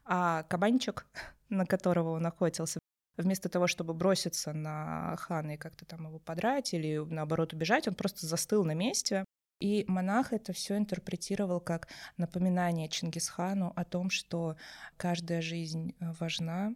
а 0.05 0.43
кабанчик, 0.43 1.05
на 1.49 1.65
которого 1.65 2.11
он 2.11 2.25
охотился, 2.25 2.79
вместо 3.17 3.49
того, 3.49 3.67
чтобы 3.67 3.93
броситься 3.93 4.53
на 4.53 5.15
хана 5.17 5.51
и 5.51 5.57
как-то 5.57 5.85
там 5.85 6.07
его 6.07 6.19
подрать 6.19 6.73
или 6.73 6.97
наоборот 6.97 7.53
убежать, 7.53 7.87
он 7.87 7.95
просто 7.95 8.25
застыл 8.25 8.63
на 8.65 8.73
месте. 8.73 9.25
И 9.61 9.85
монах 9.87 10.33
это 10.33 10.51
все 10.51 10.77
интерпретировал 10.77 11.61
как 11.61 11.87
напоминание 12.17 12.89
Чингисхану 12.89 13.71
о 13.75 13.85
том, 13.85 14.09
что 14.09 14.57
каждая 14.97 15.41
жизнь 15.41 15.95
важна, 15.99 16.75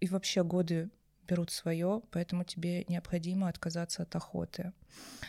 и 0.00 0.06
вообще 0.06 0.42
годы 0.42 0.90
берут 1.30 1.50
свое, 1.50 2.02
поэтому 2.10 2.44
тебе 2.44 2.84
необходимо 2.88 3.48
отказаться 3.48 4.02
от 4.02 4.16
охоты. 4.16 4.72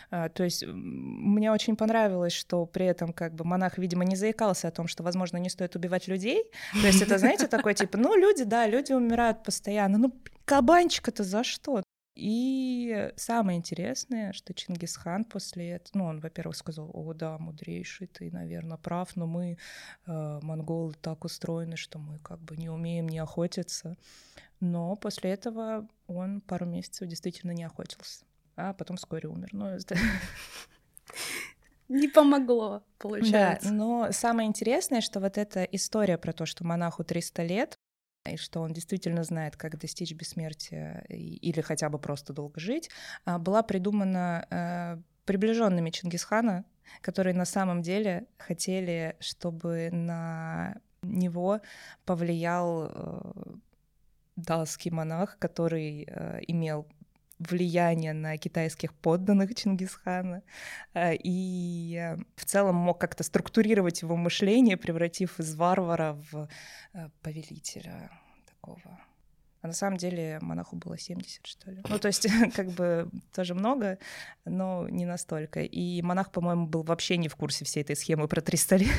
А, 0.09 0.29
то 0.29 0.43
есть 0.43 0.63
мне 0.65 1.51
очень 1.51 1.75
понравилось, 1.75 2.33
что 2.33 2.65
при 2.65 2.85
этом 2.85 3.13
как 3.13 3.35
бы 3.35 3.45
монах, 3.45 3.77
видимо, 3.77 4.03
не 4.03 4.15
заикался 4.15 4.67
о 4.67 4.71
том, 4.71 4.87
что, 4.87 5.03
возможно, 5.03 5.37
не 5.37 5.49
стоит 5.49 5.75
убивать 5.75 6.07
людей. 6.07 6.51
То 6.81 6.87
есть 6.87 7.01
это, 7.01 7.17
знаете, 7.17 7.47
такой 7.47 7.73
типа, 7.73 7.97
ну, 7.97 8.15
люди, 8.15 8.43
да, 8.43 8.67
люди 8.67 8.93
умирают 8.93 9.43
постоянно. 9.43 9.97
Ну, 9.97 10.13
кабанчика-то 10.45 11.23
за 11.23 11.43
что? 11.43 11.83
И 12.15 13.11
самое 13.15 13.57
интересное, 13.57 14.33
что 14.33 14.53
Чингисхан 14.53 15.23
после 15.23 15.71
этого, 15.71 15.97
ну, 15.97 16.05
он, 16.05 16.19
во-первых, 16.19 16.57
сказал, 16.57 16.91
о, 16.93 17.13
да, 17.13 17.37
мудрейший, 17.37 18.07
ты, 18.07 18.29
наверное, 18.31 18.77
прав, 18.77 19.15
но 19.15 19.27
мы, 19.27 19.57
э, 20.05 20.39
монголы, 20.41 20.93
так 21.01 21.23
устроены, 21.23 21.77
что 21.77 21.99
мы 21.99 22.19
как 22.19 22.39
бы 22.39 22.57
не 22.57 22.69
умеем 22.69 23.07
не 23.07 23.19
охотиться. 23.19 23.97
Но 24.61 24.95
после 24.95 25.31
этого 25.31 25.87
он 26.07 26.39
пару 26.39 26.65
месяцев 26.65 27.07
действительно 27.07 27.51
не 27.51 27.63
охотился, 27.63 28.25
а 28.55 28.73
потом 28.73 28.95
вскоре 28.95 29.27
умер. 29.27 29.49
Ну. 29.51 29.77
Не 31.89 32.07
помогло, 32.07 32.83
получается. 32.99 33.67
Да, 33.67 33.73
но 33.73 34.11
самое 34.13 34.47
интересное, 34.47 35.01
что 35.01 35.19
вот 35.19 35.37
эта 35.37 35.63
история 35.63 36.17
про 36.17 36.31
то, 36.31 36.45
что 36.45 36.63
монаху 36.63 37.03
300 37.03 37.43
лет, 37.43 37.75
и 38.29 38.37
что 38.37 38.61
он 38.61 38.71
действительно 38.71 39.25
знает, 39.25 39.57
как 39.57 39.77
достичь 39.77 40.13
бессмертия 40.13 41.03
или 41.09 41.59
хотя 41.59 41.89
бы 41.89 41.99
просто 41.99 42.31
долго 42.31 42.61
жить, 42.61 42.89
а, 43.25 43.39
была 43.39 43.61
придумана 43.61 44.47
э, 44.49 45.01
приближенными 45.25 45.89
Чингисхана, 45.89 46.63
которые 47.01 47.33
на 47.33 47.45
самом 47.45 47.81
деле 47.81 48.27
хотели, 48.37 49.17
чтобы 49.19 49.89
на 49.91 50.77
него 51.01 51.59
повлиял 52.05 52.91
даосский 54.41 54.91
монах, 54.91 55.37
который 55.39 56.07
э, 56.07 56.39
имел 56.47 56.87
влияние 57.39 58.13
на 58.13 58.37
китайских 58.37 58.93
подданных 58.93 59.55
Чингисхана 59.55 60.43
э, 60.93 61.15
и 61.15 61.97
э, 61.97 62.17
в 62.35 62.45
целом 62.45 62.75
мог 62.75 62.99
как-то 62.99 63.23
структурировать 63.23 64.01
его 64.01 64.15
мышление, 64.15 64.77
превратив 64.77 65.39
из 65.39 65.55
варвара 65.55 66.17
в 66.31 66.47
повелителя 67.21 68.11
такого. 68.45 68.99
А 69.61 69.67
на 69.67 69.73
самом 69.73 69.97
деле 69.97 70.39
монаху 70.41 70.75
было 70.75 70.97
70, 70.97 71.45
что 71.45 71.69
ли. 71.69 71.81
Ну, 71.87 71.99
то 71.99 72.07
есть, 72.07 72.27
как 72.55 72.69
бы 72.71 73.09
тоже 73.33 73.53
много, 73.53 73.99
но 74.43 74.89
не 74.89 75.05
настолько. 75.05 75.61
И 75.61 76.01
монах, 76.01 76.31
по-моему, 76.31 76.65
был 76.65 76.81
вообще 76.83 77.17
не 77.17 77.27
в 77.27 77.35
курсе 77.35 77.63
всей 77.63 77.81
этой 77.81 77.95
схемы 77.95 78.27
про 78.27 78.41
300 78.41 78.75
лет. 78.77 78.89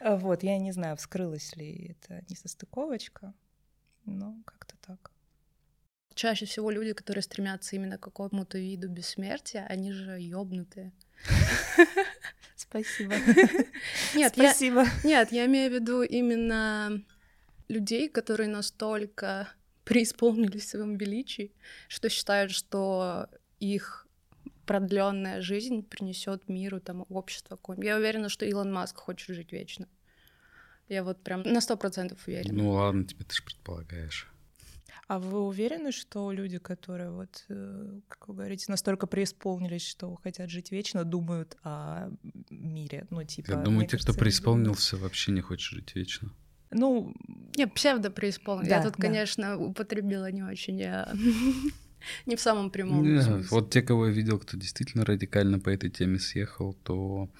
Вот, 0.00 0.42
я 0.42 0.58
не 0.58 0.72
знаю, 0.72 0.96
вскрылась 0.96 1.54
ли 1.56 1.94
это 1.96 2.24
несостыковочка, 2.28 3.34
но 4.04 4.36
как-то 4.46 4.76
так. 4.80 5.10
Чаще 6.14 6.46
всего 6.46 6.70
люди, 6.70 6.92
которые 6.92 7.22
стремятся 7.22 7.76
именно 7.76 7.96
к 7.98 8.02
какому-то 8.02 8.58
виду 8.58 8.88
бессмертия, 8.88 9.64
они 9.66 9.92
же 9.92 10.18
ёбнутые. 10.20 10.92
Спасибо. 12.56 13.14
Нет, 14.14 14.32
Спасибо. 14.34 14.84
Я, 14.84 14.90
нет, 15.04 15.32
я 15.32 15.46
имею 15.46 15.70
в 15.70 15.74
виду 15.74 16.02
именно 16.02 17.02
людей, 17.68 18.08
которые 18.08 18.48
настолько 18.48 19.48
преисполнились 19.84 20.64
в 20.64 20.68
своем 20.68 20.96
величии, 20.96 21.54
что 21.88 22.08
считают, 22.08 22.52
что 22.52 23.28
их 23.60 24.06
продленная 24.70 25.40
жизнь 25.40 25.82
принесет 25.82 26.48
миру, 26.48 26.78
там, 26.78 27.04
общество 27.08 27.56
какое 27.56 27.76
Я 27.82 27.96
уверена, 27.96 28.28
что 28.28 28.46
Илон 28.46 28.72
Маск 28.72 28.98
хочет 28.98 29.34
жить 29.34 29.50
вечно. 29.50 29.88
Я 30.88 31.02
вот 31.02 31.24
прям 31.24 31.42
на 31.42 31.60
сто 31.60 31.76
процентов 31.76 32.28
уверена. 32.28 32.54
Ну 32.54 32.70
ладно, 32.70 33.04
тебе 33.04 33.24
ты 33.24 33.34
же 33.34 33.42
предполагаешь. 33.42 34.32
А 35.08 35.18
вы 35.18 35.40
уверены, 35.40 35.90
что 35.90 36.30
люди, 36.30 36.58
которые 36.58 37.10
вот, 37.10 37.46
э, 37.48 38.00
как 38.06 38.28
вы 38.28 38.34
говорите, 38.34 38.66
настолько 38.68 39.08
преисполнились, 39.08 39.84
что 39.84 40.14
хотят 40.22 40.50
жить 40.50 40.70
вечно, 40.70 41.02
думают 41.02 41.56
о 41.64 42.10
мире? 42.48 43.08
Ну, 43.10 43.24
типа. 43.24 43.50
Я 43.50 43.56
думаю, 43.56 43.88
те, 43.88 43.98
кто 43.98 44.14
преисполнился, 44.14 44.96
вообще 44.96 45.32
не 45.32 45.40
хочет 45.40 45.72
жить 45.72 45.96
вечно. 45.96 46.30
Ну. 46.70 47.12
Не, 47.56 47.66
псевдо 47.66 48.08
преисполнился. 48.12 48.70
Да, 48.70 48.76
Я 48.76 48.82
тут, 48.84 48.94
да. 48.98 49.02
конечно, 49.02 49.58
употребила 49.58 50.30
не 50.30 50.44
очень. 50.44 50.78
Я... 50.78 51.12
Не 52.26 52.36
в 52.36 52.40
самом 52.40 52.70
прямом 52.70 53.02
Нет, 53.02 53.24
смысле. 53.24 53.48
Вот 53.50 53.70
те, 53.70 53.82
кого 53.82 54.06
я 54.06 54.12
видел, 54.12 54.38
кто 54.38 54.56
действительно 54.56 55.04
радикально 55.04 55.58
по 55.58 55.70
этой 55.70 55.90
теме 55.90 56.18
съехал, 56.18 56.74
то 56.82 57.30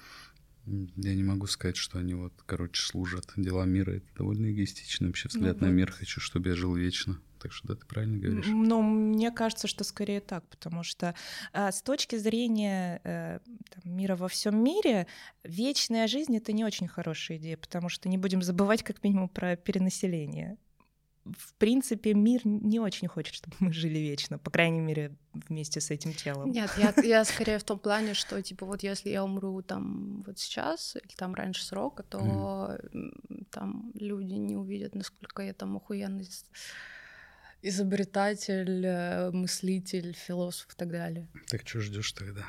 я 0.65 1.15
не 1.15 1.23
могу 1.23 1.47
сказать, 1.47 1.75
что 1.75 1.99
они 1.99 2.13
вот, 2.13 2.33
короче, 2.45 2.81
служат 2.81 3.25
дела 3.35 3.65
мира. 3.65 3.93
Это 3.93 4.05
довольно 4.15 4.51
эгоистичный 4.51 5.07
вообще 5.07 5.27
взгляд 5.27 5.59
ну, 5.59 5.67
на 5.67 5.71
мир. 5.71 5.91
Хочу, 5.91 6.21
чтобы 6.21 6.49
я 6.49 6.55
жил 6.55 6.75
вечно. 6.75 7.19
Так 7.39 7.51
что 7.51 7.69
да, 7.69 7.75
ты 7.75 7.85
правильно 7.87 8.19
говоришь. 8.19 8.45
Ну, 8.47 8.81
мне 8.83 9.31
кажется, 9.31 9.67
что 9.67 9.83
скорее 9.83 10.21
так, 10.21 10.47
потому 10.47 10.83
что 10.83 11.15
а, 11.53 11.71
с 11.71 11.81
точки 11.81 12.15
зрения 12.15 13.01
а, 13.03 13.39
там, 13.71 13.91
мира 13.91 14.15
во 14.15 14.27
всем 14.27 14.63
мире, 14.63 15.07
вечная 15.43 16.07
жизнь 16.07 16.37
это 16.37 16.53
не 16.53 16.63
очень 16.63 16.87
хорошая 16.87 17.39
идея, 17.39 17.57
потому 17.57 17.89
что 17.89 18.09
не 18.09 18.19
будем 18.19 18.43
забывать 18.43 18.83
как 18.83 19.03
минимум 19.03 19.27
про 19.27 19.55
перенаселение. 19.55 20.57
В 21.25 21.53
принципе, 21.55 22.13
мир 22.13 22.41
не 22.45 22.79
очень 22.79 23.07
хочет, 23.07 23.35
чтобы 23.35 23.55
мы 23.59 23.73
жили 23.73 23.99
вечно, 23.99 24.37
по 24.37 24.49
крайней 24.49 24.79
мере, 24.79 25.15
вместе 25.33 25.79
с 25.79 25.91
этим 25.91 26.13
телом. 26.13 26.51
Нет, 26.51 26.71
я, 26.77 26.93
я 27.03 27.25
скорее 27.25 27.59
в 27.59 27.63
том 27.63 27.79
плане, 27.79 28.13
что, 28.13 28.41
типа, 28.41 28.65
вот 28.65 28.83
если 28.83 29.09
я 29.09 29.23
умру 29.23 29.61
там 29.61 30.23
вот 30.25 30.39
сейчас 30.39 30.95
или 30.95 31.13
там 31.15 31.35
раньше 31.35 31.63
срока, 31.63 32.03
то 32.03 32.19
mm. 32.19 33.45
там 33.51 33.91
люди 33.93 34.33
не 34.33 34.55
увидят, 34.55 34.95
насколько 34.95 35.43
я 35.43 35.53
там 35.53 35.77
охуенный 35.77 36.27
изобретатель, 37.61 38.85
э, 38.85 39.31
мыслитель, 39.31 40.13
философ 40.13 40.73
и 40.73 40.75
так 40.75 40.89
далее. 40.89 41.27
Так 41.47 41.67
что 41.67 41.81
ждешь 41.81 42.11
тогда? 42.13 42.45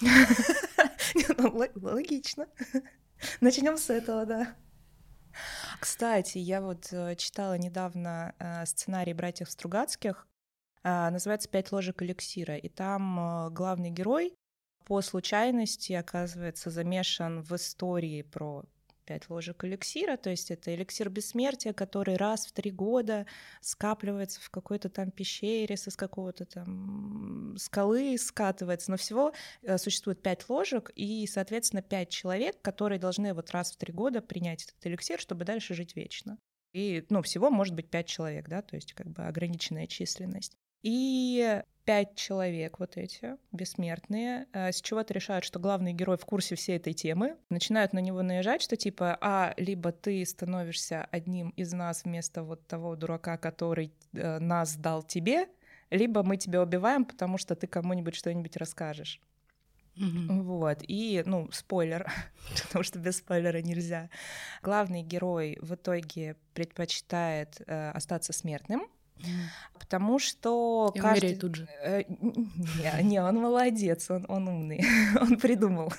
Ну, 1.38 1.68
логично. 1.74 2.46
Начнем 3.40 3.76
с 3.76 3.90
этого, 3.90 4.24
да. 4.24 4.56
Кстати, 5.80 6.38
я 6.38 6.60
вот 6.60 6.92
э, 6.92 7.16
читала 7.16 7.58
недавно 7.58 8.34
э, 8.38 8.66
сценарий 8.66 9.14
братьев 9.14 9.50
Стругацких, 9.50 10.26
э, 10.82 11.10
называется 11.10 11.48
«Пять 11.48 11.72
ложек 11.72 12.02
эликсира», 12.02 12.56
и 12.56 12.68
там 12.68 13.52
главный 13.52 13.90
герой 13.90 14.34
по 14.84 15.00
случайности 15.00 15.92
оказывается 15.92 16.70
замешан 16.70 17.42
в 17.42 17.52
истории 17.52 18.22
про 18.22 18.64
пять 19.12 19.28
ложек 19.28 19.62
эликсира, 19.64 20.16
то 20.16 20.30
есть 20.30 20.50
это 20.50 20.74
эликсир 20.74 21.10
бессмертия, 21.10 21.74
который 21.74 22.16
раз 22.16 22.46
в 22.46 22.52
три 22.52 22.70
года 22.70 23.26
скапливается 23.60 24.40
в 24.40 24.48
какой-то 24.48 24.88
там 24.88 25.10
пещере, 25.10 25.76
с 25.76 25.94
какого-то 25.94 26.46
там 26.46 27.54
скалы 27.58 28.16
скатывается, 28.16 28.90
но 28.90 28.96
всего 28.96 29.34
э, 29.60 29.76
существует 29.76 30.22
пять 30.22 30.48
ложек, 30.48 30.90
и, 30.94 31.26
соответственно, 31.26 31.82
пять 31.82 32.08
человек, 32.08 32.62
которые 32.62 32.98
должны 32.98 33.34
вот 33.34 33.50
раз 33.50 33.72
в 33.72 33.76
три 33.76 33.92
года 33.92 34.22
принять 34.22 34.62
этот 34.62 34.86
эликсир, 34.86 35.20
чтобы 35.20 35.44
дальше 35.44 35.74
жить 35.74 35.94
вечно. 35.94 36.38
И, 36.72 37.04
ну, 37.10 37.20
всего 37.20 37.50
может 37.50 37.74
быть 37.74 37.90
пять 37.90 38.06
человек, 38.06 38.48
да, 38.48 38.62
то 38.62 38.76
есть 38.76 38.94
как 38.94 39.10
бы 39.10 39.24
ограниченная 39.24 39.86
численность. 39.88 40.56
И 40.82 41.62
пять 41.84 42.14
человек 42.14 42.78
вот 42.78 42.96
эти, 42.96 43.36
бессмертные, 43.50 44.46
э, 44.52 44.72
с 44.72 44.80
чего-то 44.80 45.14
решают, 45.14 45.44
что 45.44 45.58
главный 45.58 45.92
герой 45.92 46.16
в 46.16 46.24
курсе 46.24 46.54
всей 46.54 46.76
этой 46.76 46.92
темы, 46.92 47.36
начинают 47.50 47.92
на 47.92 47.98
него 47.98 48.22
наезжать, 48.22 48.62
что 48.62 48.76
типа, 48.76 49.18
а, 49.20 49.54
либо 49.56 49.92
ты 49.92 50.24
становишься 50.24 51.04
одним 51.10 51.50
из 51.50 51.72
нас 51.72 52.04
вместо 52.04 52.42
вот 52.42 52.66
того 52.66 52.94
дурака, 52.96 53.36
который 53.36 53.92
э, 54.12 54.38
нас 54.38 54.76
дал 54.76 55.02
тебе, 55.02 55.48
либо 55.90 56.22
мы 56.22 56.36
тебя 56.36 56.62
убиваем, 56.62 57.04
потому 57.04 57.36
что 57.36 57.54
ты 57.54 57.66
кому-нибудь 57.66 58.14
что-нибудь 58.14 58.56
расскажешь. 58.56 59.20
Mm-hmm. 59.96 60.40
Вот, 60.42 60.78
и, 60.88 61.22
ну, 61.26 61.50
спойлер, 61.52 62.10
потому 62.66 62.82
что 62.82 62.98
без 62.98 63.18
спойлера 63.18 63.60
нельзя. 63.60 64.08
Главный 64.62 65.02
герой 65.02 65.58
в 65.60 65.74
итоге 65.74 66.36
предпочитает 66.54 67.60
э, 67.66 67.90
остаться 67.90 68.32
смертным, 68.32 68.88
Потому 69.78 70.18
что 70.18 70.92
И 70.94 70.98
каждый... 70.98 71.36
тут 71.36 71.56
же. 71.56 71.68
Э, 71.82 72.02
не, 72.08 73.02
не, 73.02 73.22
он 73.22 73.36
молодец, 73.36 74.10
он, 74.10 74.24
он 74.28 74.48
умный, 74.48 74.84
он 75.20 75.38
придумал. 75.38 75.92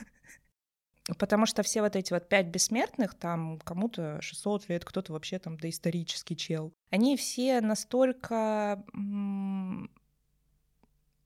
Потому 1.17 1.45
что 1.45 1.63
все 1.63 1.81
вот 1.81 1.97
эти 1.97 2.13
вот 2.13 2.29
пять 2.29 2.47
бессмертных, 2.47 3.13
там 3.13 3.59
кому-то 3.59 4.21
600 4.21 4.69
лет, 4.69 4.85
кто-то 4.85 5.11
вообще 5.11 5.37
там 5.37 5.57
доисторический 5.57 6.37
чел, 6.37 6.73
они 6.91 7.17
все 7.17 7.59
настолько, 7.59 8.83
ну, 8.93 9.89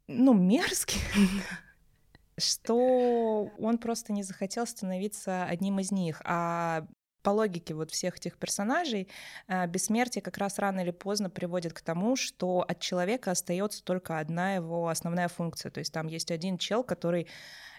мерзкие, 0.08 1.04
что 2.40 3.52
он 3.60 3.78
просто 3.78 4.14
не 4.14 4.24
захотел 4.24 4.66
становиться 4.66 5.46
одним 5.46 5.80
из 5.80 5.92
них. 5.92 6.22
А 6.26 6.88
по 7.22 7.32
логике 7.32 7.74
вот 7.74 7.92
всех 7.92 8.18
этих 8.18 8.38
персонажей, 8.38 9.08
э, 9.48 9.68
бессмертие 9.68 10.22
как 10.22 10.38
раз 10.38 10.60
рано 10.60 10.82
или 10.82 10.92
поздно 10.92 11.30
приводит 11.30 11.74
к 11.74 11.82
тому, 11.82 12.16
что 12.16 12.66
от 12.68 12.80
человека 12.80 13.32
остается 13.32 13.84
только 13.84 14.20
одна 14.20 14.56
его 14.56 14.88
основная 14.88 15.28
функция. 15.28 15.72
То 15.72 15.80
есть 15.80 15.94
там 15.94 16.08
есть 16.08 16.32
один 16.32 16.58
чел, 16.58 16.84
который 16.84 17.28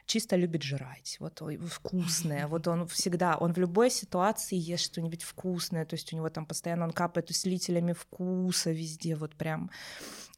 чисто 0.08 0.36
любит 0.36 0.62
жрать, 0.62 1.18
вот 1.20 1.42
вкусное, 1.70 2.46
вот 2.48 2.66
он 2.66 2.86
всегда, 2.88 3.36
он 3.36 3.52
в 3.52 3.58
любой 3.58 3.90
ситуации 3.90 4.56
ест 4.56 4.86
что-нибудь 4.86 5.22
вкусное, 5.22 5.84
то 5.84 5.94
есть 5.94 6.12
у 6.12 6.16
него 6.16 6.30
там 6.30 6.46
постоянно 6.46 6.86
он 6.86 6.92
капает 6.92 7.30
усилителями 7.30 7.92
вкуса 7.92 8.70
везде, 8.70 9.14
вот 9.16 9.36
прям, 9.36 9.70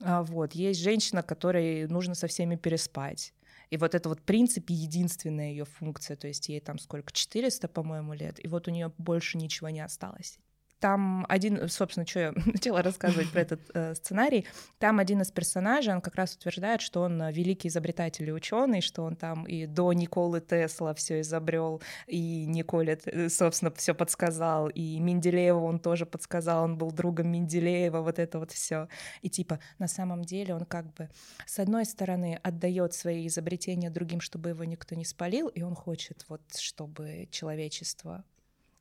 а, 0.02 0.22
вот. 0.22 0.52
Есть 0.52 0.80
женщина, 0.80 1.22
которой 1.22 1.86
нужно 1.86 2.14
со 2.14 2.26
всеми 2.26 2.56
переспать, 2.56 3.32
и 3.70 3.76
вот 3.76 3.94
это 3.94 4.08
вот, 4.08 4.20
в 4.20 4.24
принципе, 4.24 4.74
единственная 4.74 5.50
ее 5.50 5.64
функция, 5.64 6.16
то 6.16 6.26
есть 6.26 6.48
ей 6.48 6.60
там 6.60 6.78
сколько, 6.78 7.12
400, 7.12 7.68
по-моему, 7.68 8.12
лет, 8.14 8.44
и 8.44 8.48
вот 8.48 8.68
у 8.68 8.70
нее 8.70 8.92
больше 8.98 9.38
ничего 9.38 9.68
не 9.68 9.80
осталось. 9.80 10.38
Там 10.80 11.26
один, 11.28 11.68
собственно, 11.68 12.06
что 12.06 12.20
я 12.20 12.32
начала 12.46 12.82
рассказывать 12.82 13.30
про 13.30 13.42
этот 13.42 13.60
э, 13.74 13.94
сценарий, 13.94 14.46
там 14.78 14.98
один 14.98 15.20
из 15.20 15.30
персонажей, 15.30 15.94
он 15.94 16.00
как 16.00 16.14
раз 16.14 16.34
утверждает, 16.34 16.80
что 16.80 17.02
он 17.02 17.20
э, 17.20 17.32
великий 17.32 17.68
изобретатель 17.68 18.28
и 18.28 18.32
ученый, 18.32 18.80
что 18.80 19.02
он 19.02 19.14
там 19.14 19.44
и 19.44 19.66
до 19.66 19.92
Николы 19.92 20.40
Тесла 20.40 20.94
все 20.94 21.20
изобрел, 21.20 21.82
и 22.06 22.46
Николе, 22.46 22.98
э, 23.04 23.28
собственно, 23.28 23.70
все 23.72 23.94
подсказал, 23.94 24.68
и 24.68 24.98
Менделееву 24.98 25.66
он 25.66 25.78
тоже 25.78 26.06
подсказал, 26.06 26.64
он 26.64 26.78
был 26.78 26.90
другом 26.92 27.28
Менделеева, 27.28 28.00
вот 28.00 28.18
это 28.18 28.38
вот 28.38 28.50
все. 28.50 28.88
И 29.20 29.28
типа 29.28 29.60
на 29.78 29.86
самом 29.86 30.24
деле 30.24 30.54
он 30.54 30.64
как 30.64 30.92
бы 30.94 31.10
с 31.44 31.58
одной 31.58 31.84
стороны 31.84 32.40
отдает 32.42 32.94
свои 32.94 33.26
изобретения 33.26 33.90
другим, 33.90 34.22
чтобы 34.22 34.48
его 34.48 34.64
никто 34.64 34.94
не 34.94 35.04
спалил, 35.04 35.48
и 35.48 35.60
он 35.60 35.74
хочет 35.74 36.24
вот, 36.28 36.40
чтобы 36.56 37.28
человечество 37.30 38.24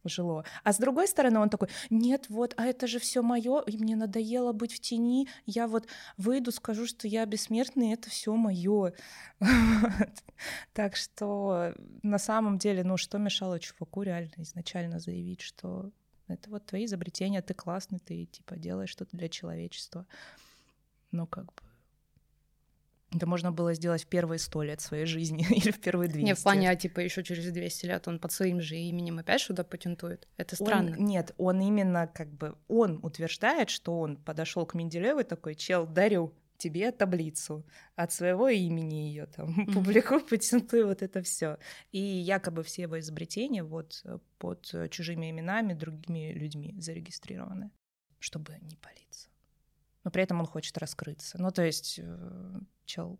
жило. 0.03 0.45
А 0.63 0.73
с 0.73 0.77
другой 0.77 1.07
стороны, 1.07 1.39
он 1.39 1.49
такой, 1.49 1.69
нет, 1.89 2.25
вот, 2.29 2.53
а 2.57 2.65
это 2.65 2.87
же 2.87 2.99
все 2.99 3.21
мое, 3.21 3.61
и 3.61 3.77
мне 3.77 3.95
надоело 3.95 4.51
быть 4.53 4.73
в 4.73 4.79
тени, 4.79 5.27
я 5.45 5.67
вот 5.67 5.87
выйду, 6.17 6.51
скажу, 6.51 6.85
что 6.85 7.07
я 7.07 7.25
бессмертный, 7.25 7.93
это 7.93 8.09
все 8.09 8.35
мое. 8.35 8.93
Так 10.73 10.95
что 10.95 11.73
на 12.01 12.17
самом 12.17 12.57
деле, 12.57 12.83
ну 12.85 12.95
что 12.95 13.17
мешало 13.17 13.59
чуваку 13.59 14.03
реально 14.03 14.31
изначально 14.37 14.99
заявить, 14.99 15.41
что 15.41 15.91
это 16.29 16.49
вот 16.49 16.65
твои 16.65 16.85
изобретения, 16.85 17.41
ты 17.41 17.53
классный, 17.53 17.99
ты 17.99 18.25
типа 18.25 18.55
делаешь 18.55 18.89
что-то 18.89 19.17
для 19.17 19.27
человечества. 19.27 20.05
Ну 21.11 21.27
как 21.27 21.47
бы 21.47 21.61
это 23.11 23.25
можно 23.25 23.51
было 23.51 23.73
сделать 23.73 24.03
в 24.03 24.07
первые 24.07 24.39
сто 24.39 24.61
лет 24.61 24.81
своей 24.81 25.05
жизни 25.05 25.45
или 25.49 25.71
в 25.71 25.79
первые 25.79 26.09
200. 26.09 26.25
Не, 26.25 26.35
в 26.35 26.43
плане, 26.43 26.69
а 26.69 26.75
типа 26.75 26.99
еще 26.99 27.23
через 27.23 27.51
200 27.51 27.85
лет 27.85 28.07
он 28.07 28.19
под 28.19 28.31
своим 28.31 28.61
же 28.61 28.77
именем 28.77 29.19
опять 29.19 29.41
что-то 29.41 29.63
патентует. 29.63 30.27
Это 30.37 30.55
странно. 30.55 30.91
Он, 30.91 31.05
нет, 31.05 31.33
он 31.37 31.61
именно 31.61 32.07
как 32.07 32.29
бы, 32.31 32.55
он 32.67 32.99
утверждает, 33.03 33.69
что 33.69 33.99
он 33.99 34.17
подошел 34.17 34.65
к 34.65 34.75
Менделееву 34.75 35.23
такой, 35.23 35.55
чел, 35.55 35.87
дарю 35.87 36.33
тебе 36.57 36.91
таблицу 36.91 37.65
от 37.95 38.11
своего 38.11 38.49
имени 38.49 38.95
ее 38.95 39.25
там 39.27 39.47
mm-hmm. 39.59 39.73
публикую, 39.73 40.25
патентую 40.25 40.87
вот 40.87 41.01
это 41.01 41.23
все. 41.23 41.57
И 41.91 41.99
якобы 41.99 42.63
все 42.63 42.83
его 42.83 42.99
изобретения 42.99 43.63
вот 43.63 44.03
под 44.37 44.69
чужими 44.91 45.31
именами 45.31 45.73
другими 45.73 46.33
людьми 46.33 46.75
зарегистрированы, 46.77 47.71
чтобы 48.19 48.57
не 48.61 48.75
палиться 48.75 49.29
но 50.03 50.11
при 50.11 50.23
этом 50.23 50.39
он 50.39 50.45
хочет 50.45 50.77
раскрыться. 50.77 51.37
Ну, 51.39 51.51
то 51.51 51.63
есть, 51.63 51.99
э, 52.01 52.59
чел, 52.85 53.19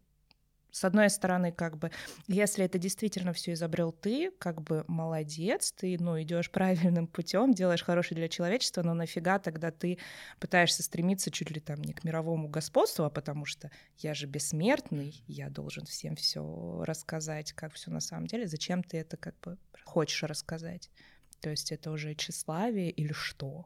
с 0.71 0.83
одной 0.83 1.09
стороны, 1.09 1.51
как 1.51 1.77
бы, 1.77 1.91
если 2.27 2.63
это 2.63 2.77
действительно 2.77 3.33
все 3.33 3.53
изобрел 3.53 3.91
ты, 3.91 4.31
как 4.37 4.61
бы 4.61 4.85
молодец, 4.87 5.71
ты, 5.71 5.97
ну, 5.99 6.21
идешь 6.21 6.51
правильным 6.51 7.07
путем, 7.07 7.53
делаешь 7.53 7.83
хорошее 7.83 8.17
для 8.17 8.29
человечества, 8.29 8.83
но 8.83 8.93
нафига 8.93 9.39
тогда 9.39 9.71
ты 9.71 9.97
пытаешься 10.39 10.83
стремиться 10.83 11.31
чуть 11.31 11.51
ли 11.51 11.59
там 11.59 11.81
не 11.81 11.93
к 11.93 12.03
мировому 12.03 12.47
господству, 12.47 13.03
а 13.03 13.09
потому 13.09 13.45
что 13.45 13.71
я 13.97 14.13
же 14.13 14.27
бессмертный, 14.27 15.23
я 15.27 15.49
должен 15.49 15.85
всем 15.85 16.15
все 16.15 16.83
рассказать, 16.85 17.53
как 17.53 17.73
все 17.73 17.91
на 17.91 17.99
самом 17.99 18.27
деле. 18.27 18.47
Зачем 18.47 18.83
ты 18.83 18.97
это 18.97 19.17
как 19.17 19.39
бы 19.39 19.57
хочешь 19.85 20.23
рассказать? 20.23 20.91
То 21.41 21.49
есть 21.49 21.71
это 21.71 21.91
уже 21.91 22.13
тщеславие 22.15 22.91
или 22.91 23.13
что? 23.13 23.65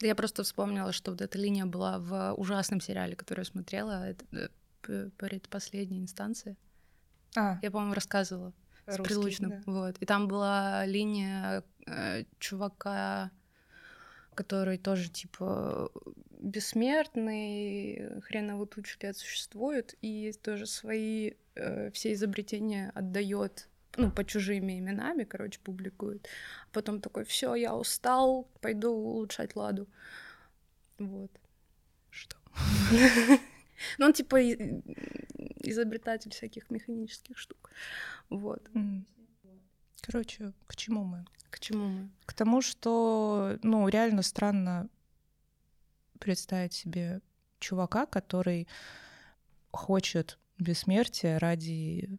Я 0.00 0.14
просто 0.14 0.42
вспомнила, 0.42 0.92
что 0.92 1.10
вот 1.10 1.20
эта 1.20 1.38
линия 1.38 1.66
была 1.66 1.98
в 1.98 2.34
ужасном 2.34 2.80
сериале, 2.80 3.16
который 3.16 3.40
я 3.40 3.44
смотрела, 3.44 4.14
э, 4.32 5.10
предпоследней 5.16 6.00
инстанции. 6.00 6.56
А. 7.36 7.58
Я, 7.62 7.70
по-моему, 7.70 7.94
рассказывала 7.94 8.52
Русский, 8.86 9.02
с 9.02 9.06
Прилучным. 9.06 9.50
Да. 9.50 9.62
Вот. 9.66 9.96
И 10.00 10.06
там 10.06 10.26
была 10.26 10.86
линия 10.86 11.64
э, 11.86 12.24
чувака, 12.38 13.30
который 14.34 14.78
тоже, 14.78 15.10
типа, 15.10 15.90
бессмертный, 16.38 18.20
хреново 18.22 18.66
тучу 18.66 18.98
лет 19.02 19.16
существует, 19.16 19.94
и 20.00 20.32
тоже 20.42 20.66
свои 20.66 21.32
э, 21.54 21.90
все 21.90 22.12
изобретения 22.14 22.90
отдает 22.94 23.68
ну, 23.96 24.10
по 24.10 24.24
чужими 24.24 24.78
именами, 24.78 25.24
короче, 25.24 25.60
публикует. 25.60 26.28
Потом 26.72 27.00
такой, 27.00 27.24
все, 27.24 27.54
я 27.54 27.74
устал, 27.74 28.48
пойду 28.60 28.90
улучшать 28.92 29.56
ладу. 29.56 29.88
Вот. 30.98 31.30
Что? 32.10 32.36
Ну, 33.96 34.04
он 34.06 34.12
типа 34.12 34.36
изобретатель 34.42 36.30
всяких 36.30 36.70
механических 36.70 37.38
штук. 37.38 37.70
Вот. 38.28 38.70
Короче, 40.02 40.52
к 40.66 40.76
чему 40.76 41.04
мы? 41.04 41.24
К 41.48 41.58
чему 41.58 41.88
мы? 41.88 42.10
К 42.26 42.34
тому, 42.34 42.60
что, 42.60 43.58
ну, 43.62 43.88
реально 43.88 44.22
странно 44.22 44.90
представить 46.18 46.74
себе 46.74 47.20
чувака, 47.58 48.06
который 48.06 48.68
хочет 49.70 50.38
бессмертия 50.58 51.38
ради 51.38 52.18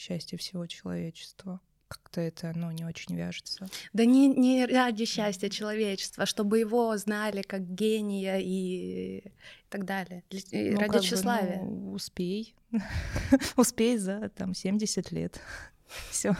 счастья 0.00 0.38
всего 0.38 0.66
человечества. 0.66 1.60
Как-то 1.88 2.20
это, 2.20 2.52
ну, 2.56 2.70
не 2.70 2.84
очень 2.86 3.16
вяжется. 3.16 3.66
Да 3.92 4.04
не, 4.06 4.28
не 4.28 4.64
ради 4.64 5.04
счастья 5.04 5.48
человечества, 5.50 6.24
чтобы 6.24 6.60
его 6.60 6.96
знали 6.96 7.42
как 7.42 7.62
гения 7.74 8.38
и 8.38 9.24
так 9.68 9.84
далее. 9.84 10.22
Для- 10.30 10.72
Ну, 10.72 10.78
ради 10.80 10.92
как 10.92 11.00
бы, 11.02 11.06
тщеславия. 11.06 11.58
ну, 11.62 11.92
успей. 11.92 12.54
успей 13.56 13.98
за, 13.98 14.30
там, 14.30 14.54
70 14.54 15.12
лет. 15.12 15.40
Все. 16.10 16.34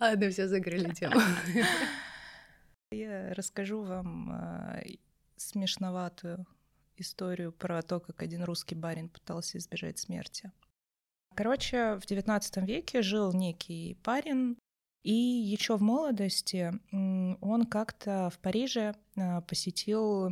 Ладно, 0.00 0.30
все 0.30 0.46
закрыли 0.48 0.94
тему. 0.94 1.20
Я 2.92 3.34
расскажу 3.34 3.82
вам 3.82 4.30
а, 4.30 4.80
и- 4.84 5.00
смешноватую 5.36 6.46
историю 6.96 7.52
про 7.52 7.82
то, 7.82 8.00
как 8.00 8.22
один 8.22 8.44
русский 8.44 8.76
барин 8.76 9.08
пытался 9.08 9.58
избежать 9.58 9.98
смерти. 9.98 10.52
Короче, 11.36 11.96
в 11.96 12.10
XIX 12.10 12.64
веке 12.64 13.02
жил 13.02 13.34
некий 13.34 13.98
парень, 14.02 14.56
и 15.02 15.12
еще 15.12 15.76
в 15.76 15.82
молодости 15.82 16.72
он 16.90 17.66
как-то 17.66 18.30
в 18.30 18.38
Париже 18.38 18.94
а, 19.18 19.42
посетил 19.42 20.28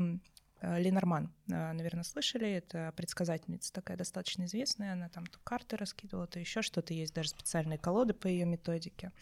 а, 0.61 0.78
Ленорман. 0.78 1.30
А, 1.52 1.74
Наверное, 1.74 2.05
слышали, 2.05 2.50
это 2.50 2.94
предсказательница 2.96 3.70
такая 3.70 3.98
достаточно 3.98 4.44
известная, 4.44 4.94
она 4.94 5.11
там 5.11 5.26
то 5.26 5.38
карты 5.44 5.76
раскидывала, 5.76 6.26
то 6.26 6.40
еще 6.40 6.62
что-то, 6.62 6.94
есть 6.94 7.12
даже 7.12 7.28
специальные 7.28 7.78
колоды 7.78 8.14
по 8.14 8.26
ее 8.26 8.46
методике. 8.46 9.12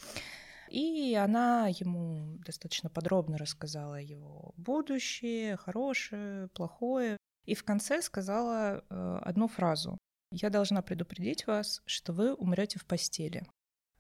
И 0.69 1.15
она 1.17 1.67
ему 1.67 2.39
достаточно 2.47 2.91
подробно 2.91 3.39
рассказала 3.39 4.01
его 4.01 4.55
будущее, 4.57 5.57
хорошее, 5.57 6.47
плохое. 6.55 7.17
И 7.45 7.57
в 7.57 7.65
конце 7.65 8.01
сказала 8.03 8.85
э, 8.89 9.19
одну 9.23 9.49
фразу. 9.49 9.99
«Я 10.33 10.51
должна 10.51 10.83
предупредить 10.83 11.47
вас, 11.47 11.83
что 11.87 12.13
вы 12.13 12.35
умрете 12.35 12.79
в 12.79 12.85
постели». 12.85 13.47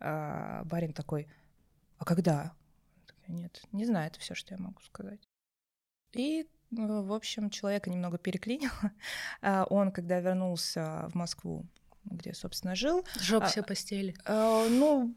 А 0.00 0.64
барин 0.64 0.92
такой, 0.92 1.28
«А 1.98 2.04
когда?» 2.04 2.54
Такая, 3.06 3.36
Нет, 3.36 3.62
не 3.72 3.84
знаю, 3.84 4.08
это 4.08 4.18
все, 4.18 4.34
что 4.34 4.54
я 4.54 4.60
могу 4.60 4.80
сказать. 4.80 5.20
И, 6.14 6.40
э, 6.42 6.46
в 6.70 7.12
общем, 7.12 7.50
человека 7.50 7.90
немного 7.90 8.18
переклинило. 8.18 8.72
А 9.42 9.64
Он, 9.70 9.92
когда 9.92 10.20
вернулся 10.20 11.08
в 11.10 11.14
Москву, 11.14 11.66
где, 12.04 12.34
собственно, 12.34 12.74
жил, 12.74 13.04
Жоп 13.20 13.44
А- 13.44 13.46
все 13.46 13.62
постели. 13.62 14.14
Э, 14.24 14.68
Ну, 14.70 15.14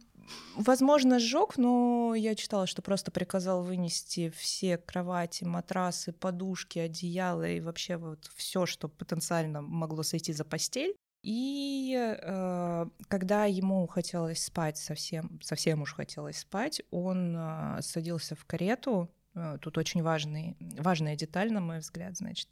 возможно, 0.56 1.20
сжег, 1.20 1.58
но 1.58 2.14
я 2.16 2.36
читала, 2.36 2.68
что 2.68 2.82
просто 2.82 3.12
приказал 3.12 3.64
вынести 3.64 4.30
все 4.30 4.78
кровати, 4.78 5.44
матрасы, 5.44 6.12
подушки, 6.14 6.80
одеяла 6.80 7.48
и 7.48 7.60
вообще 7.60 7.98
вот 7.98 8.26
все, 8.36 8.66
что 8.66 8.88
потенциально 8.90 9.62
могло 9.62 10.04
сойти 10.04 10.34
за 10.34 10.44
постель. 10.46 10.96
И 11.26 11.98
э, 11.98 12.86
когда 13.08 13.46
ему 13.46 13.88
хотелось 13.88 14.44
спать, 14.44 14.78
совсем, 14.78 15.40
совсем 15.42 15.82
уж 15.82 15.96
хотелось 15.96 16.38
спать, 16.38 16.84
он 16.92 17.36
э, 17.36 17.82
садился 17.82 18.36
в 18.36 18.46
карету. 18.46 19.10
Э, 19.34 19.58
Тут 19.60 19.80
очень 19.80 20.04
важный, 20.04 20.56
важная 20.78 21.16
деталь, 21.16 21.52
на 21.52 21.62
мой 21.62 21.80
взгляд, 21.80 22.16
значит. 22.16 22.50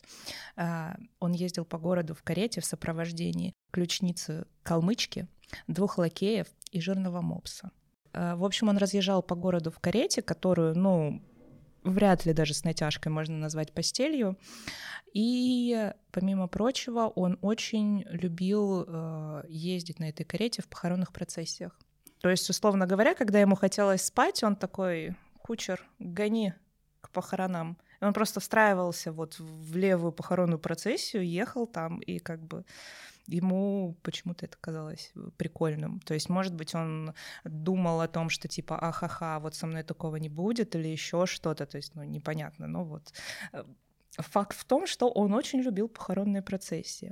Э, 0.55 0.95
Он 1.19 1.33
ездил 1.33 1.65
по 1.65 1.77
городу 1.77 2.15
в 2.15 2.23
карете 2.23 2.61
в 2.61 2.65
сопровождении 2.65 3.53
ключницы 3.69 4.47
калмычки, 4.63 5.27
двух 5.67 5.99
лакеев 5.99 6.47
и 6.71 6.81
жирного 6.81 7.21
мопса. 7.21 7.69
Э, 8.11 8.33
В 8.33 8.43
общем, 8.43 8.69
он 8.69 8.77
разъезжал 8.77 9.21
по 9.21 9.35
городу 9.35 9.69
в 9.69 9.77
карете, 9.77 10.23
которую, 10.23 10.75
ну, 10.75 11.21
вряд 11.83 12.25
ли 12.25 12.33
даже 12.33 12.53
с 12.53 12.63
натяжкой 12.63 13.11
можно 13.11 13.37
назвать 13.37 13.73
постелью. 13.73 14.37
И, 15.13 15.91
помимо 16.11 16.47
прочего, 16.47 17.07
он 17.07 17.37
очень 17.41 18.03
любил 18.09 18.85
э, 18.87 19.43
ездить 19.47 19.99
на 19.99 20.09
этой 20.09 20.23
карете 20.23 20.61
в 20.61 20.67
похоронных 20.67 21.13
процессиях. 21.13 21.77
То 22.21 22.29
есть, 22.29 22.49
условно 22.49 22.87
говоря, 22.87 23.13
когда 23.13 23.39
ему 23.39 23.55
хотелось 23.55 24.03
спать, 24.03 24.43
он 24.43 24.55
такой, 24.55 25.15
кучер, 25.41 25.85
гони 25.99 26.53
к 27.01 27.09
похоронам. 27.11 27.77
И 28.01 28.05
он 28.05 28.13
просто 28.13 28.39
встраивался 28.39 29.11
вот 29.11 29.37
в 29.39 29.75
левую 29.75 30.11
похоронную 30.11 30.59
процессию, 30.59 31.27
ехал 31.27 31.67
там, 31.67 31.99
и 31.99 32.19
как 32.19 32.41
бы 32.41 32.65
ему 33.27 33.95
почему-то 34.01 34.45
это 34.45 34.57
казалось 34.59 35.11
прикольным. 35.37 35.99
То 35.99 36.13
есть, 36.13 36.29
может 36.29 36.53
быть, 36.53 36.75
он 36.75 37.13
думал 37.43 38.01
о 38.01 38.07
том, 38.07 38.29
что 38.29 38.47
типа, 38.47 38.77
ахаха, 38.77 39.39
вот 39.39 39.55
со 39.55 39.67
мной 39.67 39.83
такого 39.83 40.17
не 40.17 40.29
будет, 40.29 40.75
или 40.75 40.87
еще 40.87 41.25
что-то, 41.25 41.65
то 41.65 41.77
есть, 41.77 41.95
ну, 41.95 42.03
непонятно, 42.03 42.67
но 42.67 42.83
вот 42.83 43.13
э, 43.53 43.63
Факт 44.17 44.55
в 44.55 44.63
том, 44.65 44.85
что 44.85 45.09
он 45.09 45.33
очень 45.33 45.61
любил 45.61 45.87
похоронные 45.87 46.43
процессии. 46.43 47.11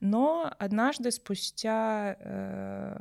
Но 0.00 0.52
однажды 0.58 1.10
спустя, 1.10 2.16
э, 2.20 3.00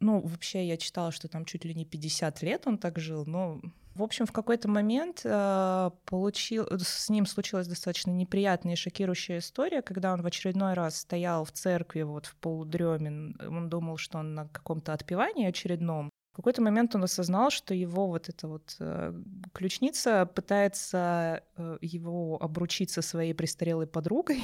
ну, 0.00 0.20
вообще 0.20 0.66
я 0.66 0.76
читала, 0.76 1.12
что 1.12 1.28
там 1.28 1.44
чуть 1.44 1.64
ли 1.64 1.74
не 1.74 1.84
50 1.84 2.42
лет 2.42 2.66
он 2.66 2.78
так 2.78 2.98
жил, 2.98 3.24
но, 3.26 3.60
в 3.94 4.02
общем, 4.02 4.26
в 4.26 4.32
какой-то 4.32 4.68
момент 4.68 5.22
э, 5.24 5.90
получил, 6.04 6.66
с 6.78 7.08
ним 7.08 7.26
случилась 7.26 7.66
достаточно 7.66 8.10
неприятная 8.10 8.74
и 8.74 8.76
шокирующая 8.76 9.38
история, 9.38 9.82
когда 9.82 10.12
он 10.12 10.22
в 10.22 10.26
очередной 10.26 10.74
раз 10.74 11.00
стоял 11.00 11.44
в 11.44 11.52
церкви 11.52 12.02
вот 12.02 12.26
в 12.26 12.36
полудреме, 12.36 13.34
он 13.40 13.68
думал, 13.68 13.96
что 13.96 14.18
он 14.18 14.34
на 14.34 14.48
каком-то 14.48 14.92
отпевании 14.92 15.46
очередном, 15.46 16.10
в 16.36 16.36
какой-то 16.36 16.60
момент 16.60 16.94
он 16.94 17.02
осознал, 17.02 17.48
что 17.48 17.72
его 17.72 18.08
вот 18.08 18.28
эта 18.28 18.46
вот 18.46 18.76
э, 18.78 19.14
ключница 19.54 20.26
пытается 20.26 21.42
э, 21.56 21.78
его 21.80 22.36
обручить 22.42 22.90
со 22.90 23.00
своей 23.00 23.32
престарелой 23.32 23.86
подругой. 23.86 24.42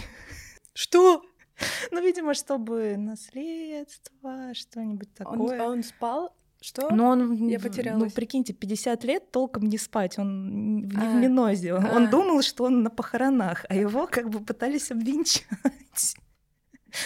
Что? 0.72 1.22
Ну, 1.90 2.00
видимо, 2.02 2.34
чтобы 2.34 2.96
наследство, 2.96 4.52
что-нибудь 4.54 5.08
Он, 5.20 5.38
такое. 5.38 5.62
он 5.62 5.82
спал? 5.82 6.34
Что? 6.60 6.90
Но 6.94 7.08
он, 7.08 7.48
Я 7.48 7.58
потерялась. 7.58 8.02
ну, 8.04 8.10
прикиньте, 8.10 8.52
50 8.52 9.04
лет 9.04 9.30
толком 9.32 9.64
не 9.68 9.78
спать, 9.78 10.18
он 10.18 10.88
в 10.88 10.96
А. 11.00 11.12
минозе. 11.14 11.74
Он, 11.74 11.86
А. 11.86 11.96
он 11.96 12.08
думал, 12.10 12.42
что 12.42 12.64
он 12.64 12.82
на 12.84 12.90
похоронах, 12.90 13.66
а 13.68 13.74
его 13.74 14.06
как 14.06 14.30
бы 14.30 14.40
пытались 14.40 14.90
обвенчать. 14.90 15.44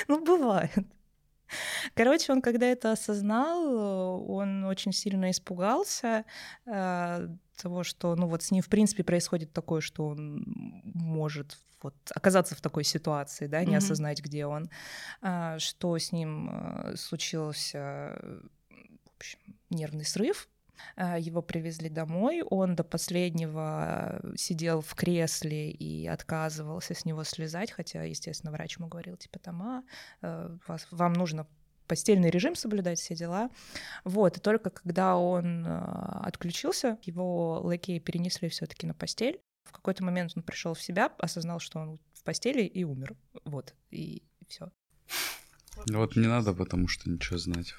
Ну, 0.09 0.21
бывает. 0.21 0.73
Короче, 1.95 2.33
он 2.33 2.43
когда 2.43 2.67
это 2.67 2.93
осознал, 2.93 4.31
он 4.31 4.65
очень 4.65 4.93
сильно 4.93 5.31
испугался 5.31 6.25
э, 6.67 7.29
того, 7.57 7.85
что, 7.85 8.15
ну 8.17 8.27
вот 8.27 8.43
с 8.43 8.51
ним 8.51 8.63
в 8.63 8.69
принципе 8.69 9.05
происходит 9.05 9.53
такое, 9.53 9.81
что 9.81 10.09
он 10.09 10.45
может 10.95 11.59
вот 11.83 11.95
оказаться 12.15 12.55
в 12.55 12.61
такой 12.61 12.85
ситуации, 12.85 13.47
да, 13.47 13.61
не 13.61 13.69
Мгм. 13.69 13.79
осознать, 13.79 14.21
где 14.23 14.47
он, 14.47 14.71
А, 15.23 15.59
что 15.59 15.99
с 15.99 16.13
ним 16.13 16.51
э, 16.53 16.97
случился, 16.97 17.79
э, 18.21 18.41
в 18.71 19.17
общем, 19.17 19.39
нервный 19.71 20.05
срыв. 20.05 20.49
А, 20.97 21.18
Его 21.18 21.43
привезли 21.43 21.89
домой, 21.89 22.43
он 22.43 22.74
до 22.74 22.85
последнего 22.85 24.20
сидел 24.37 24.81
в 24.81 24.95
кресле 24.95 25.70
и 25.70 26.07
отказывался 26.07 26.95
с 26.95 27.05
него 27.05 27.24
слезать, 27.24 27.70
хотя, 27.70 28.03
естественно, 28.03 28.53
врач 28.53 28.79
ему 28.79 28.89
говорил, 28.89 29.16
типа, 29.16 29.39
там, 29.39 29.62
а, 29.62 29.83
э, 30.22 30.57
вас, 30.66 30.87
вам 30.91 31.12
нужно 31.12 31.47
постельный 31.87 32.31
режим 32.31 32.55
соблюдать, 32.55 32.99
все 32.99 33.14
дела. 33.14 33.51
Вот, 34.05 34.37
и 34.37 34.41
только 34.41 34.70
когда 34.70 35.16
он 35.16 35.66
э, 35.66 35.79
отключился, 36.24 36.99
его 37.03 37.61
лакеи 37.61 37.99
перенесли 37.99 38.49
все 38.49 38.66
таки 38.66 38.87
на 38.87 38.95
постель. 38.95 39.41
В 39.64 39.72
какой-то 39.72 40.05
момент 40.05 40.33
он 40.37 40.43
пришел 40.43 40.74
в 40.74 40.83
себя, 40.83 41.12
осознал, 41.18 41.59
что 41.59 41.81
он 41.81 41.99
в 42.12 42.22
постели 42.22 42.62
и 42.62 42.85
умер. 42.85 43.16
Вот, 43.45 43.74
и 43.91 44.22
все. 44.49 44.70
Вот 45.91 46.16
не 46.16 46.27
надо, 46.27 46.53
потому 46.55 46.89
что 46.89 47.11
ничего 47.11 47.39
знать. 47.39 47.74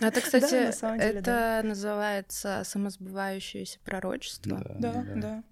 Ну, 0.00 0.06
Это, 0.06 0.20
кстати, 0.22 0.50
Да, 0.50 0.66
на 0.66 0.72
самом 0.72 0.98
деле, 0.98 1.18
это 1.18 1.62
называется 1.64 2.62
самосбывающееся 2.64 3.78
пророчество. 3.84 4.64
Да. 4.78 5.44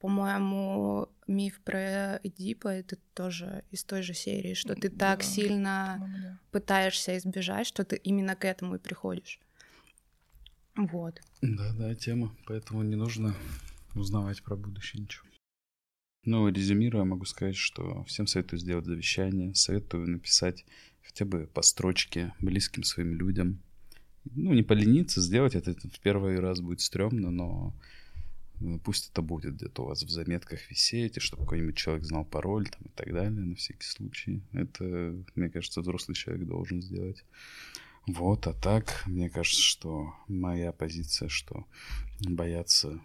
По-моему, 0.00 1.08
миф 1.26 1.60
про 1.60 2.16
Эдипа 2.22 2.68
это 2.68 2.96
тоже 3.12 3.64
из 3.70 3.84
той 3.84 4.00
же 4.02 4.14
серии, 4.14 4.54
что 4.54 4.74
ты 4.74 4.88
так 4.88 5.18
Да, 5.18 5.24
сильно 5.24 6.10
да. 6.22 6.38
пытаешься 6.52 7.18
избежать, 7.18 7.66
что 7.66 7.84
ты 7.84 7.96
именно 7.96 8.34
к 8.34 8.46
этому 8.46 8.76
и 8.76 8.78
приходишь. 8.78 9.38
Вот. 10.74 11.20
Да, 11.42 11.72
да, 11.74 11.94
тема. 11.94 12.34
Поэтому 12.46 12.82
не 12.82 12.96
нужно 12.96 13.34
узнавать 13.94 14.42
про 14.42 14.56
будущее 14.56 15.02
ничего. 15.02 15.26
Ну, 16.24 16.48
резюмируя, 16.48 17.04
могу 17.04 17.24
сказать, 17.24 17.56
что 17.56 18.04
всем 18.04 18.26
советую 18.26 18.58
сделать 18.58 18.86
завещание, 18.86 19.54
советую 19.54 20.08
написать 20.08 20.64
хотя 21.02 21.24
бы 21.24 21.48
по 21.52 21.62
строчке 21.62 22.32
близким 22.40 22.82
своим 22.82 23.14
людям. 23.14 23.60
Ну, 24.34 24.52
не 24.52 24.62
полениться, 24.62 25.20
сделать 25.20 25.54
это, 25.54 25.70
это 25.70 25.88
в 25.88 26.00
первый 26.00 26.38
раз 26.38 26.60
будет 26.60 26.80
стрёмно, 26.80 27.30
но 27.30 27.74
э, 28.60 28.78
пусть 28.84 29.10
это 29.10 29.22
будет 29.22 29.56
где-то 29.56 29.82
у 29.82 29.86
вас 29.86 30.02
в 30.02 30.10
заметках 30.10 30.70
висеть, 30.70 31.16
и 31.16 31.20
чтобы 31.20 31.44
какой-нибудь 31.44 31.76
человек 31.76 32.04
знал 32.04 32.24
пароль 32.24 32.68
там, 32.68 32.82
и 32.84 32.90
так 32.90 33.12
далее, 33.12 33.30
на 33.30 33.54
всякий 33.54 33.86
случай. 33.86 34.42
Это, 34.52 35.16
мне 35.34 35.48
кажется, 35.48 35.80
взрослый 35.80 36.14
человек 36.14 36.46
должен 36.46 36.82
сделать. 36.82 37.24
Вот, 38.06 38.46
а 38.46 38.52
так, 38.52 39.02
мне 39.06 39.30
кажется, 39.30 39.62
что 39.62 40.14
моя 40.26 40.72
позиция, 40.72 41.28
что 41.28 41.66
бояться, 42.20 43.00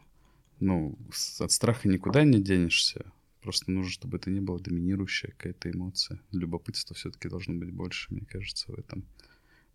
ну, 0.60 0.98
от 1.40 1.52
страха 1.52 1.88
никуда 1.88 2.24
не 2.24 2.42
денешься. 2.42 3.06
Просто 3.46 3.70
нужно, 3.70 3.92
чтобы 3.92 4.18
это 4.18 4.32
не 4.32 4.40
было 4.42 4.60
доминирующая 4.60 5.30
какая-то 5.30 5.70
эмоция. 5.70 6.20
Любопытство 6.32 6.96
все-таки 6.96 7.30
должно 7.30 7.54
быть 7.54 7.72
больше, 7.72 8.12
мне 8.12 8.26
кажется, 8.26 8.72
в 8.72 8.80
этом. 8.80 9.06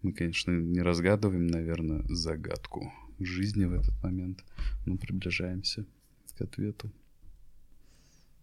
Мы, 0.03 0.13
конечно, 0.13 0.51
не 0.51 0.81
разгадываем, 0.81 1.47
наверное, 1.47 2.03
загадку 2.09 2.93
жизни 3.21 3.67
в 3.67 3.75
этот 3.75 3.95
момент, 4.03 4.45
но 4.87 4.97
приближаемся 4.97 5.87
к 6.37 6.41
ответу. 6.41 6.91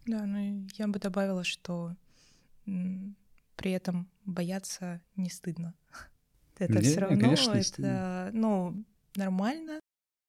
Да, 0.06 0.24
ну 0.24 0.66
я 0.78 0.88
бы 0.88 0.98
добавила, 0.98 1.44
что 1.44 1.94
при 2.64 3.72
этом 3.72 4.08
бояться 4.24 5.02
не 5.14 5.28
стыдно. 5.28 5.74
Это 6.58 6.72
Не, 6.72 6.80
все 6.80 7.00
равно, 7.00 7.20
конечно, 7.20 7.52
не 7.52 7.60
это, 7.60 8.30
ну, 8.32 8.82
нормально. 9.14 9.78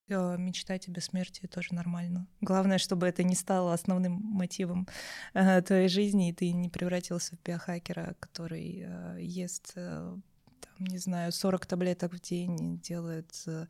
Э, 0.09 0.35
Мечтать 0.37 0.87
о 0.87 0.91
бессмертии 0.91 1.47
тоже 1.47 1.73
нормально. 1.73 2.27
Главное, 2.41 2.77
чтобы 2.77 3.07
это 3.07 3.23
не 3.23 3.35
стало 3.35 3.73
основным 3.73 4.13
мотивом 4.13 4.87
э, 5.33 5.61
твоей 5.61 5.87
жизни, 5.87 6.29
и 6.29 6.33
ты 6.33 6.51
не 6.51 6.69
превратился 6.69 7.35
в 7.35 7.43
биохакера, 7.47 8.15
который 8.19 8.83
э, 8.85 9.17
ест 9.21 9.73
э, 9.75 10.15
там, 10.61 10.87
не 10.87 10.97
знаю, 10.97 11.31
40 11.31 11.65
таблеток 11.65 12.13
в 12.13 12.19
день, 12.21 12.79
делает 12.79 13.31
э, 13.47 13.67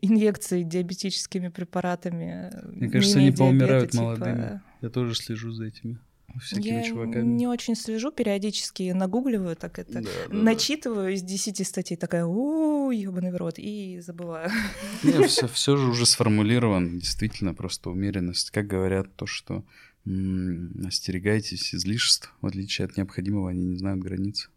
инъекции 0.00 0.62
диабетическими 0.62 1.48
препаратами. 1.48 2.50
э, 2.52 2.68
Мне 2.68 2.86
не 2.86 2.92
кажется, 2.92 3.18
они 3.18 3.30
поумирают 3.32 3.90
диабета, 3.90 4.02
молодыми. 4.02 4.42
типа, 4.42 4.62
Я 4.82 4.88
тоже 4.90 5.14
слежу 5.14 5.52
за 5.52 5.66
этими 5.66 5.98
всякими 6.40 6.74
я 6.74 6.82
чуваками. 6.82 7.24
не 7.24 7.46
очень 7.46 7.74
слежу, 7.74 8.10
периодически 8.12 8.92
нагугливаю, 8.92 9.56
так 9.56 9.78
это, 9.78 9.94
Да, 9.94 10.00
да, 10.00 10.08
да. 10.28 10.34
начитываю 10.34 11.12
из 11.14 11.22
10 11.22 11.66
статей, 11.66 11.96
такая, 11.96 12.24
у 12.24 12.90
ебаный 12.90 13.32
в 13.32 13.36
рот, 13.36 13.54
и 13.58 14.00
забываю. 14.00 14.50
Не, 15.02 15.26
все, 15.26 15.46
все 15.48 15.76
же 15.76 15.88
уже 15.88 16.06
сформулировано, 16.06 16.98
действительно, 17.00 17.54
просто 17.54 17.90
умеренность. 17.90 18.50
Как 18.50 18.66
говорят, 18.66 19.14
то, 19.16 19.26
что 19.26 19.64
м, 20.06 20.72
остерегайтесь 20.86 21.74
излишеств, 21.74 22.34
в 22.40 22.46
отличие 22.46 22.86
от 22.86 22.96
необходимого, 22.96 23.50
они 23.50 23.64
не 23.64 23.76
знают 23.76 24.00
границ. 24.00 24.50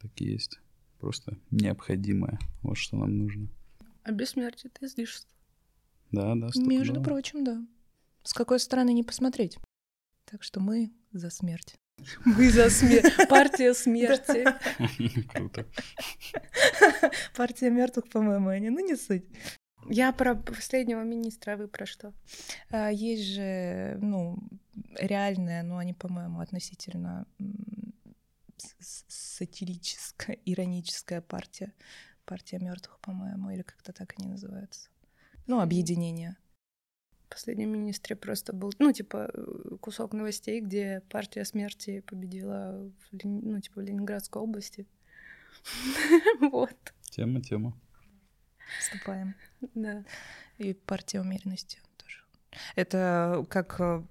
Так 0.00 0.10
и 0.16 0.24
есть. 0.24 0.60
Просто 1.00 1.36
необходимое. 1.50 2.38
Вот 2.62 2.76
что 2.76 2.96
нам 2.96 3.18
нужно. 3.18 3.48
А 4.04 4.10
бессмертие— 4.12 4.70
это 4.74 4.86
излишество. 4.86 5.30
Да, 6.10 6.34
да, 6.34 6.48
Между 6.56 7.02
прочим, 7.02 7.44
да. 7.44 7.62
С 8.24 8.32
какой 8.32 8.58
стороны 8.60 8.92
не 8.92 9.02
посмотреть. 9.04 9.58
Так 10.30 10.42
что 10.42 10.60
мы 10.60 10.92
за 11.12 11.30
смерть. 11.30 11.76
Мы 12.24 12.50
за 12.50 12.70
смерть. 12.70 13.28
Партия 13.28 13.74
смерти. 13.74 14.44
Круто. 15.32 15.66
Партия 17.36 17.70
мертвых, 17.70 18.08
по-моему, 18.08 18.48
они, 18.48 18.70
ну 18.70 18.78
не 18.78 18.94
суть. 18.96 19.24
Я 19.88 20.12
про 20.12 20.34
последнего 20.34 21.02
министра, 21.02 21.52
а 21.52 21.56
вы 21.56 21.66
про 21.66 21.86
что? 21.86 22.12
А, 22.70 22.90
Есть 22.90 23.24
же, 23.24 23.98
ну, 24.00 24.38
реальная, 25.00 25.62
но 25.62 25.78
они, 25.78 25.94
по-моему, 25.94 26.40
относительно 26.40 27.26
сатирическая, 29.08 30.36
ироническая 30.44 31.20
партия. 31.20 31.72
Партия 32.24 32.58
мертвых, 32.58 33.00
по-моему, 33.00 33.50
или 33.50 33.62
как-то 33.62 33.92
так 33.92 34.14
они 34.18 34.28
называются. 34.28 34.90
Ну, 35.46 35.60
объединение. 35.60 36.36
Последнем 37.28 37.70
министре 37.70 38.16
просто 38.16 38.52
был, 38.52 38.72
ну, 38.78 38.92
типа, 38.92 39.30
э, 39.32 39.76
кусок 39.80 40.12
новостей, 40.12 40.60
где 40.60 41.02
партия 41.10 41.44
смерти 41.44 42.00
победила, 42.00 42.90
в, 43.10 43.24
ну, 43.24 43.60
типа, 43.60 43.80
в 43.80 43.84
Ленинградской 43.84 44.40
области. 44.42 44.86
Вот, 46.40 46.94
Тема, 47.10 47.40
тема. 47.40 47.72
Вступаем. 48.80 49.34
да. 49.74 50.04
И 50.58 50.74
партия 50.74 51.20
умеренности 51.20 51.80
тоже. 51.96 52.20
Это 52.76 53.46
как 53.48 53.80
э, 53.80 54.02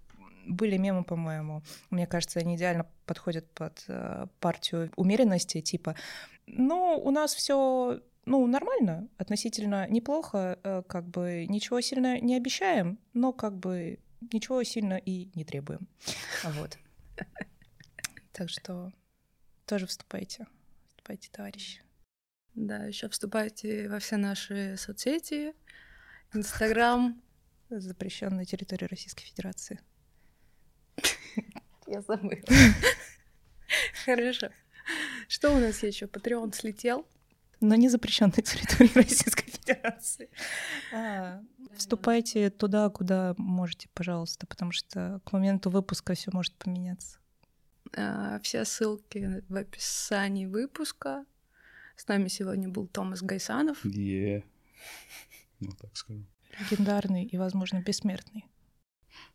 были 0.47 0.78
мемы, 0.78 1.03
по-моему. 1.03 1.61
Мне 1.89 2.07
кажется, 2.07 2.39
они 2.39 2.55
идеально 2.55 2.88
подходят 3.05 3.49
под 3.51 3.84
э, 3.88 4.28
партию 4.39 4.91
умеренности, 4.95 5.61
типа, 5.61 5.95
ну, 6.47 6.99
у 7.03 7.11
нас 7.11 7.36
все 7.36 8.01
ну, 8.28 8.46
нормально, 8.46 9.08
относительно 9.18 9.88
неплохо, 9.88 10.60
э, 10.62 10.84
как 10.88 11.08
бы 11.08 11.46
ничего 11.48 11.80
сильно 11.80 12.20
не 12.20 12.36
обещаем, 12.36 13.00
но 13.14 13.32
как 13.32 13.58
бы 13.58 14.00
ничего 14.20 14.62
сильно 14.64 14.98
и 14.98 15.30
не 15.34 15.46
требуем. 15.46 15.88
Вот. 16.44 16.78
Так 18.34 18.50
что 18.50 18.92
тоже 19.66 19.88
вступайте. 19.88 20.46
Вступайте, 20.88 21.30
товарищи. 21.32 21.82
Да, 22.54 22.86
еще 22.86 23.08
вступайте 23.10 23.90
во 23.90 24.00
все 24.00 24.18
наши 24.18 24.76
соцсети, 24.78 25.54
Инстаграм. 26.34 27.20
Запрещен 27.70 28.36
на 28.36 28.46
территории 28.46 28.86
Российской 28.86 29.24
Федерации. 29.24 29.80
Я 31.88 32.02
забыла. 32.02 32.36
Хорошо. 34.06 34.50
Что 35.28 35.56
у 35.56 35.60
нас 35.60 35.82
еще? 35.84 36.08
Патреон 36.08 36.54
слетел. 36.54 37.08
Но 37.62 37.76
не 37.76 37.89
запрещен 37.89 38.32
на 38.36 38.41
территории 38.41 38.91
Российской 38.95 39.49
Федерации. 39.49 40.30
А, 40.93 41.41
Вступайте 41.76 42.49
туда, 42.49 42.89
куда 42.89 43.34
можете, 43.38 43.89
пожалуйста, 43.93 44.47
потому 44.47 44.72
что 44.72 45.22
к 45.26 45.32
моменту 45.32 45.70
выпуска 45.70 46.14
все 46.14 46.32
может 46.32 46.53
поменяться. 46.55 47.20
А, 47.95 48.39
Все 48.41 48.66
ссылки 48.66 49.43
в 49.49 49.55
описании 49.55 50.45
выпуска. 50.45 51.26
С 51.95 52.08
нами 52.08 52.28
сегодня 52.28 52.70
был 52.70 52.88
Томас 52.88 53.22
Гайсанов. 53.22 53.84
Е. 53.86 54.43
Ну, 55.60 55.72
так 55.72 55.95
скажу. 55.97 56.26
Легендарный 56.60 57.26
и, 57.26 57.38
возможно, 57.38 57.82
бессмертный. 57.82 58.45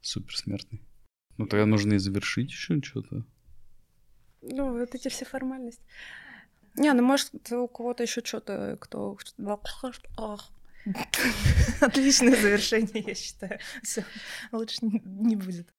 Суперсмертный. 0.00 0.82
Ну, 1.38 1.46
тогда 1.46 1.66
нужно 1.66 1.94
и 1.94 1.98
завершить 1.98 2.50
еще 2.50 2.80
что-то. 2.82 3.24
Ну, 4.42 4.78
вот 4.78 4.94
эти 4.94 5.08
все 5.08 5.24
формальности. 5.24 5.84
Не, 6.74 6.92
ну 6.92 7.02
может 7.02 7.30
у 7.52 7.68
кого-то 7.68 8.02
еще 8.02 8.22
что-то, 8.24 8.76
кто... 8.80 9.14
Отличное 11.80 12.34
завершение, 12.36 13.04
я 13.06 13.14
считаю. 13.14 13.58
Все, 13.82 14.04
лучше 14.50 14.78
не 14.82 15.36
будет. 15.36 15.72